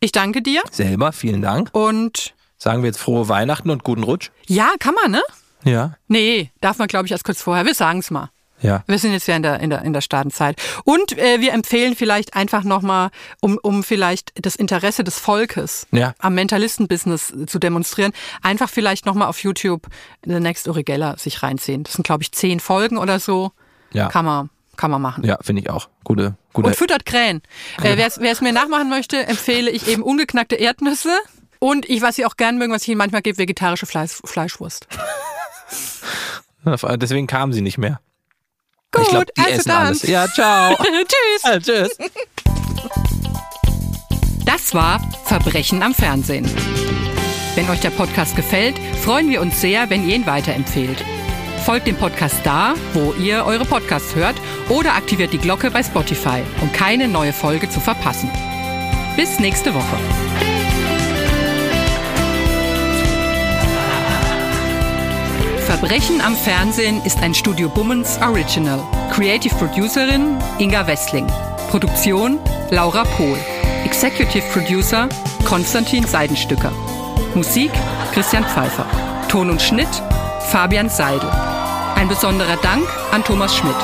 [0.00, 1.70] Ich danke dir Selber, vielen Dank.
[1.72, 4.30] und Sagen wir jetzt frohe Weihnachten und guten Rutsch.
[4.46, 5.22] ja, kann man, ne?
[5.64, 5.96] Ja.
[6.08, 7.64] Nee, darf man, glaube ich, erst kurz vorher.
[7.66, 8.30] Wir sagen es mal.
[8.64, 8.82] Ja.
[8.86, 10.56] Wir sind jetzt ja in der, in der, in der Startenzeit.
[10.84, 13.10] Und äh, wir empfehlen vielleicht einfach nochmal,
[13.40, 16.14] um, um vielleicht das Interesse des Volkes Ja.
[16.18, 18.12] am Mentalistenbusiness zu demonstrieren,
[18.42, 19.86] einfach vielleicht nochmal auf YouTube
[20.24, 21.84] The Next Uri Geller sich reinziehen.
[21.84, 23.52] Das sind, glaube ich, zehn Folgen oder so.
[23.92, 24.08] Ja.
[24.08, 25.24] Kann man, kann man machen.
[25.24, 25.88] Ja, finde ich auch.
[26.02, 26.68] Gute, gute.
[26.68, 27.42] Und füttert Krähen.
[27.82, 31.12] Äh, Wer es mir nachmachen möchte, empfehle ich eben ungeknackte Erdnüsse.
[31.58, 34.88] Und ich, was Sie auch gern mögen, was ich Ihnen manchmal gebe, vegetarische Fleisch, Fleischwurst.
[36.96, 38.00] Deswegen kamen sie nicht mehr.
[38.94, 39.86] Gut, ich glaube, die also essen dann.
[39.86, 40.02] alles.
[40.02, 40.76] Ja, ciao.
[40.76, 41.42] Tschüss.
[41.44, 41.98] Ja, tschüss.
[44.44, 46.48] Das war Verbrechen am Fernsehen.
[47.54, 51.04] Wenn euch der Podcast gefällt, freuen wir uns sehr, wenn ihr ihn weiterempfehlt.
[51.64, 54.36] Folgt dem Podcast da, wo ihr eure Podcasts hört
[54.68, 58.30] oder aktiviert die Glocke bei Spotify, um keine neue Folge zu verpassen.
[59.16, 60.53] Bis nächste Woche.
[65.78, 68.80] Verbrechen am Fernsehen ist ein Studio Bummens Original.
[69.12, 71.26] Creative Producerin Inga Wessling.
[71.68, 72.38] Produktion
[72.70, 73.36] Laura Pohl.
[73.84, 75.08] Executive Producer
[75.44, 76.70] Konstantin Seidenstücker.
[77.34, 77.72] Musik
[78.12, 78.86] Christian Pfeiffer.
[79.28, 79.88] Ton und Schnitt
[80.48, 81.28] Fabian Seidel.
[81.96, 83.74] Ein besonderer Dank an Thomas Schmidt.